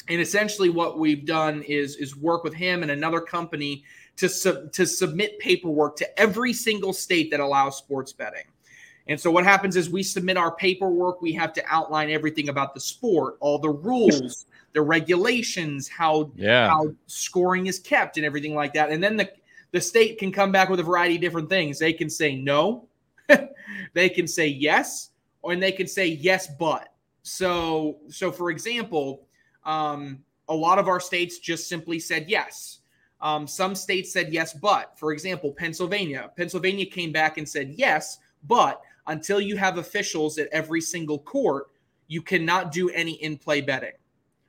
and 0.10 0.20
essentially, 0.20 0.70
what 0.70 0.98
we've 0.98 1.26
done 1.26 1.62
is 1.64 1.96
is 1.98 2.16
work 2.16 2.44
with 2.44 2.54
him 2.54 2.82
and 2.82 2.92
another 2.92 3.22
company 3.22 3.84
to 4.18 4.28
sub, 4.28 4.72
to 4.74 4.86
submit 4.86 5.40
paperwork 5.40 5.96
to 5.98 6.20
every 6.20 6.52
single 6.52 6.94
state 6.94 7.30
that 7.32 7.40
allows 7.40 7.78
sports 7.78 8.12
betting. 8.12 8.46
And 9.08 9.20
so 9.20 9.32
what 9.32 9.44
happens 9.44 9.76
is 9.76 9.90
we 9.90 10.04
submit 10.04 10.38
our 10.38 10.56
paperwork. 10.56 11.22
We 11.22 11.34
have 11.34 11.54
to 11.54 11.64
outline 11.68 12.10
everything 12.10 12.50
about 12.50 12.74
the 12.74 12.80
sport, 12.80 13.38
all 13.40 13.58
the 13.58 13.70
rules, 13.70 14.46
the 14.74 14.82
regulations, 14.82 15.88
how 15.88 16.32
yeah. 16.36 16.70
how 16.70 16.94
scoring 17.06 17.68
is 17.68 17.78
kept, 17.78 18.18
and 18.18 18.26
everything 18.26 18.56
like 18.56 18.74
that. 18.74 18.90
And 18.90 19.04
then 19.04 19.16
the 19.16 19.32
the 19.72 19.82
state 19.82 20.18
can 20.18 20.32
come 20.32 20.52
back 20.52 20.70
with 20.70 20.80
a 20.80 20.84
variety 20.84 21.16
of 21.16 21.22
different 21.22 21.50
things. 21.50 21.78
They 21.78 21.94
can 21.94 22.10
say 22.10 22.36
no, 22.36 22.88
they 23.94 24.10
can 24.10 24.28
say 24.28 24.48
yes, 24.48 25.12
or 25.44 25.54
and 25.54 25.62
they 25.62 25.72
can 25.72 25.88
say 25.88 26.08
yes, 26.08 26.48
but. 26.60 26.94
So 27.22 27.98
so 28.10 28.32
for 28.32 28.50
example, 28.50 29.28
um, 29.66 30.20
a 30.48 30.56
lot 30.56 30.80
of 30.80 30.88
our 30.88 31.00
states 31.00 31.40
just 31.40 31.70
simply 31.70 32.00
said 32.00 32.26
yes. 32.28 32.80
Um, 33.22 33.48
some 33.48 33.76
states 33.76 34.12
said 34.14 34.32
yes, 34.32 34.54
but. 34.54 34.98
For 34.98 35.12
example, 35.12 35.52
Pennsylvania. 35.52 36.32
Pennsylvania 36.38 36.86
came 36.86 37.12
back 37.12 37.38
and 37.38 37.48
said 37.48 37.74
yes, 37.76 38.20
but 38.48 38.82
until 39.08 39.42
you 39.42 39.58
have 39.58 39.78
officials 39.78 40.38
at 40.38 40.48
every 40.52 40.82
single 40.82 41.20
court, 41.20 41.68
you 42.08 42.22
cannot 42.22 42.72
do 42.72 42.90
any 42.90 43.14
in 43.24 43.38
play 43.38 43.62
betting. 43.62 43.94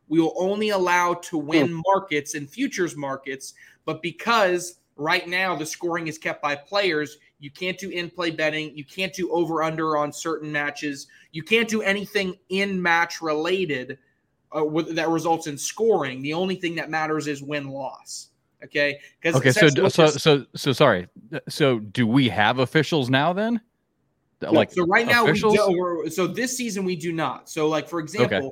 We 0.09 0.21
will 0.21 0.35
only 0.37 0.71
allow 0.71 1.15
to 1.15 1.39
win 1.39 1.69
hmm. 1.69 1.83
markets 1.87 2.35
and 2.35 2.49
futures 2.49 2.97
markets, 2.97 3.55
but 3.85 4.03
because 4.03 4.77
right 4.97 5.27
now 5.27 5.57
the 5.57 5.67
scoring 5.67 6.07
is 6.09 6.19
kept 6.19 6.43
by 6.43 6.55
players, 6.55 7.19
you 7.39 7.51
can't 7.51 7.79
do 7.79 7.89
in 7.89 8.11
play 8.11 8.31
betting. 8.31 8.77
You 8.77 8.85
can't 8.85 9.15
do 9.15 9.31
over 9.33 9.63
under 9.63 9.97
on 9.97 10.13
certain 10.13 10.53
matches. 10.53 11.07
You 11.33 11.43
can't 11.43 11.69
do 11.69 11.81
anything 11.81 12.37
in 12.51 12.81
match 12.81 13.23
related 13.23 13.99
uh, 14.57 14.65
with, 14.65 14.95
that 14.95 15.09
results 15.09 15.47
in 15.47 15.57
scoring. 15.57 16.23
The 16.23 16.35
only 16.35 16.57
thing 16.57 16.75
that 16.77 16.91
matters 16.91 17.27
is 17.27 17.43
win 17.43 17.69
loss. 17.69 18.29
Okay. 18.65 18.99
Okay. 19.25 19.51
So 19.53 19.69
so 19.89 20.09
so 20.09 20.47
so 20.55 20.73
sorry. 20.73 21.09
So 21.49 21.79
do 21.79 22.07
we 22.07 22.29
have 22.29 22.59
officials 22.59 23.09
now 23.09 23.33
then? 23.33 23.61
Like 24.43 24.73
so 24.73 24.87
right 24.87 25.07
now 25.07 25.25
officials? 25.25 25.53
we 25.53 25.75
do, 25.75 26.11
so 26.11 26.27
this 26.27 26.57
season 26.57 26.85
we 26.85 26.97
do 26.97 27.13
not. 27.13 27.49
So 27.49 27.69
like 27.69 27.89
for 27.89 28.01
example. 28.01 28.37
Okay. 28.37 28.51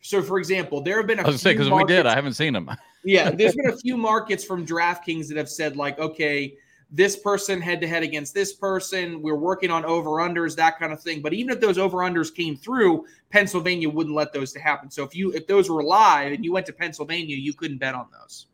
So 0.00 0.22
for 0.22 0.38
example, 0.38 0.80
there 0.82 0.98
have 0.98 1.06
been 1.06 1.18
a 1.18 1.22
I 1.22 1.26
was 1.26 1.42
say 1.42 1.52
because 1.52 1.70
we 1.70 1.84
did. 1.84 2.06
I 2.06 2.14
haven't 2.14 2.34
seen 2.34 2.52
them. 2.52 2.70
yeah, 3.04 3.30
there's 3.30 3.56
been 3.56 3.70
a 3.70 3.76
few 3.76 3.96
markets 3.96 4.44
from 4.44 4.64
DraftKings 4.64 5.26
that 5.28 5.36
have 5.36 5.48
said 5.48 5.76
like, 5.76 5.98
okay, 5.98 6.54
this 6.90 7.16
person 7.16 7.60
head 7.60 7.80
to 7.80 7.88
head 7.88 8.02
against 8.02 8.32
this 8.32 8.52
person. 8.52 9.20
We're 9.20 9.36
working 9.36 9.70
on 9.70 9.84
over 9.84 10.10
unders, 10.10 10.54
that 10.56 10.78
kind 10.78 10.92
of 10.92 11.02
thing. 11.02 11.22
But 11.22 11.32
even 11.32 11.52
if 11.52 11.60
those 11.60 11.78
over 11.78 11.98
unders 11.98 12.32
came 12.32 12.56
through, 12.56 13.06
Pennsylvania 13.36 13.86
wouldn't 13.90 14.16
let 14.16 14.32
those 14.32 14.50
to 14.54 14.58
happen. 14.58 14.90
So 14.90 15.04
if 15.04 15.14
you 15.14 15.30
if 15.32 15.46
those 15.46 15.68
were 15.68 15.82
live 15.82 16.32
and 16.32 16.42
you 16.42 16.52
went 16.52 16.64
to 16.66 16.72
Pennsylvania, 16.72 17.36
you 17.36 17.52
couldn't 17.52 17.76
bet 17.76 17.94
on 17.94 18.06
those. 18.10 18.46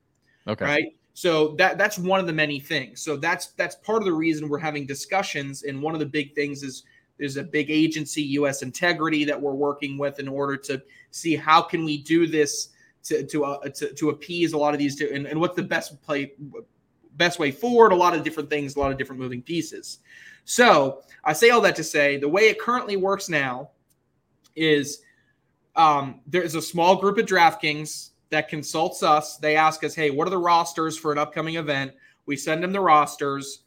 Okay. 0.48 0.64
Right. 0.64 0.96
So 1.14 1.54
that 1.58 1.78
that's 1.78 1.98
one 1.98 2.18
of 2.18 2.26
the 2.26 2.32
many 2.32 2.58
things. 2.58 3.00
So 3.00 3.16
that's 3.16 3.52
that's 3.52 3.76
part 3.76 4.02
of 4.02 4.06
the 4.06 4.12
reason 4.12 4.48
we're 4.48 4.58
having 4.58 4.84
discussions. 4.84 5.62
And 5.62 5.80
one 5.80 5.94
of 5.94 6.00
the 6.00 6.06
big 6.06 6.34
things 6.34 6.64
is 6.64 6.82
there's 7.16 7.36
a 7.36 7.44
big 7.44 7.70
agency, 7.70 8.22
U.S. 8.40 8.62
Integrity, 8.62 9.24
that 9.24 9.40
we're 9.40 9.52
working 9.52 9.98
with 9.98 10.18
in 10.18 10.26
order 10.26 10.56
to 10.56 10.82
see 11.12 11.36
how 11.36 11.62
can 11.62 11.84
we 11.84 11.98
do 11.98 12.26
this 12.26 12.70
to 13.04 13.24
to 13.24 13.44
uh, 13.44 13.68
to, 13.68 13.94
to 13.94 14.10
appease 14.10 14.52
a 14.52 14.58
lot 14.58 14.74
of 14.74 14.80
these 14.80 14.96
two, 14.96 15.08
and, 15.14 15.28
and 15.28 15.38
what's 15.38 15.54
the 15.54 15.62
best 15.62 16.02
play 16.02 16.32
best 17.12 17.38
way 17.38 17.52
forward, 17.52 17.92
a 17.92 17.94
lot 17.94 18.16
of 18.16 18.24
different 18.24 18.50
things, 18.50 18.74
a 18.74 18.80
lot 18.80 18.90
of 18.90 18.98
different 18.98 19.20
moving 19.22 19.42
pieces. 19.42 20.00
So 20.44 21.02
I 21.22 21.34
say 21.34 21.50
all 21.50 21.60
that 21.60 21.76
to 21.76 21.84
say 21.84 22.16
the 22.16 22.28
way 22.28 22.48
it 22.48 22.58
currently 22.58 22.96
works 22.96 23.28
now 23.28 23.70
is 24.56 25.02
um, 25.76 26.20
there's 26.26 26.54
a 26.54 26.62
small 26.62 26.96
group 26.96 27.18
of 27.18 27.26
DraftKings 27.26 28.10
that 28.30 28.48
consults 28.48 29.02
us. 29.02 29.36
They 29.36 29.56
ask 29.56 29.84
us, 29.84 29.94
hey, 29.94 30.10
what 30.10 30.26
are 30.26 30.30
the 30.30 30.38
rosters 30.38 30.98
for 30.98 31.12
an 31.12 31.18
upcoming 31.18 31.56
event? 31.56 31.92
We 32.26 32.36
send 32.36 32.62
them 32.62 32.72
the 32.72 32.80
rosters. 32.80 33.60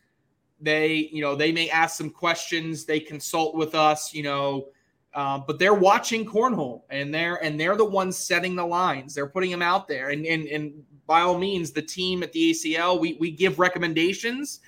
They, 0.60 1.10
you 1.12 1.22
know, 1.22 1.36
they 1.36 1.52
may 1.52 1.70
ask 1.70 1.98
some 1.98 2.10
questions. 2.10 2.86
They 2.86 3.00
consult 3.00 3.56
with 3.56 3.76
us, 3.76 4.14
you 4.14 4.24
know, 4.24 4.70
uh, 5.14 5.40
but 5.40 5.60
they're 5.60 5.74
watching 5.74 6.26
cornhole 6.26 6.82
and 6.90 7.14
they're 7.14 7.42
and 7.44 7.60
they're 7.60 7.78
the 7.78 7.86
ones 7.86 8.18
setting 8.18 8.56
the 8.56 8.66
lines. 8.66 9.14
They're 9.14 9.30
putting 9.30 9.52
them 9.52 9.62
out 9.62 9.88
there. 9.88 10.10
And 10.10 10.26
and 10.26 10.48
and 10.48 10.84
by 11.08 11.22
all 11.22 11.38
means, 11.38 11.72
the 11.72 11.82
team 11.82 12.24
at 12.24 12.34
the 12.34 12.52
ACL, 12.52 13.00
we 13.00 13.14
we 13.20 13.32
give 13.32 13.60
recommendations, 13.60 14.60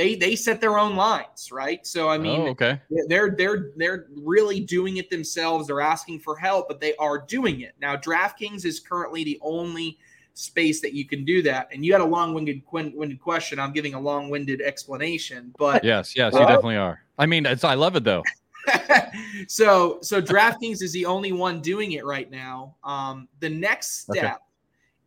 they 0.00 0.14
they 0.14 0.34
set 0.34 0.62
their 0.62 0.78
own 0.78 0.96
lines, 0.96 1.52
right? 1.52 1.86
So 1.86 2.08
I 2.08 2.16
mean, 2.16 2.40
oh, 2.40 2.46
okay, 2.48 2.80
they're 3.08 3.34
they're 3.36 3.72
they're 3.76 4.06
really 4.16 4.60
doing 4.60 4.96
it 4.96 5.10
themselves. 5.10 5.66
They're 5.66 5.82
asking 5.82 6.20
for 6.20 6.36
help, 6.36 6.68
but 6.68 6.80
they 6.80 6.96
are 6.96 7.18
doing 7.18 7.60
it 7.60 7.74
now. 7.82 7.96
DraftKings 7.96 8.64
is 8.64 8.80
currently 8.80 9.24
the 9.24 9.38
only 9.42 9.98
space 10.32 10.80
that 10.80 10.94
you 10.94 11.04
can 11.04 11.26
do 11.26 11.42
that. 11.42 11.68
And 11.70 11.84
you 11.84 11.92
had 11.92 12.00
a 12.00 12.06
long-winded 12.06 12.62
winded 12.72 13.20
question. 13.20 13.58
I'm 13.58 13.74
giving 13.74 13.92
a 13.92 14.00
long-winded 14.00 14.62
explanation, 14.62 15.52
but 15.58 15.84
yes, 15.84 16.16
yes, 16.16 16.32
you 16.32 16.40
definitely 16.40 16.76
are. 16.76 17.02
I 17.18 17.26
mean, 17.26 17.44
it's 17.44 17.62
I 17.62 17.74
love 17.74 17.94
it 17.94 18.04
though. 18.04 18.22
so 19.48 19.98
so 20.00 20.22
DraftKings 20.22 20.82
is 20.82 20.92
the 20.94 21.04
only 21.04 21.32
one 21.32 21.60
doing 21.60 21.92
it 21.92 22.06
right 22.06 22.30
now. 22.30 22.76
Um, 22.84 23.28
the 23.40 23.50
next 23.50 24.00
step 24.00 24.16
okay 24.16 24.34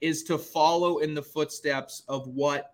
is 0.03 0.21
to 0.21 0.37
follow 0.37 0.97
in 0.97 1.13
the 1.13 1.21
footsteps 1.21 2.03
of 2.09 2.27
what 2.27 2.72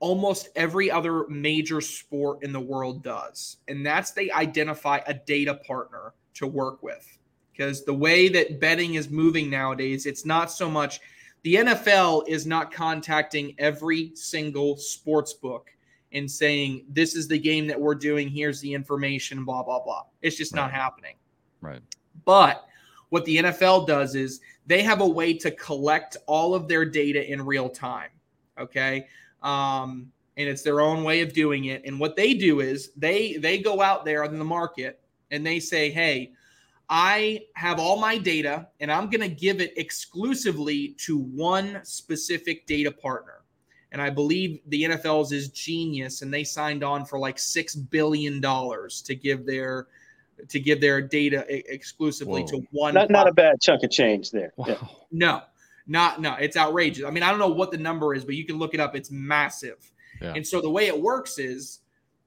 almost 0.00 0.48
every 0.56 0.90
other 0.90 1.26
major 1.28 1.80
sport 1.80 2.42
in 2.42 2.52
the 2.52 2.60
world 2.60 3.02
does. 3.02 3.58
And 3.68 3.84
that's 3.84 4.10
they 4.10 4.30
identify 4.30 5.00
a 5.06 5.14
data 5.14 5.54
partner 5.54 6.14
to 6.34 6.46
work 6.46 6.82
with. 6.82 7.18
Because 7.52 7.84
the 7.84 7.94
way 7.94 8.28
that 8.28 8.60
betting 8.60 8.94
is 8.94 9.08
moving 9.08 9.48
nowadays, 9.48 10.06
it's 10.06 10.26
not 10.26 10.50
so 10.50 10.68
much 10.68 11.00
the 11.44 11.56
NFL 11.56 12.26
is 12.26 12.46
not 12.46 12.72
contacting 12.72 13.54
every 13.58 14.12
single 14.14 14.78
sports 14.78 15.34
book 15.34 15.70
and 16.12 16.28
saying, 16.28 16.86
This 16.88 17.14
is 17.14 17.28
the 17.28 17.38
game 17.38 17.66
that 17.66 17.78
we're 17.78 17.94
doing, 17.94 18.28
here's 18.28 18.60
the 18.60 18.72
information, 18.72 19.44
blah, 19.44 19.62
blah, 19.62 19.82
blah. 19.84 20.04
It's 20.22 20.36
just 20.36 20.54
right. 20.54 20.62
not 20.62 20.72
happening. 20.72 21.16
Right. 21.60 21.82
But 22.24 22.64
what 23.10 23.26
the 23.26 23.36
NFL 23.36 23.86
does 23.86 24.14
is 24.14 24.40
they 24.66 24.82
have 24.82 25.02
a 25.02 25.06
way 25.06 25.34
to 25.34 25.50
collect 25.50 26.16
all 26.26 26.54
of 26.54 26.66
their 26.66 26.86
data 26.86 27.30
in 27.30 27.44
real 27.44 27.68
time. 27.68 28.10
Okay. 28.58 29.06
Um, 29.44 30.10
and 30.36 30.48
it's 30.48 30.62
their 30.62 30.80
own 30.80 31.04
way 31.04 31.20
of 31.20 31.32
doing 31.32 31.66
it. 31.66 31.84
And 31.84 32.00
what 32.00 32.16
they 32.16 32.34
do 32.34 32.60
is 32.60 32.90
they 32.96 33.36
they 33.36 33.58
go 33.58 33.80
out 33.80 34.04
there 34.04 34.24
in 34.24 34.38
the 34.38 34.44
market 34.44 35.00
and 35.30 35.46
they 35.46 35.60
say, 35.60 35.90
"Hey, 35.90 36.32
I 36.88 37.42
have 37.54 37.78
all 37.78 37.98
my 38.00 38.18
data 38.18 38.68
and 38.80 38.90
I'm 38.90 39.08
going 39.10 39.20
to 39.20 39.34
give 39.34 39.60
it 39.60 39.72
exclusively 39.76 40.96
to 40.98 41.18
one 41.18 41.80
specific 41.84 42.66
data 42.66 42.90
partner." 42.90 43.42
And 43.92 44.02
I 44.02 44.10
believe 44.10 44.58
the 44.66 44.82
NFL's 44.82 45.30
is 45.30 45.50
genius, 45.50 46.22
and 46.22 46.34
they 46.34 46.42
signed 46.42 46.82
on 46.82 47.04
for 47.04 47.16
like 47.16 47.38
six 47.38 47.76
billion 47.76 48.40
dollars 48.40 49.00
to 49.02 49.14
give 49.14 49.46
their 49.46 49.86
to 50.48 50.58
give 50.58 50.80
their 50.80 51.00
data 51.00 51.44
exclusively 51.72 52.42
Whoa. 52.42 52.48
to 52.48 52.66
one. 52.72 52.94
Not, 52.94 53.08
not 53.08 53.28
a 53.28 53.32
bad 53.32 53.60
chunk 53.60 53.84
of 53.84 53.92
change 53.92 54.32
there. 54.32 54.52
Wow. 54.56 54.66
Yeah. 54.68 54.88
No, 55.12 55.42
not 55.86 56.20
no. 56.20 56.34
It's 56.34 56.56
outrageous. 56.56 57.04
I 57.04 57.10
mean, 57.10 57.22
I 57.22 57.30
don't 57.30 57.38
know 57.38 57.48
what 57.48 57.70
the 57.70 57.78
number 57.78 58.14
is, 58.14 58.24
but 58.24 58.34
you 58.34 58.44
can 58.44 58.58
look 58.58 58.74
it 58.74 58.80
up. 58.80 58.96
It's 58.96 59.10
massive. 59.10 59.90
Yeah. 60.20 60.32
And 60.34 60.46
so 60.46 60.60
the 60.60 60.70
way 60.70 60.86
it 60.86 60.98
works 60.98 61.38
is 61.38 61.80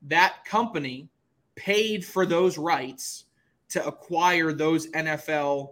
that 0.03 0.45
company 0.45 1.09
paid 1.55 2.05
for 2.05 2.25
those 2.25 2.57
rights 2.57 3.25
to 3.69 3.86
acquire 3.86 4.53
those 4.53 4.88
NFL 4.91 5.71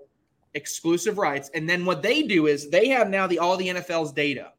exclusive 0.56 1.18
rights. 1.18 1.50
And 1.54 1.70
then 1.70 1.86
what 1.86 2.02
they 2.02 2.24
do 2.24 2.48
is 2.48 2.70
they 2.70 2.88
have 2.90 3.10
now 3.10 3.28
the 3.28 3.40
all 3.40 3.58
the 3.58 3.68
NFL's 3.68 4.12
data. 4.12 4.52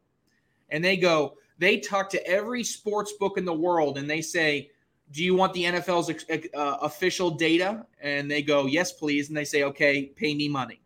And 0.70 0.84
they 0.84 0.96
go, 0.96 1.36
they 1.58 1.78
talk 1.78 2.10
to 2.10 2.26
every 2.26 2.62
sports 2.62 3.12
book 3.18 3.38
in 3.38 3.44
the 3.44 3.54
world 3.54 3.98
and 3.98 4.08
they 4.08 4.20
say, 4.20 4.70
do 5.12 5.22
you 5.22 5.34
want 5.34 5.52
the 5.52 5.64
NFL's 5.64 6.10
uh, 6.54 6.76
official 6.82 7.30
data? 7.30 7.86
And 8.00 8.30
they 8.30 8.42
go, 8.42 8.66
yes, 8.66 8.92
please. 8.92 9.28
And 9.28 9.36
they 9.36 9.44
say, 9.44 9.62
okay, 9.62 10.06
pay 10.16 10.34
me 10.34 10.48
money. 10.48 10.80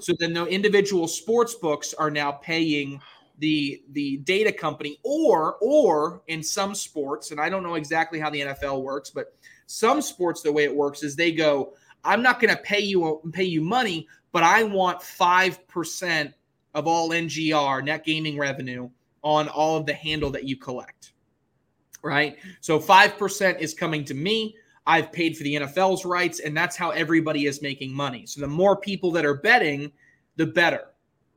So 0.00 0.12
then 0.18 0.32
the 0.32 0.46
individual 0.46 1.08
sports 1.08 1.54
books 1.54 1.94
are 1.94 2.10
now 2.10 2.32
paying 2.32 3.00
the 3.38 3.82
the 3.92 4.18
data 4.18 4.52
company, 4.52 4.98
or 5.02 5.56
or 5.60 6.22
in 6.28 6.42
some 6.42 6.74
sports, 6.74 7.30
and 7.30 7.40
I 7.40 7.48
don't 7.48 7.62
know 7.62 7.74
exactly 7.74 8.18
how 8.18 8.30
the 8.30 8.40
NFL 8.40 8.82
works, 8.82 9.10
but 9.10 9.34
some 9.66 10.00
sports 10.00 10.42
the 10.42 10.52
way 10.52 10.64
it 10.64 10.74
works 10.74 11.02
is 11.02 11.16
they 11.16 11.32
go, 11.32 11.74
I'm 12.04 12.22
not 12.22 12.40
going 12.40 12.54
to 12.54 12.62
pay 12.62 12.80
you 12.80 13.20
pay 13.32 13.44
you 13.44 13.60
money, 13.60 14.08
but 14.32 14.42
I 14.42 14.62
want 14.62 15.02
five 15.02 15.66
percent 15.68 16.32
of 16.74 16.86
all 16.86 17.10
NGR 17.10 17.84
net 17.84 18.04
gaming 18.04 18.38
revenue 18.38 18.88
on 19.22 19.48
all 19.48 19.76
of 19.76 19.86
the 19.86 19.94
handle 19.94 20.30
that 20.30 20.44
you 20.44 20.56
collect 20.56 21.12
right? 22.06 22.36
So 22.60 22.78
5% 22.78 23.58
is 23.58 23.74
coming 23.74 24.04
to 24.04 24.14
me. 24.14 24.56
I've 24.86 25.10
paid 25.12 25.36
for 25.36 25.42
the 25.42 25.54
NFL's 25.54 26.04
rights, 26.04 26.40
and 26.40 26.56
that's 26.56 26.76
how 26.76 26.90
everybody 26.90 27.46
is 27.46 27.60
making 27.60 27.92
money. 27.92 28.24
So 28.26 28.40
the 28.40 28.46
more 28.46 28.76
people 28.76 29.10
that 29.12 29.24
are 29.24 29.34
betting, 29.34 29.92
the 30.36 30.46
better, 30.46 30.84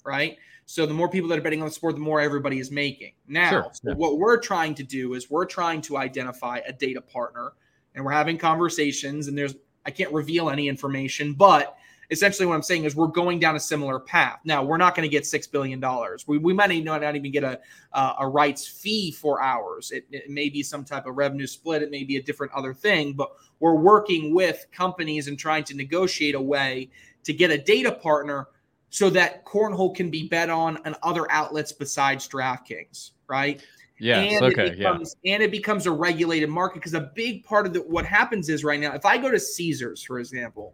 right? 0.03 0.37
So 0.65 0.85
the 0.85 0.93
more 0.93 1.09
people 1.09 1.27
that 1.29 1.39
are 1.39 1.41
betting 1.41 1.61
on 1.61 1.67
the 1.67 1.73
sport, 1.73 1.95
the 1.95 2.01
more 2.01 2.21
everybody 2.21 2.59
is 2.59 2.69
making. 2.69 3.13
Now, 3.27 3.49
Sure, 3.49 3.69
so 3.73 3.93
what 3.95 4.19
we're 4.19 4.39
trying 4.39 4.75
to 4.75 4.83
do 4.83 5.15
is 5.15 5.29
we're 5.29 5.45
trying 5.45 5.81
to 5.81 5.97
identify 5.97 6.59
a 6.67 6.71
data 6.71 7.01
partner 7.01 7.53
and 7.95 8.05
we're 8.05 8.11
having 8.11 8.37
conversations 8.37 9.27
and 9.27 9.35
there's 9.35 9.55
I 9.85 9.91
can't 9.91 10.13
reveal 10.13 10.51
any 10.51 10.67
information, 10.67 11.33
but 11.33 11.75
essentially 12.11 12.45
what 12.45 12.55
I'm 12.55 12.63
saying 12.63 12.85
is 12.85 12.95
we're 12.95 13.07
going 13.07 13.39
down 13.39 13.55
a 13.55 13.59
similar 13.59 13.99
path. 13.99 14.39
Now, 14.43 14.63
we're 14.63 14.77
not 14.77 14.95
going 14.95 15.07
to 15.07 15.11
get 15.11 15.25
6 15.25 15.47
billion 15.47 15.79
dollars. 15.79 16.27
We, 16.27 16.37
we 16.37 16.53
might 16.53 16.83
not, 16.83 17.01
not 17.01 17.15
even 17.15 17.31
get 17.31 17.43
a 17.43 17.59
uh, 17.93 18.13
a 18.19 18.27
rights 18.27 18.67
fee 18.67 19.11
for 19.11 19.41
ours. 19.41 19.91
It, 19.91 20.05
it 20.11 20.29
may 20.29 20.49
be 20.49 20.63
some 20.63 20.83
type 20.83 21.05
of 21.05 21.15
revenue 21.15 21.47
split, 21.47 21.81
it 21.81 21.91
may 21.91 22.03
be 22.03 22.17
a 22.17 22.21
different 22.21 22.53
other 22.53 22.73
thing, 22.73 23.13
but 23.13 23.31
we're 23.59 23.75
working 23.75 24.33
with 24.33 24.65
companies 24.71 25.27
and 25.27 25.37
trying 25.37 25.63
to 25.65 25.75
negotiate 25.75 26.35
a 26.35 26.41
way 26.41 26.89
to 27.23 27.33
get 27.33 27.51
a 27.51 27.57
data 27.57 27.91
partner 27.91 28.47
so 28.89 29.09
that 29.11 29.45
cornhole 29.45 29.95
can 29.95 30.09
be 30.09 30.27
bet 30.27 30.49
on 30.49 30.79
and 30.85 30.95
other 31.03 31.31
outlets 31.31 31.71
besides 31.71 32.27
DraftKings, 32.27 33.11
right? 33.27 33.61
Yeah. 33.99 34.19
and 34.19 34.45
okay. 34.45 34.67
it 34.67 34.77
becomes, 34.77 35.15
and 35.25 35.43
it 35.43 35.51
becomes 35.51 35.85
a 35.85 35.91
regulated 35.91 36.49
market 36.49 36.75
because 36.75 36.93
a 36.93 37.11
big 37.15 37.43
part 37.43 37.67
of 37.67 37.73
the, 37.73 37.81
what 37.81 38.05
happens 38.05 38.49
is 38.49 38.63
right 38.63 38.79
now, 38.79 38.93
if 38.93 39.05
I 39.05 39.17
go 39.17 39.29
to 39.29 39.39
Caesars, 39.39 40.01
for 40.01 40.19
example, 40.19 40.73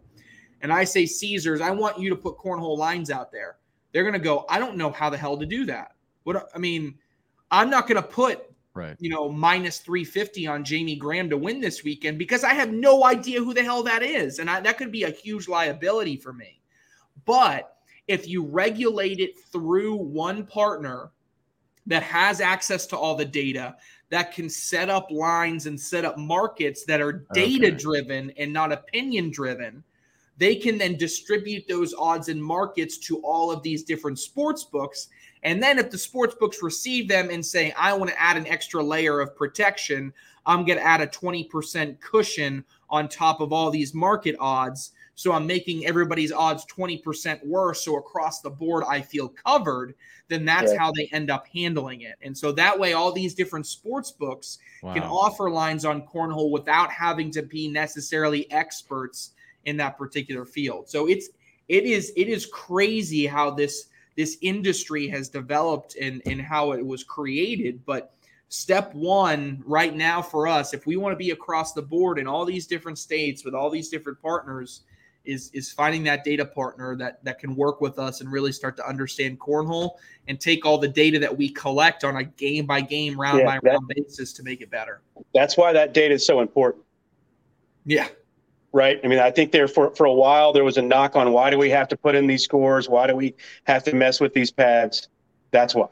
and 0.62 0.72
I 0.72 0.84
say 0.84 1.06
Caesars, 1.06 1.60
I 1.60 1.70
want 1.70 1.98
you 1.98 2.10
to 2.10 2.16
put 2.16 2.38
cornhole 2.38 2.78
lines 2.78 3.10
out 3.10 3.30
there. 3.30 3.56
They're 3.92 4.02
going 4.02 4.14
to 4.14 4.18
go, 4.18 4.44
I 4.48 4.58
don't 4.58 4.76
know 4.76 4.90
how 4.90 5.10
the 5.10 5.16
hell 5.16 5.36
to 5.38 5.46
do 5.46 5.64
that. 5.66 5.92
What 6.24 6.48
I 6.54 6.58
mean, 6.58 6.98
I'm 7.50 7.70
not 7.70 7.86
going 7.86 8.02
to 8.02 8.08
put 8.08 8.50
Right. 8.74 8.94
you 9.00 9.08
know 9.08 9.30
minus 9.30 9.78
350 9.78 10.46
on 10.46 10.62
Jamie 10.62 10.96
Graham 10.96 11.30
to 11.30 11.38
win 11.38 11.62
this 11.62 11.82
weekend 11.82 12.18
because 12.18 12.44
I 12.44 12.52
have 12.52 12.70
no 12.70 13.06
idea 13.06 13.42
who 13.42 13.54
the 13.54 13.64
hell 13.64 13.82
that 13.84 14.02
is, 14.02 14.38
and 14.38 14.50
I, 14.50 14.60
that 14.60 14.76
could 14.76 14.92
be 14.92 15.04
a 15.04 15.10
huge 15.10 15.48
liability 15.48 16.18
for 16.18 16.34
me. 16.34 16.60
But 17.24 17.76
if 18.06 18.28
you 18.28 18.44
regulate 18.44 19.18
it 19.18 19.38
through 19.50 19.94
one 19.96 20.44
partner 20.44 21.10
that 21.86 22.02
has 22.02 22.42
access 22.42 22.86
to 22.88 22.98
all 22.98 23.14
the 23.14 23.24
data, 23.24 23.76
that 24.10 24.32
can 24.32 24.48
set 24.48 24.88
up 24.90 25.10
lines 25.10 25.66
and 25.66 25.80
set 25.80 26.04
up 26.04 26.18
markets 26.18 26.84
that 26.84 27.00
are 27.00 27.24
data 27.32 27.70
driven 27.70 28.30
and 28.36 28.52
not 28.52 28.72
opinion 28.72 29.30
driven, 29.30 29.82
they 30.38 30.54
can 30.54 30.78
then 30.78 30.96
distribute 30.96 31.66
those 31.66 31.94
odds 31.94 32.28
and 32.28 32.42
markets 32.42 32.98
to 32.98 33.18
all 33.18 33.50
of 33.50 33.62
these 33.62 33.82
different 33.82 34.18
sports 34.18 34.64
books. 34.64 35.08
And 35.42 35.62
then 35.62 35.78
if 35.78 35.90
the 35.90 35.98
sports 35.98 36.34
books 36.34 36.62
receive 36.62 37.08
them 37.08 37.30
and 37.30 37.44
say, 37.44 37.72
I 37.72 37.92
want 37.94 38.10
to 38.10 38.20
add 38.20 38.36
an 38.36 38.46
extra 38.46 38.82
layer 38.82 39.20
of 39.20 39.36
protection, 39.36 40.12
I'm 40.44 40.64
going 40.64 40.78
to 40.78 40.84
add 40.84 41.00
a 41.00 41.06
20% 41.06 42.00
cushion 42.00 42.64
on 42.90 43.08
top 43.08 43.40
of 43.40 43.52
all 43.52 43.70
these 43.70 43.94
market 43.94 44.36
odds. 44.38 44.92
So 45.14 45.32
I'm 45.32 45.46
making 45.46 45.86
everybody's 45.86 46.32
odds 46.32 46.66
20% 46.66 47.44
worse. 47.46 47.84
So 47.84 47.96
across 47.96 48.42
the 48.42 48.50
board, 48.50 48.84
I 48.86 49.00
feel 49.00 49.28
covered. 49.28 49.94
Then 50.28 50.44
that's 50.44 50.72
Yeah. 50.72 50.78
how 50.78 50.92
they 50.92 51.08
end 51.12 51.30
up 51.30 51.46
handling 51.46 52.02
it. 52.02 52.16
And 52.20 52.36
so 52.36 52.52
that 52.52 52.78
way, 52.78 52.92
all 52.92 53.12
these 53.12 53.34
different 53.34 53.66
sports 53.66 54.10
books 54.10 54.58
can 54.82 55.02
offer 55.02 55.48
lines 55.48 55.84
on 55.84 56.06
cornhole 56.06 56.50
without 56.50 56.90
having 56.92 57.30
to 57.30 57.42
be 57.42 57.68
necessarily 57.68 58.50
experts 58.52 59.30
in 59.66 59.76
that 59.76 59.98
particular 59.98 60.44
field. 60.44 60.88
So 60.88 61.06
it's 61.06 61.28
it 61.68 61.84
is 61.84 62.12
it 62.16 62.28
is 62.28 62.46
crazy 62.46 63.26
how 63.26 63.50
this 63.50 63.86
this 64.16 64.38
industry 64.40 65.06
has 65.08 65.28
developed 65.28 65.96
and 66.00 66.22
and 66.24 66.40
how 66.40 66.72
it 66.72 66.84
was 66.84 67.04
created. 67.04 67.84
But 67.84 68.14
step 68.48 68.94
one 68.94 69.62
right 69.66 69.94
now 69.94 70.22
for 70.22 70.48
us, 70.48 70.72
if 70.72 70.86
we 70.86 70.96
want 70.96 71.12
to 71.12 71.16
be 71.16 71.32
across 71.32 71.72
the 71.74 71.82
board 71.82 72.18
in 72.18 72.26
all 72.26 72.44
these 72.44 72.66
different 72.66 72.98
states 72.98 73.44
with 73.44 73.54
all 73.54 73.68
these 73.68 73.88
different 73.88 74.22
partners, 74.22 74.82
is 75.24 75.50
is 75.52 75.72
finding 75.72 76.04
that 76.04 76.22
data 76.22 76.44
partner 76.44 76.94
that 76.96 77.22
that 77.24 77.40
can 77.40 77.56
work 77.56 77.80
with 77.80 77.98
us 77.98 78.20
and 78.20 78.30
really 78.30 78.52
start 78.52 78.76
to 78.76 78.88
understand 78.88 79.40
cornhole 79.40 79.96
and 80.28 80.40
take 80.40 80.64
all 80.64 80.78
the 80.78 80.86
data 80.88 81.18
that 81.18 81.36
we 81.36 81.48
collect 81.48 82.04
on 82.04 82.16
a 82.16 82.22
game 82.24 82.64
by 82.66 82.80
game, 82.80 83.20
round 83.20 83.40
Yeah, 83.40 83.46
by 83.46 83.54
that- 83.54 83.64
round 83.64 83.88
basis 83.88 84.32
to 84.34 84.44
make 84.44 84.60
it 84.60 84.70
better. 84.70 85.02
That's 85.34 85.56
why 85.56 85.72
that 85.72 85.92
data 85.92 86.14
is 86.14 86.24
so 86.24 86.40
important. 86.40 86.84
Yeah. 87.84 88.06
Right? 88.76 89.00
I 89.02 89.08
mean, 89.08 89.18
I 89.18 89.30
think 89.30 89.52
there 89.52 89.66
for, 89.66 89.94
for 89.96 90.04
a 90.04 90.12
while 90.12 90.52
there 90.52 90.62
was 90.62 90.76
a 90.76 90.82
knock 90.82 91.16
on 91.16 91.32
why 91.32 91.48
do 91.48 91.56
we 91.56 91.70
have 91.70 91.88
to 91.88 91.96
put 91.96 92.14
in 92.14 92.26
these 92.26 92.44
scores? 92.44 92.90
Why 92.90 93.06
do 93.06 93.16
we 93.16 93.34
have 93.64 93.82
to 93.84 93.94
mess 93.94 94.20
with 94.20 94.34
these 94.34 94.50
pads? 94.52 95.08
That's 95.50 95.74
why. 95.74 95.88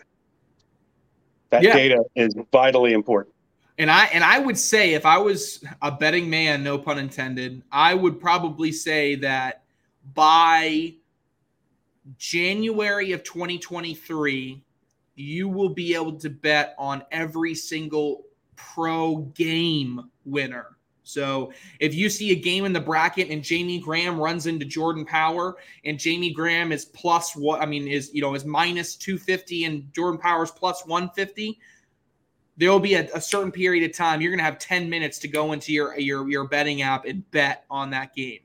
That 1.49 1.63
Yeah. 1.63 1.73
data 1.73 2.05
is 2.15 2.37
vitally 2.53 2.93
important. 2.93 3.35
And 3.79 3.91
I 3.91 4.05
and 4.07 4.23
I 4.23 4.39
would 4.39 4.59
say 4.59 4.93
if 4.93 5.07
I 5.07 5.17
was 5.17 5.65
a 5.81 5.91
betting 5.91 6.29
man, 6.29 6.63
no 6.63 6.79
pun 6.79 6.99
intended, 6.99 7.63
I 7.73 7.95
would 7.95 8.21
probably 8.21 8.71
say 8.71 9.15
that 9.17 9.65
by 10.13 10.95
January 12.19 13.13
of 13.13 13.25
2023, 13.25 14.63
you 15.17 15.49
will 15.49 15.71
be 15.71 15.95
able 15.95 16.19
to 16.19 16.29
bet 16.29 16.75
on 16.79 17.03
every 17.11 17.55
single 17.55 18.25
pro 18.57 19.17
game 19.35 20.11
winner. 20.27 20.74
So 21.05 21.53
if 21.81 21.95
you 21.95 22.09
see 22.09 22.33
a 22.33 22.35
game 22.35 22.65
in 22.65 22.73
the 22.73 22.81
bracket 22.81 23.29
and 23.29 23.43
Jamie 23.43 23.79
Graham 23.79 24.19
runs 24.19 24.47
into 24.47 24.65
Jordan 24.65 25.05
Power 25.05 25.57
and 25.85 25.99
Jamie 25.99 26.33
Graham 26.33 26.73
is 26.73 26.87
plus 26.87 27.37
what 27.37 27.61
I 27.61 27.67
mean 27.67 27.87
is 27.87 28.11
you 28.15 28.23
know 28.23 28.35
is 28.35 28.45
minus 28.45 28.97
250 28.97 29.67
and 29.67 29.93
Jordan 29.95 30.19
Power's 30.19 30.51
plus 30.51 30.85
150, 30.87 31.59
there 32.57 32.71
will 32.71 32.81
be 32.81 32.95
a, 32.95 33.09
a 33.15 33.21
certain 33.21 33.53
period 33.53 33.89
of 33.89 33.97
time 33.97 34.21
you're 34.21 34.31
going 34.31 34.39
to 34.39 34.45
have 34.45 34.59
10 34.59 34.89
minutes 34.89 35.19
to 35.19 35.29
go 35.29 35.53
into 35.53 35.73
your, 35.73 35.99
your 35.99 36.29
your 36.29 36.49
betting 36.49 36.83
app 36.83 37.05
and 37.05 37.31
bet 37.31 37.65
on 37.71 37.91
that 37.91 38.15
game 38.15 38.41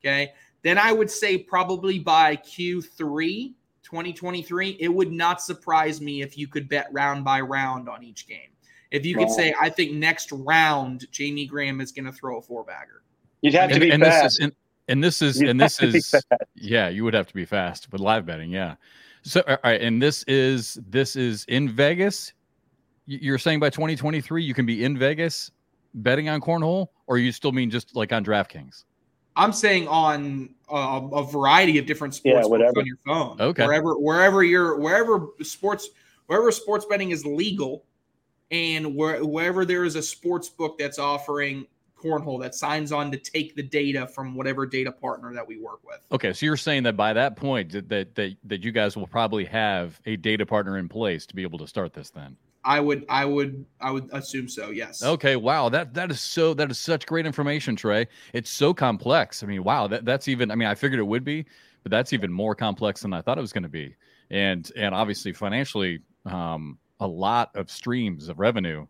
okay? 0.00 0.32
Then 0.62 0.78
i 0.78 0.92
would 0.92 1.10
say 1.10 1.38
probably 1.38 1.98
by 1.98 2.36
q3 2.36 3.52
2023 3.82 4.78
it 4.80 4.88
would 4.88 5.12
not 5.12 5.42
surprise 5.42 6.00
me 6.00 6.22
if 6.22 6.38
you 6.38 6.48
could 6.48 6.68
bet 6.68 6.88
round 6.90 7.24
by 7.24 7.40
round 7.40 7.88
on 7.88 8.02
each 8.02 8.26
game 8.26 8.53
if 8.94 9.04
you 9.04 9.14
could 9.14 9.28
Wow. 9.28 9.34
say 9.36 9.54
i 9.60 9.68
think 9.68 9.92
next 9.92 10.30
round 10.32 11.06
jamie 11.10 11.46
graham 11.46 11.80
is 11.80 11.90
going 11.92 12.04
to 12.06 12.12
throw 12.12 12.38
a 12.38 12.42
four 12.42 12.64
bagger 12.64 13.02
You'd 13.42 13.54
have 13.54 13.68
to 13.70 13.74
and, 13.74 13.80
be 13.82 13.90
and 13.90 14.02
this 14.02 14.14
fast. 14.14 14.24
is 14.26 14.38
and, 14.38 14.52
and 14.88 15.04
this 15.04 15.20
is 15.20 15.40
You'd 15.40 15.50
and 15.50 15.60
this 15.60 15.76
have 15.78 15.88
to 15.88 15.92
be 15.92 15.98
is 15.98 16.14
yeah 16.54 16.88
you 16.88 17.04
would 17.04 17.12
have 17.14 17.26
to 17.26 17.34
be 17.34 17.44
fast 17.44 17.90
with 17.92 18.00
live 18.00 18.24
betting 18.24 18.50
yeah 18.50 18.76
so 19.22 19.42
all 19.48 19.58
right 19.64 19.80
and 19.82 20.00
this 20.00 20.22
is 20.24 20.78
this 20.88 21.16
is 21.16 21.44
in 21.48 21.68
vegas 21.68 22.32
you're 23.06 23.38
saying 23.38 23.60
by 23.60 23.68
2023 23.68 24.42
you 24.42 24.54
can 24.54 24.64
be 24.64 24.84
in 24.84 24.96
vegas 24.96 25.50
betting 25.94 26.28
on 26.28 26.40
cornhole 26.40 26.86
or 27.06 27.18
you 27.18 27.32
still 27.32 27.52
mean 27.52 27.68
just 27.70 27.94
like 27.96 28.12
on 28.12 28.24
draftkings 28.24 28.84
i'm 29.36 29.52
saying 29.52 29.86
on 29.88 30.54
uh, 30.70 31.00
a 31.12 31.22
variety 31.24 31.78
of 31.78 31.84
different 31.86 32.14
sports 32.14 32.48
books 32.48 32.50
whatever. 32.50 32.78
on 32.78 32.86
your 32.86 32.96
phone 33.04 33.40
Okay. 33.40 33.64
wherever 33.64 33.98
wherever 33.98 34.42
you're 34.44 34.78
wherever 34.78 35.28
sports 35.42 35.88
wherever 36.26 36.50
sports 36.52 36.86
betting 36.88 37.10
is 37.10 37.26
legal 37.26 37.84
and 38.50 38.94
where, 38.94 39.24
wherever 39.24 39.64
there 39.64 39.84
is 39.84 39.96
a 39.96 40.02
sports 40.02 40.48
book 40.48 40.78
that's 40.78 40.98
offering 40.98 41.66
cornhole 42.02 42.40
that 42.40 42.54
signs 42.54 42.92
on 42.92 43.10
to 43.10 43.16
take 43.16 43.54
the 43.56 43.62
data 43.62 44.06
from 44.06 44.34
whatever 44.34 44.66
data 44.66 44.92
partner 44.92 45.32
that 45.32 45.46
we 45.46 45.58
work 45.58 45.80
with 45.86 46.00
okay 46.12 46.32
so 46.32 46.44
you're 46.44 46.56
saying 46.56 46.82
that 46.82 46.96
by 46.96 47.12
that 47.12 47.34
point 47.36 47.72
that 47.72 47.88
that 47.88 48.14
that, 48.14 48.36
that 48.44 48.62
you 48.62 48.72
guys 48.72 48.96
will 48.96 49.06
probably 49.06 49.44
have 49.44 50.00
a 50.04 50.16
data 50.16 50.44
partner 50.44 50.76
in 50.76 50.88
place 50.88 51.24
to 51.24 51.34
be 51.34 51.42
able 51.42 51.58
to 51.58 51.66
start 51.66 51.94
this 51.94 52.10
then 52.10 52.36
i 52.62 52.78
would 52.78 53.06
i 53.08 53.24
would 53.24 53.64
i 53.80 53.90
would 53.90 54.08
assume 54.12 54.48
so 54.48 54.70
yes 54.70 55.02
Okay, 55.02 55.36
wow. 55.36 55.68
That 55.68 55.94
that 55.94 56.10
is 56.10 56.20
so 56.20 56.54
that 56.54 56.70
is 56.70 56.78
such 56.78 57.06
great 57.06 57.26
information, 57.26 57.76
Trey. 57.76 58.08
It's 58.32 58.50
so 58.50 58.72
complex. 58.74 59.42
I 59.42 59.46
mean, 59.46 59.64
wow, 59.64 59.86
that, 59.88 60.04
that's 60.04 60.28
even 60.28 60.50
I 60.50 60.54
mean, 60.54 60.68
I 60.68 60.74
figured 60.74 60.98
it 60.98 61.04
would 61.04 61.24
be, 61.24 61.44
but 61.82 61.90
that's 61.90 62.12
even 62.12 62.32
more 62.32 62.54
complex 62.54 63.02
than 63.02 63.12
I 63.12 63.20
thought 63.20 63.38
it 63.38 63.42
was 63.42 63.52
going 63.52 63.64
to 63.64 63.68
be. 63.68 63.94
And 64.30 64.70
and 64.76 64.94
obviously 64.94 65.32
financially 65.32 66.00
um 66.26 66.78
a 67.00 67.06
lot 67.06 67.50
of 67.54 67.70
streams 67.70 68.28
of 68.28 68.38
revenue 68.38 68.86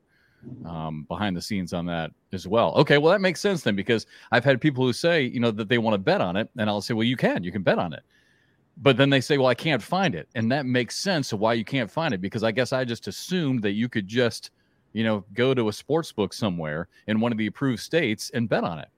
um 0.64 1.04
behind 1.04 1.36
the 1.36 1.42
scenes 1.42 1.72
on 1.72 1.86
that 1.86 2.10
as 2.32 2.48
well. 2.48 2.74
Okay, 2.76 2.98
well 2.98 3.12
that 3.12 3.20
makes 3.20 3.40
sense 3.40 3.62
then 3.62 3.76
because 3.76 4.06
I've 4.32 4.44
had 4.44 4.60
people 4.60 4.84
who 4.84 4.92
say, 4.94 5.22
you 5.24 5.40
know, 5.40 5.50
that 5.52 5.68
they 5.68 5.78
want 5.78 5.94
to 5.94 5.98
bet 5.98 6.20
on 6.20 6.36
it 6.36 6.50
and 6.58 6.70
I'll 6.70 6.80
say, 6.82 6.94
"Well, 6.94 7.06
you 7.06 7.16
can. 7.16 7.44
You 7.44 7.52
can 7.52 7.62
bet 7.62 7.78
on 7.78 7.92
it." 7.92 8.02
But 8.76 8.96
then 8.96 9.10
they 9.10 9.20
say, 9.20 9.38
"Well, 9.38 9.46
I 9.48 9.54
can't 9.54 9.82
find 9.82 10.14
it." 10.14 10.28
And 10.34 10.50
that 10.52 10.66
makes 10.66 10.96
sense 10.96 11.32
of 11.32 11.40
why 11.40 11.54
you 11.54 11.64
can't 11.64 11.90
find 11.90 12.12
it 12.14 12.20
because 12.20 12.42
I 12.42 12.52
guess 12.52 12.72
I 12.72 12.84
just 12.84 13.06
assumed 13.08 13.62
that 13.62 13.72
you 13.72 13.88
could 13.88 14.06
just 14.08 14.50
you 14.92 15.02
know, 15.02 15.26
go 15.32 15.54
to 15.54 15.68
a 15.68 15.72
sports 15.72 16.12
book 16.12 16.32
somewhere 16.32 16.88
in 17.08 17.18
one 17.18 17.32
of 17.32 17.38
the 17.38 17.48
approved 17.48 17.82
states 17.82 18.30
and 18.32 18.48
bet 18.48 18.62
on 18.62 18.78
it. 18.78 18.88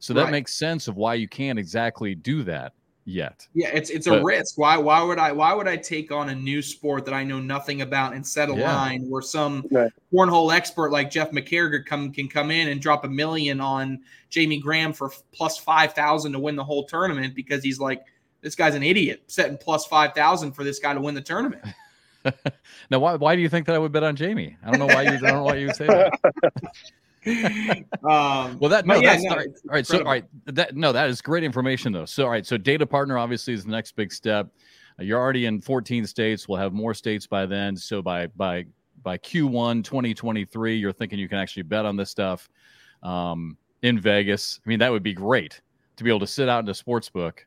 So 0.00 0.14
that 0.14 0.28
Right. 0.28 0.30
makes 0.30 0.54
sense 0.54 0.88
of 0.88 0.96
why 0.96 1.14
you 1.14 1.28
can't 1.28 1.58
exactly 1.58 2.14
do 2.14 2.42
that 2.44 2.74
yet. 3.04 3.46
yeah 3.52 3.68
it's 3.72 3.90
it's 3.90 4.06
a 4.06 4.22
risk 4.22 4.56
why 4.56 4.76
why 4.76 5.02
would 5.02 5.18
i 5.18 5.32
why 5.32 5.52
would 5.52 5.66
i 5.66 5.76
take 5.76 6.12
on 6.12 6.28
a 6.28 6.34
new 6.34 6.62
sport 6.62 7.04
that 7.04 7.12
i 7.14 7.24
know 7.24 7.40
nothing 7.40 7.82
about 7.82 8.14
and 8.14 8.24
set 8.26 8.48
a 8.48 8.54
Yeah. 8.54 8.74
line 8.74 9.08
where 9.08 9.22
some 9.22 9.64
Right. 9.70 9.90
cornhole 10.12 10.54
expert 10.54 10.90
like 10.92 11.10
jeff 11.10 11.30
mccarriger 11.32 11.84
come 11.84 12.12
can 12.12 12.28
come 12.28 12.50
in 12.50 12.68
and 12.68 12.80
drop 12.80 13.04
a 13.04 13.08
million 13.08 13.60
on 13.60 14.00
jamie 14.30 14.60
graham 14.60 14.92
for 14.92 15.10
plus 15.32 15.58
5000 15.58 16.32
to 16.32 16.38
win 16.38 16.54
the 16.54 16.64
whole 16.64 16.84
tournament 16.84 17.34
because 17.34 17.64
he's 17.64 17.80
like 17.80 18.02
this 18.40 18.54
guy's 18.54 18.74
an 18.76 18.82
idiot 18.84 19.24
setting 19.26 19.56
plus 19.58 19.84
5000 19.86 20.52
for 20.52 20.62
this 20.62 20.78
guy 20.78 20.94
to 20.94 21.00
win 21.00 21.14
the 21.14 21.20
tournament 21.20 21.64
now, 22.90 23.00
why 23.00 23.16
why 23.16 23.34
do 23.34 23.42
you 23.42 23.48
think 23.48 23.66
that 23.66 23.74
I 23.74 23.80
would 23.80 23.90
bet 23.90 24.04
on 24.04 24.14
Jamie? 24.14 24.56
I 24.64 24.70
don't 24.70 24.78
know 24.78 24.86
why 24.86 25.02
you 25.02 25.08
I 25.14 25.18
don't 25.18 25.38
know 25.38 25.42
why 25.42 25.56
you 25.56 25.66
would 25.66 25.74
say 25.74 25.88
that. 25.88 26.12
um, 28.04 28.58
Well, 28.58 28.68
that 28.70 28.84
no, 28.86 28.96
yeah, 28.96 29.12
that's 29.12 29.24
no, 29.24 29.30
all 29.30 29.36
right. 29.36 29.48
All 29.48 29.74
right, 29.74 29.86
so 29.86 29.98
all 29.98 30.04
right, 30.04 30.24
that 30.46 30.76
no, 30.76 30.92
that 30.92 31.08
is 31.08 31.20
great 31.22 31.44
information 31.44 31.92
though. 31.92 32.04
So 32.04 32.24
all 32.24 32.30
right, 32.30 32.44
so 32.44 32.56
data 32.56 32.86
partner 32.86 33.18
obviously 33.18 33.54
is 33.54 33.64
the 33.64 33.70
next 33.70 33.92
big 33.96 34.12
step. 34.12 34.48
You're 34.98 35.20
already 35.20 35.46
in 35.46 35.60
14 35.60 36.06
states. 36.06 36.48
We'll 36.48 36.58
have 36.58 36.72
more 36.72 36.94
states 36.94 37.26
by 37.26 37.46
then. 37.46 37.76
So 37.76 38.02
by 38.02 38.26
by 38.28 38.66
by 39.02 39.18
Q1 39.18 39.84
2023, 39.84 40.76
you're 40.76 40.92
thinking 40.92 41.18
you 41.18 41.28
can 41.28 41.38
actually 41.38 41.64
bet 41.64 41.84
on 41.84 41.96
this 41.96 42.10
stuff 42.10 42.48
um, 43.02 43.56
in 43.82 44.00
Vegas. 44.00 44.60
I 44.64 44.68
mean, 44.68 44.78
that 44.80 44.90
would 44.90 45.02
be 45.02 45.14
great 45.14 45.60
to 45.96 46.04
be 46.04 46.10
able 46.10 46.20
to 46.20 46.26
sit 46.26 46.48
out 46.48 46.64
in 46.64 46.68
a 46.68 46.74
sports 46.74 47.08
book 47.08 47.46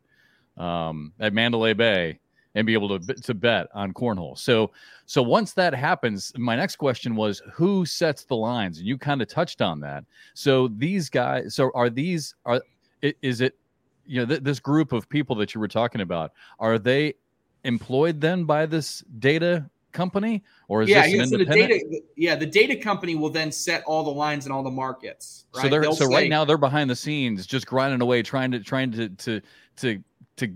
um, 0.57 1.13
at 1.19 1.33
Mandalay 1.33 1.73
Bay 1.73 2.19
and 2.55 2.65
be 2.65 2.73
able 2.73 2.97
to 2.99 3.13
to 3.13 3.33
bet 3.33 3.67
on 3.73 3.93
cornhole. 3.93 4.37
So 4.37 4.71
so 5.05 5.21
once 5.21 5.53
that 5.53 5.73
happens, 5.73 6.31
my 6.37 6.55
next 6.55 6.77
question 6.77 7.15
was 7.15 7.41
who 7.53 7.85
sets 7.85 8.23
the 8.23 8.35
lines, 8.35 8.79
and 8.79 8.87
you 8.87 8.97
kind 8.97 9.21
of 9.21 9.27
touched 9.27 9.61
on 9.61 9.79
that. 9.81 10.03
So 10.33 10.69
these 10.69 11.09
guys, 11.09 11.53
so 11.53 11.71
are 11.75 11.89
these 11.89 12.33
are 12.45 12.61
is 13.01 13.41
it 13.41 13.55
you 14.07 14.21
know 14.21 14.25
th- 14.25 14.41
this 14.41 14.59
group 14.59 14.93
of 14.93 15.07
people 15.09 15.35
that 15.35 15.53
you 15.53 15.59
were 15.61 15.67
talking 15.67 16.01
about 16.01 16.31
are 16.59 16.79
they 16.79 17.13
employed 17.63 18.21
then 18.21 18.45
by 18.45 18.65
this 18.65 19.03
data 19.19 19.69
company 19.91 20.43
or 20.67 20.83
is 20.83 20.89
yeah, 20.89 21.03
this 21.03 21.13
yeah, 21.13 21.25
so 21.25 21.37
the 21.37 21.45
data 21.45 22.01
yeah 22.17 22.35
the 22.35 22.45
data 22.45 22.75
company 22.75 23.15
will 23.15 23.29
then 23.29 23.51
set 23.51 23.81
all 23.85 24.03
the 24.03 24.11
lines 24.11 24.45
and 24.45 24.53
all 24.53 24.61
the 24.61 24.69
markets 24.69 25.45
right? 25.55 25.63
So 25.63 25.69
they're 25.69 25.81
They'll 25.81 25.95
so 25.95 26.07
say- 26.07 26.13
right 26.13 26.29
now 26.29 26.43
they're 26.45 26.57
behind 26.57 26.89
the 26.89 26.95
scenes 26.95 27.47
just 27.47 27.65
grinding 27.65 28.01
away 28.01 28.21
trying 28.21 28.51
to 28.51 28.59
trying 28.59 28.91
to 28.91 29.09
to 29.09 29.41
to 29.77 30.03
to 30.37 30.53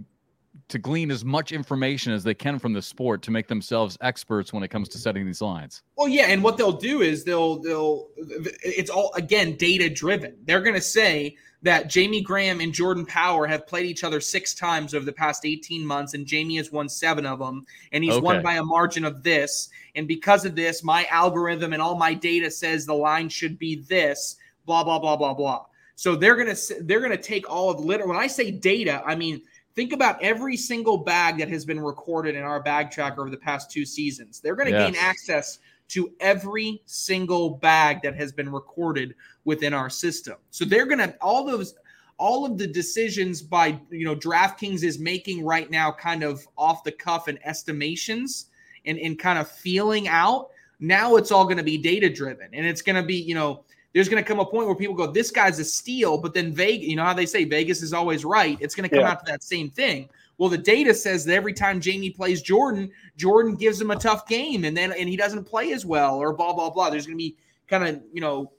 to 0.70 0.78
glean 0.78 1.11
as 1.11 1.26
much 1.26 1.51
information 1.51 2.13
as 2.13 2.24
they 2.24 2.34
can 2.34 2.59
from 2.59 2.74
the 2.74 2.82
sport 2.82 3.22
to 3.24 3.32
make 3.32 3.47
themselves 3.47 3.97
experts 4.01 4.53
when 4.53 4.63
it 4.63 4.70
comes 4.70 4.88
to 4.89 4.97
setting 4.97 5.26
these 5.26 5.41
lines. 5.41 5.82
Well, 5.97 6.07
yeah, 6.07 6.28
and 6.28 6.43
what 6.43 6.57
they'll 6.57 6.72
do 6.72 7.01
is 7.01 7.24
they'll 7.24 7.59
they'll 7.59 8.07
it's 8.17 8.89
all 8.89 9.11
again 9.15 9.55
data 9.55 9.89
driven. 9.89 10.38
They're 10.45 10.61
going 10.61 10.76
to 10.76 10.82
say 10.82 11.36
that 11.61 11.89
Jamie 11.89 12.22
Graham 12.22 12.61
and 12.61 12.74
Jordan 12.74 13.05
Power 13.05 13.45
have 13.45 13.67
played 13.67 13.86
each 13.86 14.03
other 14.03 14.22
six 14.22 14.53
times 14.53 14.93
over 14.93 15.03
the 15.03 15.11
past 15.11 15.45
18 15.45 15.86
months, 15.86 16.13
and 16.13 16.26
Jamie 16.26 16.55
has 16.55 16.72
won 16.72 16.88
seven 16.88 17.26
of 17.26 17.39
them, 17.39 17.65
and 17.91 18.01
he's 18.01 18.20
won 18.20 18.41
by 18.41 18.55
a 18.55 18.63
margin 18.63 19.03
of 19.03 19.24
this. 19.24 19.70
And 19.95 20.07
because 20.07 20.45
of 20.45 20.55
this, 20.55 20.84
my 20.84 21.05
algorithm 21.11 21.74
and 21.74 21.82
all 21.82 21.95
my 21.95 22.13
data 22.13 22.49
says 22.49 22.86
the 22.86 22.93
line 22.93 23.28
should 23.28 23.59
be 23.59 23.78
this. 23.89 24.38
Blah 24.65 24.84
blah 24.84 24.99
blah 24.99 25.17
blah 25.17 25.34
blah. 25.34 25.65
So 25.95 26.15
they're 26.15 26.36
gonna 26.36 26.55
they're 26.82 27.01
gonna 27.01 27.17
take 27.17 27.49
all 27.49 27.70
of 27.70 27.80
liter. 27.80 28.07
When 28.07 28.15
I 28.15 28.28
say 28.28 28.51
data, 28.51 29.01
I 29.05 29.15
mean 29.15 29.41
think 29.80 29.93
about 29.93 30.21
every 30.21 30.57
single 30.57 30.97
bag 30.97 31.38
that 31.38 31.47
has 31.47 31.63
been 31.63 31.80
recorded 31.80 32.36
in 32.36 32.43
our 32.43 32.61
bag 32.61 32.91
tracker 32.91 33.21
over 33.21 33.30
the 33.30 33.38
past 33.38 33.71
two 33.71 33.86
seasons. 33.86 34.41
They're 34.41 34.57
gonna 34.57 34.71
gain 34.71 34.93
access 34.97 35.59
to 35.88 36.11
every 36.19 36.82
single 36.86 37.51
bag 37.51 38.01
that 38.03 38.13
has 38.13 38.34
been 38.34 38.51
recorded 38.51 39.15
within 39.45 39.73
our 39.73 39.89
system. 39.89 40.36
So 40.51 40.65
they're 40.65 40.86
going 40.86 40.99
to 40.99 41.15
all 41.21 41.45
those 41.45 41.75
all 42.17 42.45
of 42.45 42.57
the 42.57 42.67
decisions 42.67 43.41
by 43.41 43.80
you 43.89 44.03
know 44.03 44.17
DraftKings 44.17 44.84
is 44.84 44.99
making 44.99 45.45
right 45.45 45.71
now 45.71 45.93
kind 45.93 46.23
of 46.23 46.45
off 46.57 46.84
the 46.84 46.91
cuff 46.91 47.30
and 47.30 47.39
estimations 47.45 48.47
and 48.86 48.99
and 48.99 49.17
kind 49.17 49.39
of 49.39 49.49
feeling 49.49 50.09
out. 50.09 50.49
Now 50.82 51.15
it's 51.15 51.32
all 51.32 51.45
going 51.45 51.57
to 51.57 51.63
be 51.63 51.77
data 51.77 52.09
driven 52.09 52.49
and 52.51 52.65
it's 52.65 52.82
going 52.82 52.97
to 52.97 53.03
be, 53.03 53.15
you 53.15 53.34
know, 53.34 53.63
there's 53.93 54.07
going 54.07 54.21
to 54.23 54.27
come 54.27 54.39
a 54.39 54.45
point 54.45 54.67
where 54.67 54.75
people 54.75 54.95
go 54.95 55.07
this 55.07 55.31
guy's 55.31 55.59
a 55.59 55.63
steal, 55.65 56.17
but 56.17 56.33
then 56.33 56.53
Vegas, 56.53 56.87
you 56.87 56.95
know 56.95 57.03
how 57.03 57.13
they 57.13 57.25
say 57.25 57.43
Vegas 57.43 57.81
is 57.81 57.93
always 57.93 58.23
right. 58.23 58.57
It's 58.61 58.75
going 58.75 58.87
to 58.87 58.95
come 58.95 59.03
Yeah. 59.03 59.11
out 59.11 59.25
to 59.25 59.31
that 59.31 59.43
same 59.43 59.69
thing. 59.69 60.09
Well, 60.37 60.49
the 60.49 60.57
data 60.57 60.93
says 60.93 61.25
that 61.25 61.33
every 61.33 61.53
time 61.53 61.81
Jamie 61.81 62.11
plays 62.11 62.41
Jordan, 62.41 62.91
Jordan 63.17 63.55
gives 63.55 63.81
him 63.81 63.91
a 63.91 63.95
tough 63.95 64.27
game, 64.27 64.63
and 64.63 64.75
then 64.77 64.91
and 64.93 65.09
he 65.09 65.17
doesn't 65.17 65.43
play 65.43 65.73
as 65.73 65.85
well, 65.85 66.17
or 66.17 66.33
blah 66.33 66.53
blah 66.53 66.69
blah. 66.69 66.89
There's 66.89 67.05
going 67.05 67.17
to 67.17 67.23
be 67.23 67.35
kind 67.67 67.83
of 67.87 68.01
you 68.13 68.21
know 68.21 68.51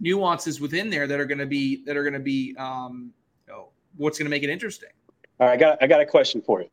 nuances 0.00 0.60
within 0.60 0.90
there 0.90 1.06
that 1.06 1.20
are 1.20 1.24
going 1.24 1.38
to 1.38 1.46
be 1.46 1.84
that 1.84 1.96
are 1.96 2.02
going 2.02 2.14
to 2.14 2.18
be 2.20 2.54
um, 2.58 3.12
you 3.46 3.52
know, 3.52 3.68
what's 3.96 4.18
going 4.18 4.26
to 4.26 4.30
make 4.30 4.42
it 4.42 4.50
interesting. 4.50 4.88
All 5.40 5.46
right, 5.46 5.54
I 5.54 5.56
got 5.56 5.78
I 5.82 5.86
got 5.86 6.00
a 6.00 6.06
question 6.06 6.42
for 6.42 6.62
you. 6.62 6.68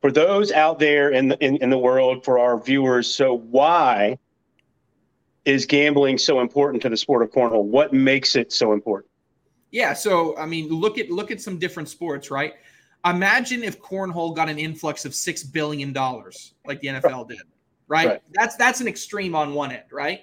For 0.00 0.12
those 0.12 0.52
out 0.52 0.78
there 0.78 1.10
in 1.10 1.28
the 1.28 1.44
in, 1.44 1.56
in 1.56 1.70
the 1.70 1.78
world, 1.78 2.24
for 2.24 2.38
our 2.38 2.60
viewers, 2.62 3.12
so 3.12 3.38
why 3.38 4.18
is 5.44 5.66
gambling 5.66 6.18
so 6.18 6.40
important 6.40 6.82
to 6.82 6.88
the 6.88 6.96
sport 6.96 7.22
of 7.22 7.30
cornhole? 7.30 7.64
What 7.64 7.92
makes 7.92 8.36
it 8.36 8.52
so 8.52 8.72
important? 8.72 9.10
Yeah, 9.70 9.92
so 9.92 10.36
I 10.36 10.46
mean, 10.46 10.68
look 10.68 10.98
at 10.98 11.10
look 11.10 11.30
at 11.30 11.40
some 11.40 11.58
different 11.58 11.88
sports, 11.88 12.30
right? 12.30 12.54
Imagine 13.04 13.62
if 13.62 13.80
cornhole 13.80 14.34
got 14.34 14.48
an 14.48 14.58
influx 14.58 15.04
of 15.04 15.14
six 15.14 15.42
billion 15.42 15.92
dollars, 15.92 16.54
like 16.66 16.80
the 16.80 16.88
NFL 16.88 17.28
did, 17.28 17.38
right? 17.86 18.08
Right. 18.08 18.22
That's 18.32 18.56
that's 18.56 18.80
an 18.80 18.88
extreme 18.88 19.34
on 19.34 19.54
one 19.54 19.72
end, 19.72 19.84
right? 19.92 20.20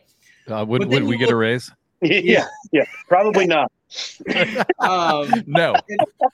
Uh, 0.48 0.66
would 0.68 0.88
would 0.88 1.04
we 1.04 1.14
you 1.14 1.18
get 1.18 1.30
a 1.30 1.36
raise? 1.36 1.72
yeah, 2.02 2.46
yeah, 2.72 2.86
probably 3.08 3.48
not. 3.48 3.72
Um, 4.80 5.44
No, 5.48 5.76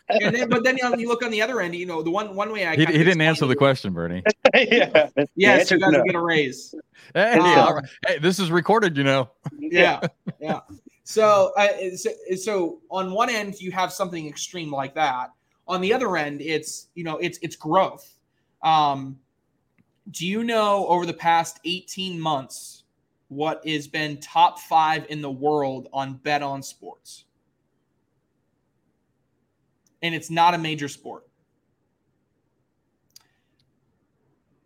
and 0.10 0.36
then, 0.36 0.50
but 0.50 0.64
then 0.64 0.78
you, 0.78 0.84
know, 0.84 0.96
you 0.96 1.08
look 1.08 1.24
on 1.24 1.32
the 1.32 1.42
other 1.42 1.62
end. 1.62 1.76
You 1.76 1.86
know, 1.86 2.02
the 2.02 2.12
one 2.12 2.36
one 2.36 2.52
way 2.52 2.66
I 2.66 2.76
he, 2.76 2.82
he 2.82 2.86
didn't 2.86 3.08
explain 3.08 3.22
answer 3.28 3.46
the 3.46 3.56
question, 3.56 3.94
Bernie. 3.94 4.24
yeah. 4.54 5.10
The 5.16 5.28
Yes, 5.36 5.72
you 5.72 5.80
guys 5.80 5.92
no. 5.92 6.04
get 6.04 6.16
a 6.16 6.20
raise. 6.20 6.74
Hey, 7.14 7.34
Um, 7.40 7.60
all 7.60 7.76
right. 7.76 7.86
hey, 8.08 8.20
this 8.20 8.40
is 8.40 8.52
recorded, 8.52 8.98
you 8.98 9.04
know. 9.04 9.30
yeah 9.60 10.02
yeah 10.40 10.60
so 11.04 11.52
uh, 11.58 11.68
so, 11.96 12.10
so 12.36 12.82
on 12.90 13.12
one 13.12 13.30
end 13.30 13.60
you 13.60 13.72
have 13.72 13.92
something 13.92 14.28
extreme 14.28 14.72
like 14.72 14.94
that 14.96 15.32
on 15.68 15.82
the 15.82 15.94
other 15.94 16.16
end 16.18 16.42
it's 16.42 16.88
you 16.96 17.04
know 17.04 17.18
it's 17.18 17.38
it's 17.42 17.56
growth 17.56 18.18
um 18.64 19.18
do 20.12 20.26
you 20.28 20.44
know 20.44 20.86
over 20.88 21.06
the 21.06 21.14
past 21.14 21.60
18 21.66 22.20
months 22.20 22.84
what 23.30 23.66
has 23.68 23.88
been 23.88 24.18
top 24.20 24.60
five 24.60 25.06
in 25.10 25.22
the 25.22 25.32
world 25.32 25.88
on 25.94 26.16
bet 26.16 26.44
on 26.44 26.62
sports 26.62 26.91
and 30.02 30.14
it's 30.16 30.30
not 30.30 30.54
a 30.54 30.58
major 30.58 30.88
sport 30.88 31.24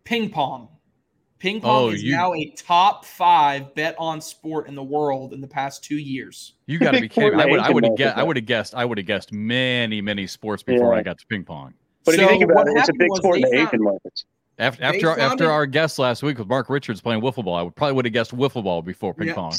ping 0.03 0.29
pong 0.29 0.69
ping 1.39 1.59
pong 1.59 1.83
Oh, 1.86 1.89
is 1.89 2.03
you- 2.03 2.11
now 2.15 2.33
a 2.33 2.49
top 2.55 3.05
five 3.05 3.73
bet 3.75 3.95
on 3.97 4.21
sport 4.21 4.67
in 4.67 4.75
the 4.75 4.83
world 4.83 5.33
in 5.33 5.41
the 5.41 5.47
past 5.47 5.83
two 5.83 5.97
years 5.97 6.53
You 6.67 6.79
got 6.79 6.91
to 6.91 7.01
be 7.01 7.09
kidding. 7.09 7.39
I 7.39 7.45
would 7.45 7.59
I 7.59 7.69
would 7.71 7.83
have 7.86 7.95
guessed 7.97 8.17
I 8.17 8.23
would 8.23 8.36
have 8.38 8.45
guessed 8.45 8.75
I 8.75 8.86
would 8.86 8.97
have 8.97 9.07
guessed 9.07 9.31
many 9.33 10.01
many 10.01 10.27
sports 10.27 10.63
before 10.63 10.93
Yeah. 10.93 10.99
I 10.99 11.03
got 11.03 11.17
to 11.19 11.25
ping 11.27 11.43
pong. 11.43 11.73
But 12.05 12.15
if 12.15 12.21
you 12.21 12.27
think 12.27 12.43
about 12.43 12.67
it, 12.67 12.73
it's 12.77 12.89
a 12.89 12.93
big 12.93 13.09
was 13.09 13.19
sport 13.19 13.38
in 13.38 13.41
the 13.49 13.55
Asian 13.55 13.81
markets. 13.83 14.25
After 14.59 14.79
They 14.81 14.88
after, 14.88 15.19
after 15.19 15.51
our 15.51 15.65
guest 15.65 15.97
last 15.99 16.21
week 16.23 16.38
with 16.38 16.47
Mark 16.47 16.69
Richards 16.69 17.01
playing 17.01 17.21
wiffle 17.21 17.43
ball, 17.43 17.55
I 17.55 17.61
would 17.63 17.75
probably 17.75 17.93
would 17.93 18.05
have 18.05 18.13
guessed 18.13 18.33
wiffle 18.36 18.63
ball 18.63 18.81
before 18.83 19.13
ping 19.13 19.27
Yeah. 19.29 19.33
pong. 19.33 19.53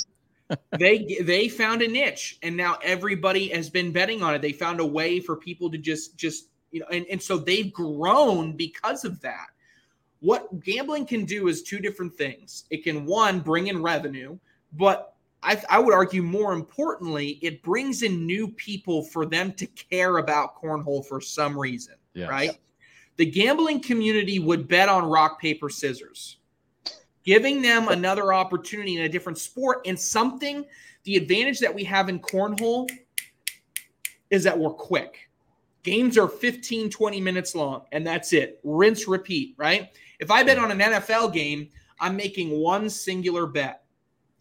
They 0.79 1.19
they 1.23 1.49
found 1.49 1.83
a 1.83 1.89
niche 1.89 2.39
and 2.43 2.57
now 2.57 2.79
everybody 2.83 3.49
has 3.49 3.69
been 3.71 3.93
betting 3.93 4.23
on 4.23 4.35
it. 4.35 4.43
They 4.43 4.53
found 4.53 4.81
a 4.81 4.87
way 4.87 5.21
for 5.21 5.37
people 5.37 5.71
to 5.71 5.79
just 5.79 6.17
just 6.17 6.49
you 6.71 6.81
know 6.81 6.87
and, 6.91 7.07
and 7.11 7.21
so 7.21 7.37
they've 7.37 7.73
grown 7.73 8.53
because 8.57 9.05
of 9.05 9.21
that. 9.23 9.49
What 10.21 10.61
gambling 10.61 11.07
can 11.07 11.25
do 11.25 11.49
is 11.49 11.63
two 11.63 11.79
different 11.79 12.15
things. 12.15 12.65
It 12.71 12.85
can 12.85 13.05
one 13.07 13.41
bring 13.41 13.67
in 13.69 13.83
revenue 13.83 14.39
but 14.73 15.15
I, 15.43 15.63
I 15.71 15.79
would 15.79 15.95
argue 15.95 16.23
more 16.23 16.53
importantly 16.53 17.39
it 17.43 17.63
brings 17.63 18.03
in 18.03 18.27
new 18.27 18.49
people 18.49 19.03
for 19.03 19.27
them 19.27 19.53
to 19.55 19.67
care 19.67 20.19
about 20.19 20.61
cornhole 20.61 21.05
for 21.07 21.21
some 21.21 21.59
reason 21.59 21.95
Yeah. 22.15 22.27
right? 22.27 22.59
The 23.17 23.27
gambling 23.27 23.81
community 23.81 24.39
would 24.39 24.69
bet 24.69 24.89
on 24.89 25.05
rock 25.05 25.41
paper 25.41 25.71
scissors 25.71 26.39
giving 27.27 27.61
them 27.61 27.89
another 27.89 28.33
opportunity 28.33 28.97
in 28.97 29.03
a 29.03 29.09
different 29.09 29.37
sport. 29.37 29.81
And 29.85 29.99
something 29.99 30.65
the 31.03 31.17
advantage 31.17 31.59
that 31.59 31.75
we 31.75 31.85
have 31.85 32.09
in 32.09 32.19
cornhole 32.21 32.89
is 34.31 34.45
that 34.45 34.59
we're 34.59 34.71
quick. 34.71 35.29
Games 35.83 36.17
are 36.17 36.29
15 36.29 36.89
20 36.89 37.21
minutes 37.21 37.55
long 37.55 37.83
and 37.93 38.07
that's 38.07 38.33
it. 38.33 38.61
Rinse 38.65 39.07
repeat 39.07 39.55
right? 39.59 39.91
If 40.19 40.31
i 40.31 40.43
bet 40.43 40.59
on 40.59 40.71
an 40.71 40.79
nfl 40.79 41.33
game 41.33 41.69
i'm 42.01 42.17
making 42.17 42.51
one 42.51 42.89
singular 42.89 43.47
bet 43.47 43.83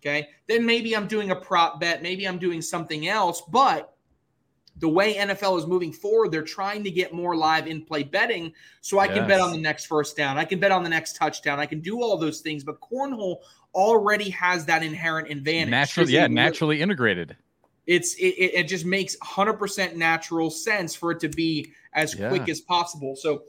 okay? 0.01 0.29
Then 0.47 0.65
maybe 0.65 0.95
i'm 0.95 1.07
doing 1.07 1.31
a 1.31 1.36
prop 1.36 1.79
bet 1.79 2.01
maybe 2.01 2.27
i'm 2.27 2.39
doing 2.39 2.61
something 2.61 3.07
else 3.07 3.41
but 3.49 3.94
the 4.78 4.89
way 4.89 5.15
NFL 5.15 5.57
is 5.57 5.65
moving 5.65 5.93
forward, 5.93 6.32
they're 6.32 6.41
trying 6.41 6.84
to 6.84 6.91
get 6.91 7.13
more 7.13 7.36
live 7.36 7.67
in 7.67 7.84
play 7.84 8.03
betting 8.03 8.53
so 8.82 8.99
I 8.99 9.07
can 9.07 9.28
bet 9.28 9.39
on 9.39 9.51
the 9.51 9.57
next 9.57 9.86
first 9.86 10.17
down. 10.17 10.38
I 10.38 10.43
can 10.43 10.59
bet 10.59 10.71
on 10.71 10.84
the 10.84 10.89
next 10.89 11.15
touchdown. 11.15 11.59
I 11.59 11.65
can 11.65 11.80
do 11.80 12.01
all 12.01 12.17
those 12.17 12.41
things, 12.41 12.63
but 12.63 12.80
cornhole 12.82 13.38
already 13.73 14.30
has 14.32 14.65
that 14.65 14.84
inherent 14.84 15.30
advantage. 15.30 15.69
Naturally, 15.71 16.13
yeah, 16.13 16.28
naturally 16.28 16.82
integrated. 16.82 17.38
It's 17.88 18.15
it, 18.15 18.36
it, 18.38 18.53
it 18.55 18.67
just 18.67 18.86
makes 18.86 19.15
100% 19.17 19.95
natural 19.95 20.49
sense 20.49 20.95
for 20.95 21.11
it 21.11 21.19
to 21.21 21.30
be 21.30 21.71
as 21.93 22.15
Yeah. 22.15 22.30
quick 22.30 22.49
as 22.49 22.59
possible. 22.59 23.15
So 23.15 23.43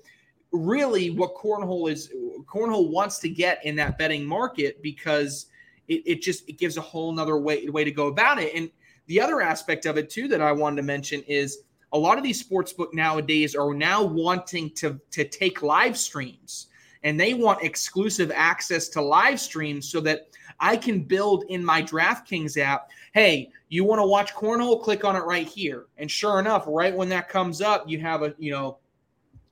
really 0.52 1.10
what 1.10 1.34
cornhole 1.34 1.90
is 1.90 2.10
cornhole 2.46 2.90
wants 2.90 3.18
to 3.18 3.28
get 3.28 3.64
in 3.64 3.76
that 3.76 3.98
betting 3.98 4.24
market 4.24 4.80
because 4.82 5.46
it, 5.88 6.02
it 6.06 6.22
just 6.22 6.48
it 6.48 6.58
gives 6.58 6.76
a 6.76 6.80
whole 6.80 7.12
nother 7.12 7.36
way 7.36 7.68
way 7.68 7.84
to 7.84 7.90
go 7.90 8.06
about 8.06 8.38
it. 8.38 8.54
And 8.54 8.70
the 9.06 9.20
other 9.20 9.40
aspect 9.40 9.86
of 9.86 9.96
it 9.96 10.10
too 10.10 10.28
that 10.28 10.40
I 10.40 10.52
wanted 10.52 10.76
to 10.76 10.82
mention 10.82 11.22
is 11.22 11.58
a 11.92 11.98
lot 11.98 12.18
of 12.18 12.24
these 12.24 12.42
sportsbook 12.42 12.92
nowadays 12.92 13.54
are 13.54 13.72
now 13.72 14.02
wanting 14.02 14.70
to 14.76 15.00
to 15.12 15.24
take 15.24 15.62
live 15.62 15.96
streams 15.96 16.66
and 17.06 17.20
they 17.20 17.34
want 17.34 17.62
exclusive 17.62 18.32
access 18.34 18.88
to 18.88 19.00
live 19.00 19.38
streams 19.38 19.88
so 19.88 20.00
that 20.00 20.28
I 20.58 20.76
can 20.76 21.04
build 21.04 21.44
in 21.48 21.64
my 21.64 21.80
DraftKings 21.82 22.58
app. 22.58 22.90
Hey, 23.12 23.50
you 23.68 23.84
want 23.84 24.00
to 24.00 24.06
watch 24.06 24.34
cornhole? 24.34 24.82
Click 24.82 25.04
on 25.04 25.14
it 25.14 25.20
right 25.20 25.46
here. 25.46 25.86
And 25.98 26.10
sure 26.10 26.40
enough, 26.40 26.64
right 26.66 26.94
when 26.94 27.08
that 27.10 27.28
comes 27.28 27.60
up, 27.60 27.88
you 27.88 28.00
have 28.00 28.22
a 28.22 28.34
you 28.38 28.50
know 28.50 28.78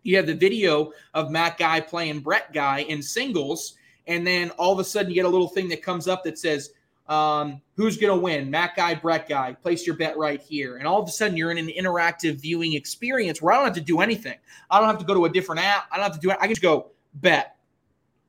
you 0.02 0.16
have 0.16 0.26
the 0.26 0.34
video 0.34 0.92
of 1.14 1.30
Matt 1.30 1.56
Guy 1.56 1.80
playing 1.80 2.20
Brett 2.20 2.52
Guy 2.52 2.80
in 2.80 3.00
singles, 3.00 3.74
and 4.06 4.26
then 4.26 4.50
all 4.50 4.72
of 4.72 4.78
a 4.80 4.84
sudden 4.84 5.10
you 5.10 5.14
get 5.14 5.24
a 5.24 5.28
little 5.28 5.48
thing 5.48 5.68
that 5.68 5.82
comes 5.82 6.08
up 6.08 6.24
that 6.24 6.38
says, 6.38 6.70
um, 7.08 7.60
"Who's 7.76 7.96
going 7.96 8.14
to 8.14 8.20
win? 8.20 8.50
Matt 8.50 8.76
Guy, 8.76 8.94
Brett 8.94 9.28
Guy. 9.28 9.52
Place 9.54 9.86
your 9.86 9.96
bet 9.96 10.16
right 10.16 10.40
here." 10.40 10.76
And 10.76 10.86
all 10.86 11.00
of 11.02 11.08
a 11.08 11.12
sudden 11.12 11.36
you're 11.36 11.50
in 11.50 11.58
an 11.58 11.68
interactive 11.68 12.40
viewing 12.40 12.74
experience 12.74 13.40
where 13.42 13.52
I 13.52 13.56
don't 13.56 13.66
have 13.66 13.74
to 13.74 13.80
do 13.80 14.00
anything. 14.00 14.36
I 14.70 14.78
don't 14.80 14.88
have 14.88 14.98
to 14.98 15.04
go 15.04 15.14
to 15.14 15.24
a 15.24 15.28
different 15.30 15.62
app. 15.62 15.86
I 15.90 15.96
don't 15.96 16.04
have 16.04 16.14
to 16.14 16.20
do 16.20 16.30
it. 16.30 16.36
I 16.40 16.46
can 16.46 16.50
just 16.50 16.62
go 16.62 16.90
bet. 17.14 17.56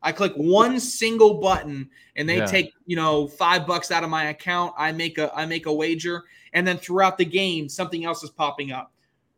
I 0.05 0.11
click 0.11 0.33
one 0.35 0.79
single 0.79 1.39
button 1.41 1.89
and 2.15 2.29
they 2.29 2.37
yeah. 2.37 2.45
take, 2.45 2.73
you 2.85 2.95
know, 2.95 3.27
5 3.27 3.65
bucks 3.65 3.89
out 3.89 4.03
of 4.03 4.11
my 4.11 4.25
account. 4.25 4.73
I 4.77 4.91
make 4.91 5.17
a 5.17 5.33
I 5.35 5.47
make 5.47 5.65
a 5.65 5.73
wager 5.73 6.23
and 6.53 6.65
then 6.65 6.77
throughout 6.77 7.17
the 7.17 7.25
game 7.25 7.67
something 7.67 8.05
else 8.05 8.23
is 8.23 8.29
popping 8.29 8.71
up. 8.71 8.91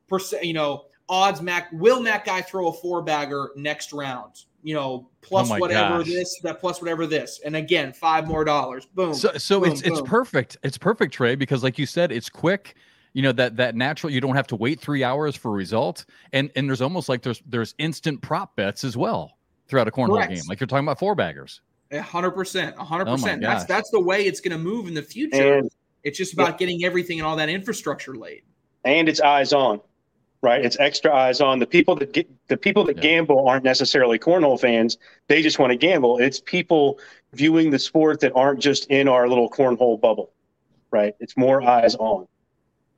Percent, 0.10 0.44
you 0.44 0.54
know, 0.54 0.87
odds 1.10 1.42
Mac 1.42 1.70
will 1.72 2.02
Mac 2.02 2.26
guy 2.26 2.42
throw 2.42 2.68
a 2.68 2.74
four 2.74 3.02
bagger 3.02 3.52
next 3.56 3.94
round? 3.94 4.44
You 4.64 4.74
know, 4.74 5.10
plus 5.22 5.50
oh 5.52 5.58
whatever 5.58 6.00
gosh. 6.00 6.08
this, 6.08 6.40
that 6.44 6.60
plus 6.60 6.82
whatever 6.82 7.08
this, 7.08 7.40
and 7.46 7.56
again 7.56 7.94
five 7.94 8.28
more 8.28 8.44
dollars. 8.44 8.86
Boom. 8.86 9.14
So 9.14 9.32
so 9.38 9.62
boom, 9.62 9.72
it's 9.72 9.82
boom. 9.82 9.94
it's 9.94 10.02
perfect. 10.02 10.58
It's 10.64 10.78
perfect, 10.78 11.14
Trey, 11.14 11.36
because 11.36 11.64
like 11.64 11.78
you 11.78 11.86
said, 11.86 12.12
it's 12.12 12.30
quick. 12.30 12.76
You 13.14 13.22
know 13.22 13.32
that 13.34 13.56
that 13.58 13.76
natural. 13.76 14.12
You 14.12 14.20
don't 14.20 14.36
have 14.36 14.48
to 14.48 14.56
wait 14.56 14.80
three 14.80 15.04
hours 15.04 15.36
for 15.36 15.50
a 15.50 15.56
result, 15.56 16.06
and 16.34 16.52
and 16.56 16.68
there's 16.68 16.82
almost 16.82 17.08
like 17.08 17.22
there's 17.22 17.42
there's 17.46 17.76
instant 17.78 18.22
prop 18.22 18.56
bets 18.56 18.84
as 18.84 18.98
well 18.98 19.38
throughout 19.68 19.88
a 19.88 19.92
cornhole 19.92 20.16
Correct. 20.16 20.34
game. 20.34 20.44
Like 20.50 20.60
you're 20.60 20.68
talking 20.68 20.86
about 20.86 21.00
four 21.00 21.16
baggers. 21.16 21.62
hundred 21.94 22.32
percent, 22.32 22.76
hundred 22.78 23.08
oh 23.08 23.14
percent. 23.14 23.42
That's 23.42 23.66
that's 23.66 23.90
the 23.92 24.02
way 24.02 24.26
it's 24.26 24.42
going 24.42 24.58
to 24.58 24.64
move 24.64 24.88
in 24.88 24.94
the 24.94 25.02
future. 25.02 25.60
And, 25.60 25.72
it's 26.04 26.18
just 26.18 26.34
about 26.34 26.52
yeah. 26.52 26.58
getting 26.58 26.86
everything 26.86 27.20
and 27.20 27.28
all 27.28 27.36
that 27.36 27.50
infrastructure 27.50 28.16
laid. 28.16 28.44
And 28.86 29.10
it's 29.10 29.20
eyes 29.20 29.52
on 29.52 29.82
right? 30.42 30.64
It's 30.64 30.78
extra 30.80 31.14
eyes 31.14 31.42
on 31.42 31.60
the 31.60 31.66
people 31.66 31.96
that 31.96 32.14
get 32.14 32.30
the 32.48 32.58
people 32.58 32.84
that 32.86 32.98
yeah. 32.98 33.04
gamble 33.04 33.48
aren't 33.48 33.64
necessarily 33.64 34.20
cornhole 34.20 34.60
fans. 34.60 34.98
They 35.28 35.42
just 35.42 35.60
want 35.60 35.72
to 35.72 35.78
gamble. 35.78 36.18
It's 36.20 36.40
people 36.40 37.00
viewing 37.34 37.72
the 37.72 37.80
sport 37.80 38.20
that 38.22 38.34
aren't 38.36 38.60
just 38.60 38.86
in 38.88 39.08
our 39.08 39.28
little 39.28 39.50
cornhole 39.50 40.00
bubble, 40.00 40.32
right? 40.92 41.16
It's 41.20 41.36
more 41.38 41.62
eyes 41.62 41.96
on. 41.96 42.28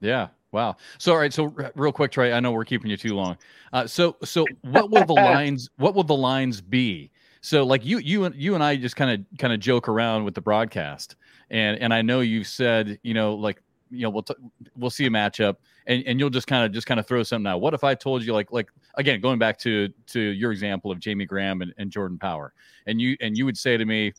Yeah. 0.01 0.27
Wow. 0.51 0.77
So, 0.97 1.13
all 1.13 1.19
right. 1.19 1.33
So, 1.33 1.53
r- 1.57 1.71
real 1.75 1.91
quick, 1.91 2.11
Trey. 2.11 2.33
I 2.33 2.39
know 2.39 2.51
we're 2.51 2.65
keeping 2.65 2.89
you 2.89 2.97
too 2.97 3.15
long. 3.15 3.37
Uh, 3.71 3.85
so, 3.85 4.17
so 4.23 4.45
what 4.63 4.89
will 4.89 5.05
the 5.05 5.13
lines? 5.13 5.69
What 5.77 5.93
will 5.93 6.03
the 6.03 6.15
lines 6.15 6.59
be? 6.59 7.11
So, 7.41 7.63
like 7.63 7.85
you, 7.85 7.99
you, 7.99 8.25
and 8.25 8.35
you 8.35 8.55
and 8.55 8.63
I 8.63 8.75
just 8.75 8.95
kind 8.95 9.11
of, 9.11 9.37
kind 9.37 9.53
of 9.53 9.59
joke 9.59 9.87
around 9.87 10.25
with 10.25 10.33
the 10.33 10.41
broadcast, 10.41 11.15
and 11.51 11.77
and 11.79 11.93
I 11.93 12.01
know 12.01 12.21
you've 12.21 12.47
said, 12.47 12.99
you 13.03 13.13
know, 13.13 13.35
like 13.35 13.61
you 13.91 14.01
know, 14.01 14.09
we'll 14.09 14.23
t- 14.23 14.35
we'll 14.75 14.89
see 14.89 15.05
a 15.05 15.09
matchup, 15.09 15.57
and, 15.87 16.03
and 16.05 16.19
you'll 16.19 16.29
just 16.29 16.47
kind 16.47 16.65
of 16.65 16.71
just 16.71 16.87
kind 16.87 16.99
of 16.99 17.07
throw 17.07 17.23
something 17.23 17.47
out. 17.47 17.61
What 17.61 17.73
if 17.73 17.83
I 17.83 17.95
told 17.95 18.23
you 18.23 18.33
like 18.33 18.51
like 18.51 18.69
again 18.95 19.21
going 19.21 19.39
back 19.39 19.57
to 19.59 19.89
to 20.07 20.19
your 20.19 20.51
example 20.51 20.91
of 20.91 20.99
Jamie 20.99 21.25
Graham 21.25 21.61
and, 21.61 21.73
and 21.77 21.91
Jordan 21.91 22.17
Power, 22.17 22.53
and 22.87 23.01
you 23.01 23.17
and 23.21 23.37
you 23.37 23.45
would 23.45 23.57
say 23.57 23.77
to 23.77 23.85
me, 23.85 24.13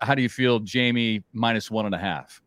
how 0.00 0.14
do 0.14 0.22
you 0.22 0.28
feel 0.28 0.60
Jamie 0.60 1.22
minus 1.32 1.70
one 1.70 1.86
and 1.86 1.94
a 1.94 1.98
half? 1.98 2.40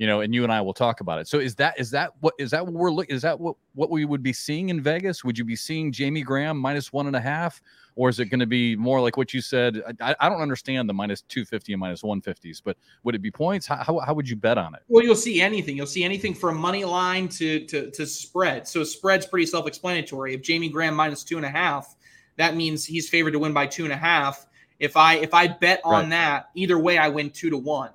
You 0.00 0.06
know, 0.06 0.22
and 0.22 0.34
you 0.34 0.44
and 0.44 0.50
I 0.50 0.62
will 0.62 0.72
talk 0.72 1.02
about 1.02 1.18
it. 1.18 1.28
So 1.28 1.38
is 1.38 1.54
that 1.56 1.78
is 1.78 1.90
that 1.90 2.12
what 2.20 2.32
is 2.38 2.52
that 2.52 2.64
what 2.64 2.72
we're 2.72 2.90
looking? 2.90 3.14
Is 3.14 3.20
that 3.20 3.38
what 3.38 3.56
what 3.74 3.90
we 3.90 4.06
would 4.06 4.22
be 4.22 4.32
seeing 4.32 4.70
in 4.70 4.80
Vegas? 4.80 5.24
Would 5.24 5.36
you 5.36 5.44
be 5.44 5.56
seeing 5.56 5.92
Jamie 5.92 6.22
Graham 6.22 6.56
minus 6.56 6.90
one 6.90 7.06
and 7.06 7.14
a 7.14 7.20
half, 7.20 7.60
or 7.96 8.08
is 8.08 8.18
it 8.18 8.30
going 8.30 8.40
to 8.40 8.46
be 8.46 8.74
more 8.76 8.98
like 9.02 9.18
what 9.18 9.34
you 9.34 9.42
said? 9.42 9.82
I, 10.00 10.16
I 10.18 10.30
don't 10.30 10.40
understand 10.40 10.88
the 10.88 10.94
minus 10.94 11.20
250 11.20 11.74
and 11.74 11.80
minus 11.80 12.00
150s, 12.00 12.62
but 12.64 12.78
would 13.02 13.14
it 13.14 13.18
be 13.18 13.30
points? 13.30 13.66
How, 13.66 13.76
how, 13.76 13.98
how, 13.98 14.14
would 14.14 14.26
you 14.26 14.36
bet 14.36 14.56
on 14.56 14.74
it? 14.74 14.80
Well, 14.88 15.04
you'll 15.04 15.14
see 15.14 15.42
anything. 15.42 15.76
You'll 15.76 15.84
see 15.84 16.02
anything 16.02 16.32
from 16.32 16.56
money 16.56 16.86
line 16.86 17.28
to, 17.28 17.66
to, 17.66 17.90
to 17.90 18.06
spread. 18.06 18.66
So 18.66 18.84
spread's 18.84 19.26
pretty 19.26 19.44
self 19.44 19.66
explanatory. 19.66 20.32
If 20.32 20.40
Jamie 20.40 20.70
Graham 20.70 20.94
minus 20.94 21.24
two 21.24 21.36
and 21.36 21.44
a 21.44 21.50
half, 21.50 21.94
that 22.38 22.56
means 22.56 22.86
he's 22.86 23.10
favored 23.10 23.32
to 23.32 23.38
win 23.38 23.52
by 23.52 23.66
two 23.66 23.84
and 23.84 23.92
a 23.92 23.98
half. 23.98 24.46
If 24.78 24.96
I 24.96 25.16
if 25.16 25.34
I 25.34 25.46
bet 25.46 25.82
on 25.84 26.04
right. 26.04 26.10
that, 26.10 26.50
either 26.54 26.78
way, 26.78 26.96
I 26.96 27.08
win 27.08 27.28
two 27.28 27.50
to 27.50 27.58
one. 27.58 27.90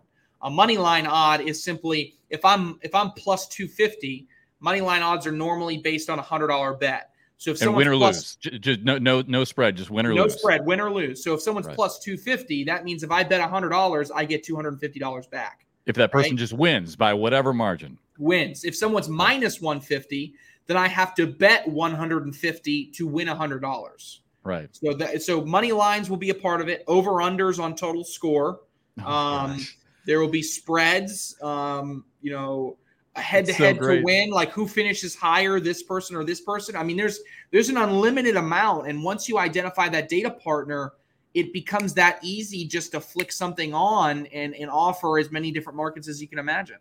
A 0.45 0.49
money 0.49 0.77
line 0.77 1.07
odd 1.07 1.41
is 1.41 1.61
simply 1.63 2.15
if 2.29 2.45
I'm 2.45 2.79
if 2.83 2.93
I'm 2.93 3.11
plus 3.11 3.47
250, 3.47 4.27
money 4.59 4.79
line 4.79 5.01
odds 5.01 5.25
are 5.25 5.31
normally 5.31 5.79
based 5.79 6.07
on 6.07 6.19
a 6.19 6.21
hundred 6.21 6.47
dollar 6.47 6.75
bet. 6.75 7.09
So 7.37 7.49
if 7.51 7.57
someone 7.57 7.77
win 7.77 7.87
or 7.87 7.97
plus, 7.97 8.37
lose, 8.45 8.59
just 8.59 8.81
no 8.81 8.99
no 8.99 9.23
no 9.25 9.43
spread, 9.43 9.75
just 9.75 9.89
win 9.89 10.05
or 10.05 10.13
no 10.13 10.23
lose. 10.23 10.33
No 10.33 10.37
spread, 10.37 10.63
win 10.63 10.79
or 10.79 10.91
lose. 10.91 11.23
So 11.23 11.33
if 11.33 11.41
someone's 11.41 11.65
right. 11.65 11.75
plus 11.75 11.97
two 11.97 12.15
fifty, 12.15 12.63
that 12.63 12.85
means 12.85 13.01
if 13.01 13.09
I 13.09 13.23
bet 13.23 13.41
a 13.41 13.47
hundred 13.47 13.69
dollars, 13.69 14.11
I 14.11 14.23
get 14.23 14.43
two 14.43 14.55
hundred 14.55 14.73
and 14.73 14.79
fifty 14.79 14.99
dollars 14.99 15.25
back. 15.25 15.65
If 15.87 15.95
that 15.95 16.11
person 16.11 16.33
right? 16.33 16.39
just 16.39 16.53
wins 16.53 16.95
by 16.95 17.11
whatever 17.15 17.51
margin, 17.51 17.97
wins. 18.19 18.65
If 18.65 18.75
someone's 18.75 19.09
minus 19.09 19.59
one 19.59 19.81
fifty, 19.81 20.35
then 20.67 20.77
I 20.77 20.87
have 20.87 21.15
to 21.15 21.25
bet 21.25 21.67
one 21.67 21.95
hundred 21.95 22.23
and 22.25 22.35
fifty 22.35 22.85
to 22.91 23.07
win 23.07 23.27
hundred 23.27 23.63
dollars. 23.63 24.21
Right. 24.43 24.69
So 24.71 24.93
that 24.93 25.23
so 25.23 25.43
money 25.43 25.71
lines 25.71 26.07
will 26.07 26.17
be 26.17 26.29
a 26.29 26.35
part 26.35 26.61
of 26.61 26.69
it. 26.69 26.83
Over 26.87 27.13
unders 27.13 27.59
on 27.59 27.75
total 27.75 28.03
score. 28.03 28.61
Oh, 29.03 29.11
um, 29.11 29.59
there 30.05 30.19
will 30.19 30.29
be 30.29 30.43
spreads. 30.43 31.35
Um, 31.41 32.05
you 32.21 32.31
know 32.31 32.77
head 33.15 33.45
to 33.45 33.53
head 33.53 33.79
to 33.79 34.01
win 34.03 34.29
like 34.29 34.51
who 34.51 34.67
finishes 34.67 35.15
higher 35.15 35.59
this 35.59 35.83
person 35.83 36.15
or 36.15 36.23
this 36.23 36.41
person. 36.41 36.75
I 36.75 36.83
mean 36.83 36.97
there's 36.97 37.19
there's 37.51 37.69
an 37.69 37.77
unlimited 37.77 38.35
amount. 38.35 38.87
And 38.87 39.03
once 39.03 39.29
you 39.29 39.37
identify 39.37 39.89
that 39.89 40.09
data 40.09 40.31
partner 40.31 40.93
it 41.33 41.51
becomes 41.51 41.93
that 41.93 42.19
easy 42.23 42.65
just 42.65 42.91
to 42.91 43.01
flick 43.01 43.31
something 43.31 43.73
on 43.73 44.25
and 44.27 44.55
and 44.55 44.69
offer 44.69 45.17
as 45.19 45.31
many 45.31 45.51
different 45.51 45.77
markets 45.77 46.07
as 46.07 46.21
you 46.21 46.27
can 46.27 46.39
imagine. 46.39 46.77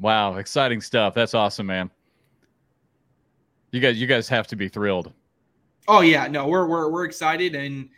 Wow 0.00 0.36
exciting 0.36 0.80
stuff. 0.80 1.14
That's 1.14 1.34
awesome 1.34 1.66
man. 1.66 1.90
You 3.70 3.80
guys 3.80 4.00
you 4.00 4.06
guys 4.06 4.28
have 4.28 4.46
to 4.48 4.56
be 4.56 4.68
thrilled. 4.68 5.12
Oh 5.88 6.00
yeah. 6.00 6.26
No 6.26 6.48
we're 6.48 6.66
we're, 6.66 6.90
we're 6.90 7.04
excited 7.04 7.54
and 7.54 7.88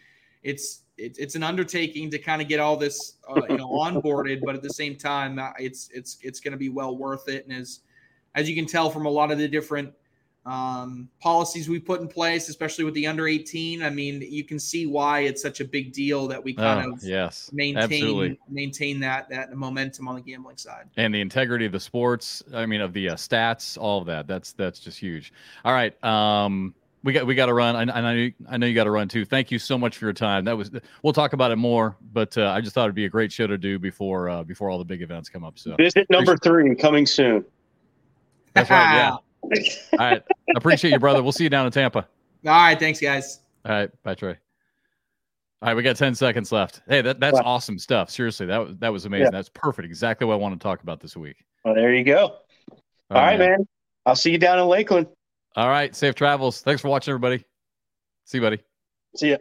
it's 0.43 0.84
it's 0.97 1.18
it's 1.18 1.34
an 1.34 1.42
undertaking 1.42 2.11
to 2.11 2.18
kind 2.18 2.40
of 2.40 2.49
get 2.49 2.61
all 2.61 2.76
this 2.76 3.16
uh, 3.28 3.42
you 3.49 3.57
know 3.57 3.68
onboarded, 3.70 4.40
but 4.45 4.55
at 4.55 4.62
the 4.62 4.72
same 4.72 4.97
time, 4.97 5.38
uh, 5.38 5.51
it's 5.59 5.90
it's 5.92 6.18
it's 6.22 6.40
going 6.40 6.53
to 6.53 6.59
be 6.59 6.68
well 6.68 6.97
worth 6.97 7.28
it. 7.28 7.45
And 7.47 7.57
as 7.57 7.80
as 8.34 8.49
you 8.49 8.55
can 8.55 8.66
tell 8.66 8.90
from 8.90 9.07
a 9.07 9.11
lot 9.11 9.30
of 9.30 9.38
the 9.38 9.49
different 9.49 9.92
um, 10.47 11.09
policies 11.20 11.68
we 11.68 11.78
put 11.78 12.01
in 12.01 12.09
place, 12.09 12.49
especially 12.49 12.84
with 12.84 12.95
the 12.95 13.07
under 13.07 13.26
18, 13.26 13.82
I 13.82 13.90
mean, 13.90 14.20
you 14.20 14.45
can 14.45 14.59
see 14.59 14.86
why 14.86 15.20
it's 15.20 15.40
such 15.40 15.61
a 15.61 15.64
big 15.64 15.92
deal 15.92 16.28
that 16.28 16.42
we 16.42 16.53
kind 16.53 16.86
oh, 16.86 16.95
of 16.95 17.03
yes 17.03 17.51
maintain 17.53 17.82
absolutely. 17.82 18.38
maintain 18.49 19.01
that 19.01 19.28
that 19.30 19.55
momentum 19.55 20.07
on 20.07 20.16
the 20.16 20.20
gambling 20.20 20.59
side 20.59 20.84
and 20.97 21.14
the 21.14 21.20
integrity 21.20 21.66
of 21.66 21.72
the 21.72 21.80
sports. 21.80 22.42
I 22.53 22.66
mean, 22.66 22.80
of 22.80 22.92
the 22.92 23.11
uh, 23.11 23.14
stats, 23.14 23.78
all 23.78 24.01
of 24.01 24.07
that. 24.07 24.26
That's 24.26 24.53
that's 24.53 24.80
just 24.80 24.99
huge. 24.99 25.32
All 25.64 25.72
right. 25.72 26.03
Um, 26.05 26.74
we 27.05 27.12
got 27.12 27.26
we 27.26 27.34
got 27.34 27.46
to 27.46 27.55
run. 27.55 27.76
I, 27.76 27.98
I 27.98 28.00
know 28.00 28.30
I 28.48 28.57
know 28.57 28.66
you 28.66 28.74
got 28.74 28.84
to 28.84 28.90
run 28.90 29.09
too. 29.09 29.24
Thank 29.24 29.50
you 29.50 29.59
so 29.59 29.76
much 29.76 29.98
for 29.98 30.07
your 30.07 30.14
time. 30.14 30.44
That 30.46 30.57
was 30.57 30.70
we'll 31.02 31.12
talk 31.12 31.34
about 31.34 31.52
it 31.52 31.57
more, 31.57 31.96
but 32.12 32.36
uh, 32.38 32.48
I 32.48 32.62
just 32.62 32.74
thought 32.74 32.84
it'd 32.84 32.94
be 32.94 33.05
a 33.05 33.11
great 33.11 33.30
show 33.30 33.46
to 33.46 33.59
do 33.59 33.78
before 33.78 34.30
uh, 34.30 34.42
before 34.42 34.70
all 34.70 34.78
the 34.78 34.84
big 34.84 35.02
events 35.02 35.28
come 35.28 35.44
up. 35.44 35.59
So 35.59 35.76
visit 35.76 36.09
number 36.09 36.36
three 36.38 36.74
coming 36.74 37.07
soon. 37.07 37.44
That's 38.55 38.70
right. 38.70 38.94
Yeah. 38.94 39.11
all 39.92 39.98
right. 39.98 40.22
Appreciate 40.57 40.92
you, 40.92 40.98
brother. 40.98 41.22
We'll 41.22 41.32
see 41.32 41.44
you 41.44 41.50
down 41.50 41.66
in 41.66 41.72
Tampa. 41.72 42.09
All 42.46 42.52
right. 42.52 42.78
Thanks, 42.78 43.00
guys. 43.00 43.40
All 43.66 43.72
right. 43.72 44.02
Bye, 44.02 44.14
Trey. 44.14 44.38
All 45.61 45.68
right, 45.68 45.76
we 45.76 45.82
got 45.82 45.96
10 45.96 46.14
seconds 46.14 46.52
left. 46.52 46.82
Hey, 46.86 47.00
that, 47.00 47.20
that's 47.20 47.36
wow. 47.36 47.42
awesome 47.46 47.78
stuff. 47.78 48.11
Seriously, 48.11 48.44
that 48.44 48.59
was 48.59 48.76
that 48.80 48.92
was 48.92 49.07
amazing. 49.07 49.26
Yeah. 49.26 49.30
That's 49.30 49.48
perfect. 49.48 49.86
Exactly 49.86 50.26
what 50.26 50.34
I 50.34 50.36
want 50.36 50.61
to 50.61 50.62
talk 50.62 50.82
about 50.82 51.00
this 51.00 51.16
week. 51.16 51.36
Well, 51.64 51.74
there 51.74 51.94
you 51.94 52.05
go. 52.05 52.18
All, 52.20 52.38
all 53.11 53.22
right, 53.22 53.38
man. 53.38 53.50
man. 53.50 53.68
I'll 54.05 54.16
see 54.16 54.30
you 54.30 54.36
down 54.36 54.59
in 54.59 54.66
Lakeland. 54.66 55.07
All 55.57 55.68
right. 55.68 55.94
Safe 55.94 56.14
travels. 56.14 56.62
Thanks 56.62 56.82
for 56.82 56.88
watching, 56.88 57.12
everybody. 57.12 57.44
See 58.24 58.38
you, 58.38 58.42
buddy. 58.42 58.59
See 59.16 59.30
ya. 59.30 59.36